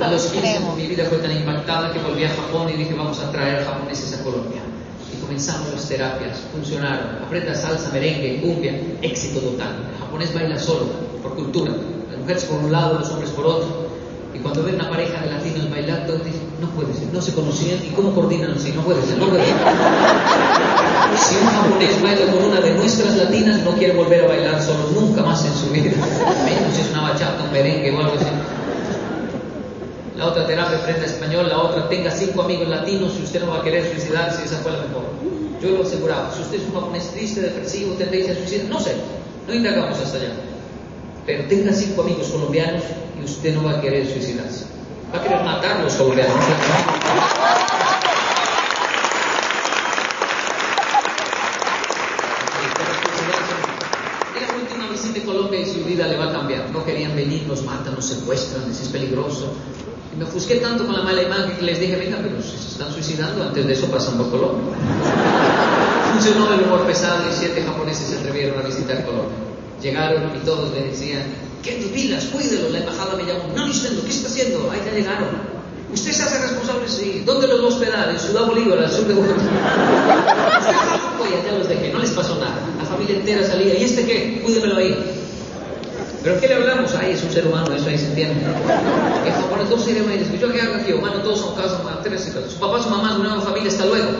[0.00, 3.18] A los 15 mi vida fue tan impactada que volví a Japón y dije, vamos
[3.20, 4.60] a traer japoneses a Colombia.
[5.12, 7.24] Y comenzamos las terapias, funcionaron.
[7.24, 9.74] Aprenda salsa, merengue, cumbia, éxito total.
[9.94, 10.86] El japonés baila solo,
[11.22, 11.72] por cultura.
[12.10, 13.86] Las mujeres por un lado, los hombres por otro.
[14.34, 15.35] Y cuando ven una pareja de no
[17.12, 17.84] no se conocían.
[17.84, 18.72] ¿Y cómo coordinan así?
[18.72, 19.54] No puede ser, no puede ser.
[21.16, 24.90] Si un japonés baila con una de nuestras latinas, no quiere volver a bailar solo
[24.94, 25.92] nunca más en su vida.
[26.44, 28.26] Menos si es una bachata, un merengue o algo así.
[30.16, 33.50] La otra terapia frente a español, la otra tenga cinco amigos latinos y usted no
[33.50, 35.04] va a querer suicidarse, esa fue la mejor.
[35.62, 38.94] Yo lo aseguraba, si usted es un japonés triste, depresivo, tendencia a suicidar, no sé,
[39.46, 40.32] no indagamos hasta allá.
[41.26, 42.82] Pero tenga cinco amigos colombianos
[43.20, 44.65] y usted no va a querer suicidarse.
[45.12, 46.34] Va a querer matar a los colombianos.
[54.34, 56.70] Y la última visita a Colombia y su vida le va a cambiar.
[56.70, 59.52] No querían venir, nos matan, nos secuestran, es peligroso.
[60.12, 62.68] Y me ofusqué tanto con la mala imagen que les dije, venga, pero si se
[62.68, 64.74] están suicidando, antes de eso pasan por Colombia.
[66.16, 69.36] funcionó el humor pesado y siete japoneses se atrevieron a visitar Colombia.
[69.82, 71.22] Llegaron y todos le decían,
[71.66, 72.24] ¿qué te pilas?
[72.26, 72.68] Cuídelo.
[72.70, 74.70] La embajada me llamó, no, Nintendo, ¿qué está haciendo?
[74.70, 75.28] Ahí ya llegaron.
[75.92, 76.88] ¿Usted se hace responsable?
[76.88, 77.22] Sí.
[77.26, 78.10] ¿Dónde los va a hospedar?
[78.10, 79.42] En Ciudad Bolívar, al sur de Bogotá.
[81.44, 82.54] Ya los dejé, no les pasó nada.
[82.78, 83.78] La familia entera salía.
[83.78, 84.40] ¿Y este qué?
[84.44, 84.96] Cuídemelo ahí.
[86.22, 86.94] ¿Pero qué le hablamos?
[86.94, 88.44] Ay, es un ser humano, eso ahí se entiende.
[88.44, 90.26] En japonés, dos seres humanos.
[90.40, 90.92] ¿Yo qué hago aquí?
[90.92, 94.10] Humano, todos son casos, tres Su papá, su mamá, su nueva familia, hasta luego.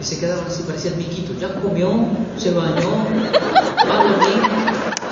[0.00, 1.38] Y se quedaban así, parecían miquitos.
[1.40, 2.06] Ya comió,
[2.36, 3.06] se bañó,
[3.88, 4.42] va a dormir.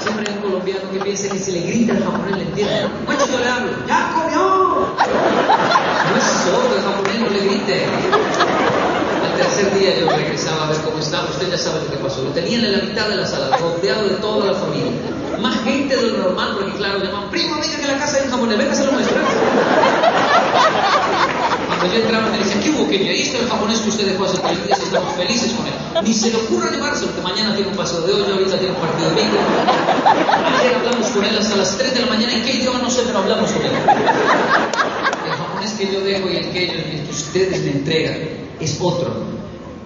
[0.02, 2.88] Siempre colombiano que piensa que si le grita al japonés le entiende.
[3.04, 4.96] Bueno, yo le hablo, ¡ya comió!
[4.96, 7.84] No es sordo, el japonés no le grite.
[9.24, 11.28] Al tercer día yo regresaba a ver cómo estaba.
[11.28, 12.22] Usted ya sabe lo que pasó.
[12.22, 14.92] Lo tenían en la mitad de la sala, rodeado de toda la familia
[15.40, 18.30] más gente de lo normal, porque claro, llaman, primo, venga que la casa hay un
[18.30, 19.16] japonés, venga, se lo muestro.
[21.86, 24.24] Cuando yo entraba me decían, ¿qué hubo, que Ahí está el japonés que usted dejó
[24.24, 25.72] hace tres días y estamos felices con él.
[26.02, 28.80] Ni se le ocurra llevarse, porque mañana tiene un paso de hoy, ahorita tiene un
[28.80, 29.38] partido de bingo.
[30.58, 32.80] Ayer hablamos con él hasta las 3 de la mañana, ¿en qué idioma?
[32.80, 33.70] No sé, pero hablamos con él.
[33.70, 38.18] El japonés que yo dejo y el que, el que ustedes me entregan
[38.58, 39.36] es otro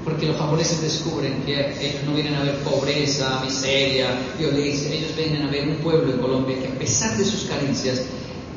[0.02, 5.42] porque los japoneses descubren que ellos no vienen a ver pobreza, miseria, violencia, ellos vienen
[5.42, 8.00] a ver un pueblo en Colombia que a pesar de sus carencias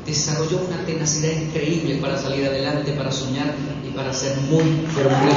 [0.04, 3.54] desarrolló una tenacidad increíble para salir adelante, para soñar
[3.86, 5.34] y para ser muy, feliz.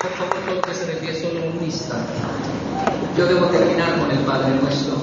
[0.00, 2.12] Por favor, tóquese de pie solo un instante.
[3.16, 4.96] Yo debo terminar con el Padre Nuestro.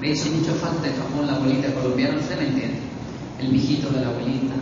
[0.00, 2.95] Me hizo mucha falta en Japón la abuelita colombiana, usted me entiende.
[3.38, 4.54] El mijito de la abuelita,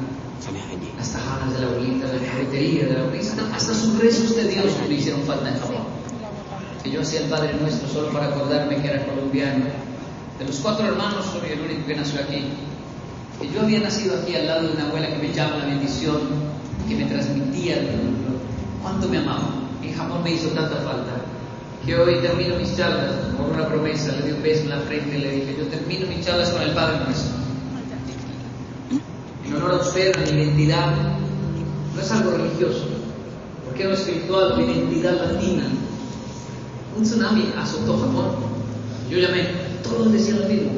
[0.99, 4.67] las tajadas de la abuelita, la cafetería de la abuelita, hasta sus rezos de Dios
[4.89, 5.85] me hicieron falta en Japón.
[6.83, 9.65] Que yo hacía el Padre Nuestro solo para acordarme que era colombiano.
[10.39, 12.45] De los cuatro hermanos soy el único que nació aquí.
[13.41, 16.21] Que yo había nacido aquí al lado de una abuela que me llama la bendición,
[16.89, 17.77] que me transmitía
[18.83, 19.51] cuánto me amaba.
[19.83, 21.13] En Japón me hizo tanta falta
[21.87, 25.19] que hoy termino mis charlas con una promesa, le di un beso en la frente
[25.19, 27.44] y le dije, yo termino mis charlas con el Padre Nuestro.
[29.47, 30.93] En honor a usted, a mi identidad,
[31.95, 32.87] no es algo religioso,
[33.65, 35.65] porque es lo espiritual, mi identidad latina.
[36.97, 38.27] Un tsunami azotó Japón.
[39.11, 39.49] Yo llamé,
[39.83, 40.71] todos decían lo mismo.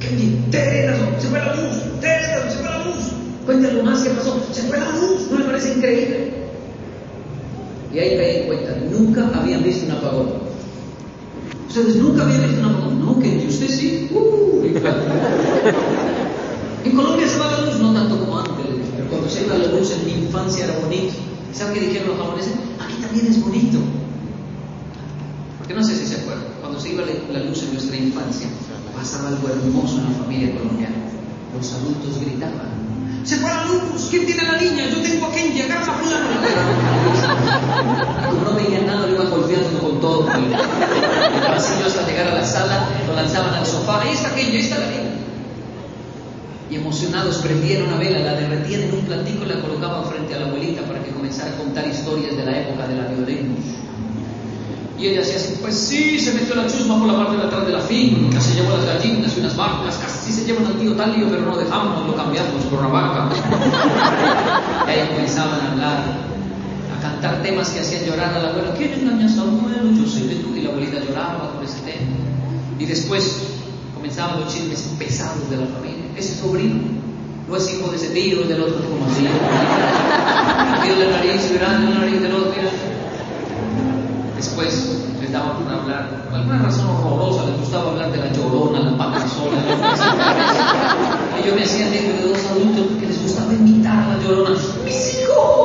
[0.00, 3.04] ¿Qué razón, se fue la luz, razón, se fue la luz.
[3.46, 6.32] Cuéntale lo más que pasó, se fue la luz, ¿no le parece increíble?
[7.92, 10.28] Y ahí caí en cuenta, nunca habían visto un apagón.
[11.68, 12.90] Ustedes nunca habían visto una foto.
[12.90, 14.08] No, que usted sí.
[14.12, 14.62] Uh,
[16.84, 18.52] en Colombia se va la luz, no tanto como antes,
[18.96, 21.14] pero cuando se iba la luz en mi infancia era bonito.
[21.52, 22.52] ¿Saben qué dijeron los japoneses?
[22.80, 23.78] Aquí también es bonito.
[25.58, 27.02] Porque no sé si se acuerdan, cuando se iba
[27.32, 28.48] la luz en nuestra infancia,
[28.94, 30.96] pasaba algo hermoso en la familia colombiana.
[31.56, 32.74] Los adultos gritaban.
[33.24, 34.90] Se fue la luz, ¿quién tiene la niña?
[34.90, 36.28] Yo tengo a Kenji, agarra a fulano.
[38.28, 42.88] Como no veía nada, lo iba golpeando con todo pasillo hasta llegar a la sala,
[43.06, 45.13] lo lanzaban al sofá, ahí está aquello, ahí está la vela.
[46.70, 50.40] Y emocionados prendían una vela, la derretían en un platico y la colocaban frente a
[50.40, 53.74] la abuelita para que comenzara a contar historias de la época de la violencia.
[54.98, 57.66] Y ella hacía así, pues sí, se metió la chusma por la parte de atrás
[57.66, 60.94] de la finca, se llevó las gallinas y unas vacas, casi se llevan al tío
[60.94, 63.28] Talio, pero no dejamos, lo cambiamos por una vaca.
[64.86, 66.24] y ahí comenzaban a hablar
[67.04, 68.74] cantar temas que hacían llorar a la abuela.
[68.76, 69.92] ¿Quién engaña a abuelo?
[69.92, 70.56] Yo sé de tú.
[70.56, 72.16] Y la abuelita lloraba por ese tema.
[72.78, 73.42] Y después
[73.94, 75.93] comenzaban los chismes pesados de la familia.
[76.16, 76.80] Ese sobrino
[77.48, 79.26] no es hijo de ese tío, es del otro, como así.
[80.82, 82.52] Tiene la nariz grande, la nariz del otro.
[84.36, 88.80] Después les daba por hablar, por alguna razón horrorosa, les gustaba hablar de la llorona,
[88.80, 89.58] la pata sola.
[91.38, 94.58] y yo me hacía dentro de dos adultos que les gustaba imitar a la llorona.
[94.84, 95.64] ¡Mis hijos!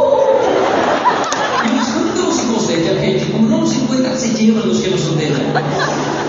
[2.99, 6.28] que como no los encuentran, se llevan los que no son de ella.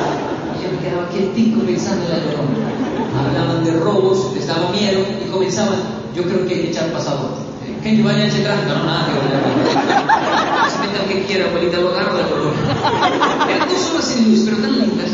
[0.71, 2.71] Me quedaba quietico pensando en la llorona.
[3.19, 5.79] Hablaban de robos, les daba miedo y comenzaban,
[6.15, 7.51] yo creo que echar pasado.
[7.83, 12.17] Que yo vaya a echar no, nada, que Se meta que quiera, abuelita, lo agarro
[12.17, 13.51] de llorona.
[13.51, 15.11] Eran dos horas sin luz, pero tan lindas.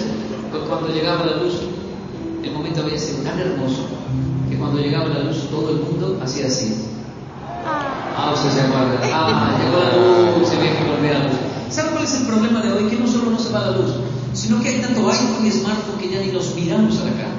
[0.69, 1.55] Cuando llegaba la luz,
[2.43, 3.87] el momento había sido tan hermoso
[4.51, 6.87] que cuando llegaba la luz todo el mundo hacía así.
[8.17, 9.01] Ah, usted se acuerda.
[9.13, 11.37] Ah, llegó la luz, se ve que volvió la luz.
[11.71, 12.85] ¿Saben cuál es el problema de hoy?
[12.89, 13.91] Que no solo no se va la luz,
[14.37, 17.35] sino que hay tanto iPhone y smartphone que ya ni los miramos a la cara.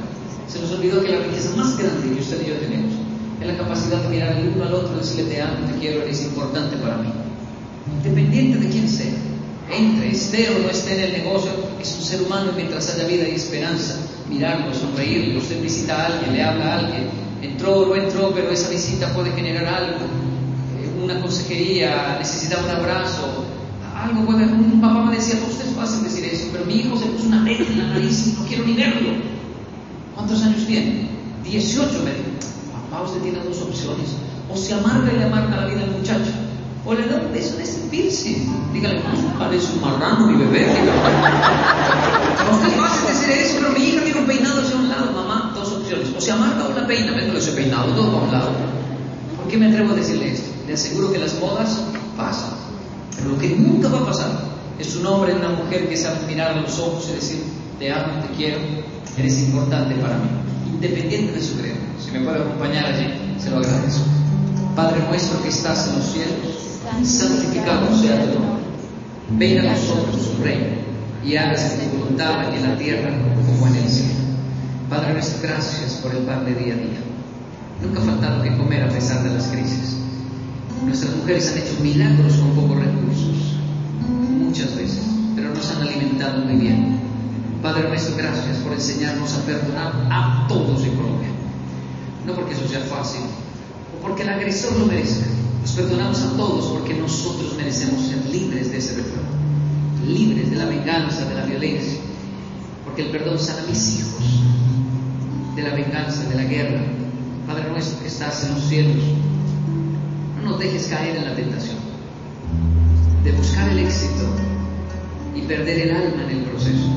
[0.47, 2.93] Se nos olvidó que la riqueza más grande que usted y yo tenemos
[3.39, 6.01] es la capacidad de mirar el uno al otro y decirle te amo, te quiero,
[6.01, 7.09] eres importante para mí.
[7.97, 9.13] Independiente de quién sea.
[9.69, 13.05] entre, esté o no esté en el negocio, es un ser humano y mientras haya
[13.05, 13.99] vida y esperanza,
[14.29, 17.09] mirarlo, sonreírlo, usted visita a alguien, le habla a alguien,
[17.41, 20.05] entró o no entró, pero esa visita puede generar algo,
[20.79, 23.45] eh, una consejería, necesita un abrazo,
[24.03, 27.05] algo puede, un papá me decía, usted es fácil decir eso, pero mi hijo se
[27.07, 29.09] puso una vez en la nariz y no quiero ni verlo.
[30.15, 31.09] ¿Cuántos años tiene?
[31.43, 32.27] 18 me dijo.
[32.89, 34.09] Papá, usted tiene dos opciones,
[34.51, 36.31] o se amarga y le amarga la vida al muchacho,
[36.85, 38.49] o le da un beso de ese piercing.
[38.73, 39.01] Dígale,
[39.37, 40.59] parece un marrano mi bebé.
[40.59, 40.91] Dígale.
[42.51, 45.53] Usted es fácil decir eso, pero mi hija tiene un peinado hacia un lado, mamá,
[45.55, 48.51] dos opciones, o se amarga o la peina, vengo ese peinado, todo para un lado.
[49.37, 50.49] ¿Por qué me atrevo a decirle esto?
[50.67, 51.81] Le aseguro que las modas
[52.15, 52.66] pasan.
[53.17, 54.29] Pero lo que nunca va a pasar
[54.79, 57.43] es un hombre y una mujer que saben mirar a los ojos y decir,
[57.79, 58.59] te amo, te quiero,
[59.17, 60.29] eres importante para mí,
[60.73, 61.77] independiente de su credo.
[62.03, 64.03] Si me puede acompañar allí, se lo agradezco.
[64.75, 68.63] Padre nuestro que estás en los cielos, santificado sea tu nombre.
[69.31, 70.77] Venga a nosotros tu reino
[71.25, 73.09] y hágase tu voluntad en la tierra
[73.45, 74.13] como en el cielo.
[74.89, 76.99] Padre nuestro, gracias por el pan de día a día.
[77.81, 79.97] Nunca ha faltado que comer a pesar de las crisis.
[80.85, 83.57] Nuestras mujeres han hecho milagros con pocos recursos,
[84.39, 85.03] muchas veces,
[85.35, 86.99] pero nos han alimentado muy bien.
[87.61, 91.29] Padre nuestro, gracias por enseñarnos a perdonar a todos en Colombia.
[92.25, 93.21] No porque eso sea fácil,
[93.97, 95.25] o porque el agresor lo merezca.
[95.61, 99.25] Nos perdonamos a todos porque nosotros merecemos ser libres de ese refrán,
[100.07, 101.99] libres de la venganza, de la violencia,
[102.85, 104.23] porque el perdón sana a mis hijos
[105.57, 106.81] de la venganza, de la guerra.
[107.47, 109.03] Padre nuestro que estás en los cielos,
[110.43, 111.77] no nos dejes caer en la tentación
[113.23, 114.25] de buscar el éxito
[115.35, 116.87] y perder el alma en el proceso.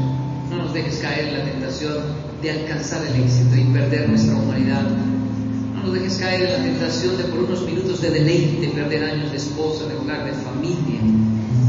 [0.51, 1.95] No nos dejes caer en la tentación
[2.43, 4.83] de alcanzar el éxito y perder nuestra humanidad.
[5.75, 9.31] No nos dejes caer en la tentación de por unos minutos de deleite perder años
[9.31, 11.01] de esposa, de hogar, de familia.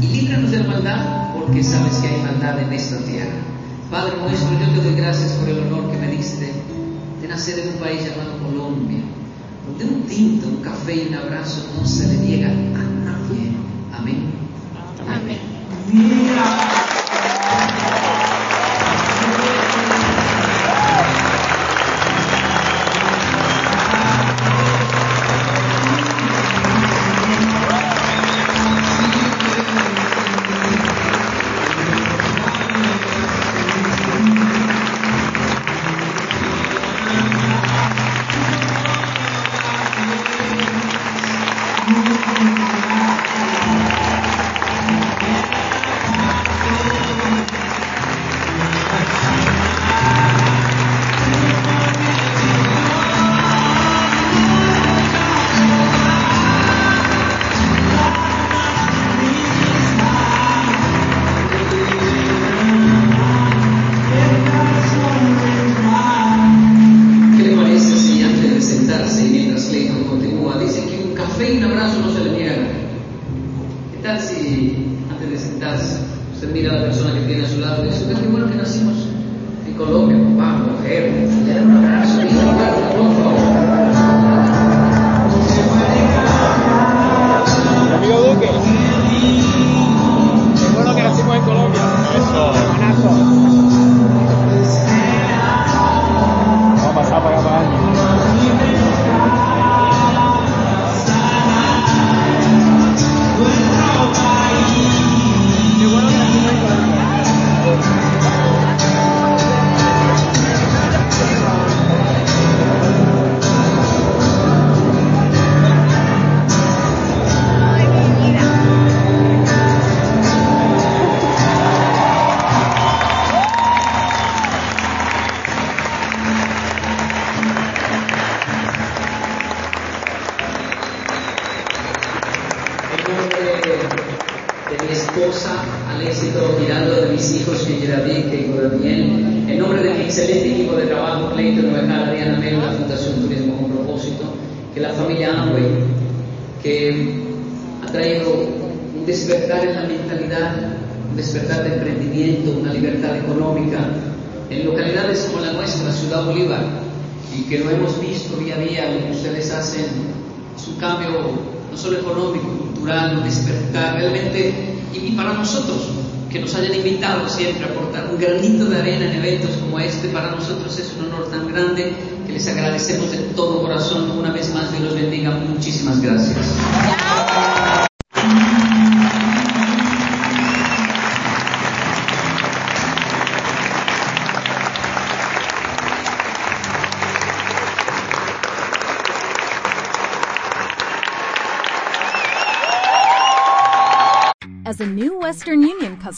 [0.00, 3.34] Y líbranos de la maldad porque sabes que hay maldad en esta tierra.
[3.90, 6.52] Padre nuestro, yo te doy gracias por el honor que me diste
[7.20, 9.02] de nacer en un país llamado Colombia
[9.78, 13.52] donde un tinto, un café y un abrazo no se le niega a nadie.
[13.92, 14.24] Amén.
[15.08, 15.38] Amén.
[15.90, 16.71] ¿Qué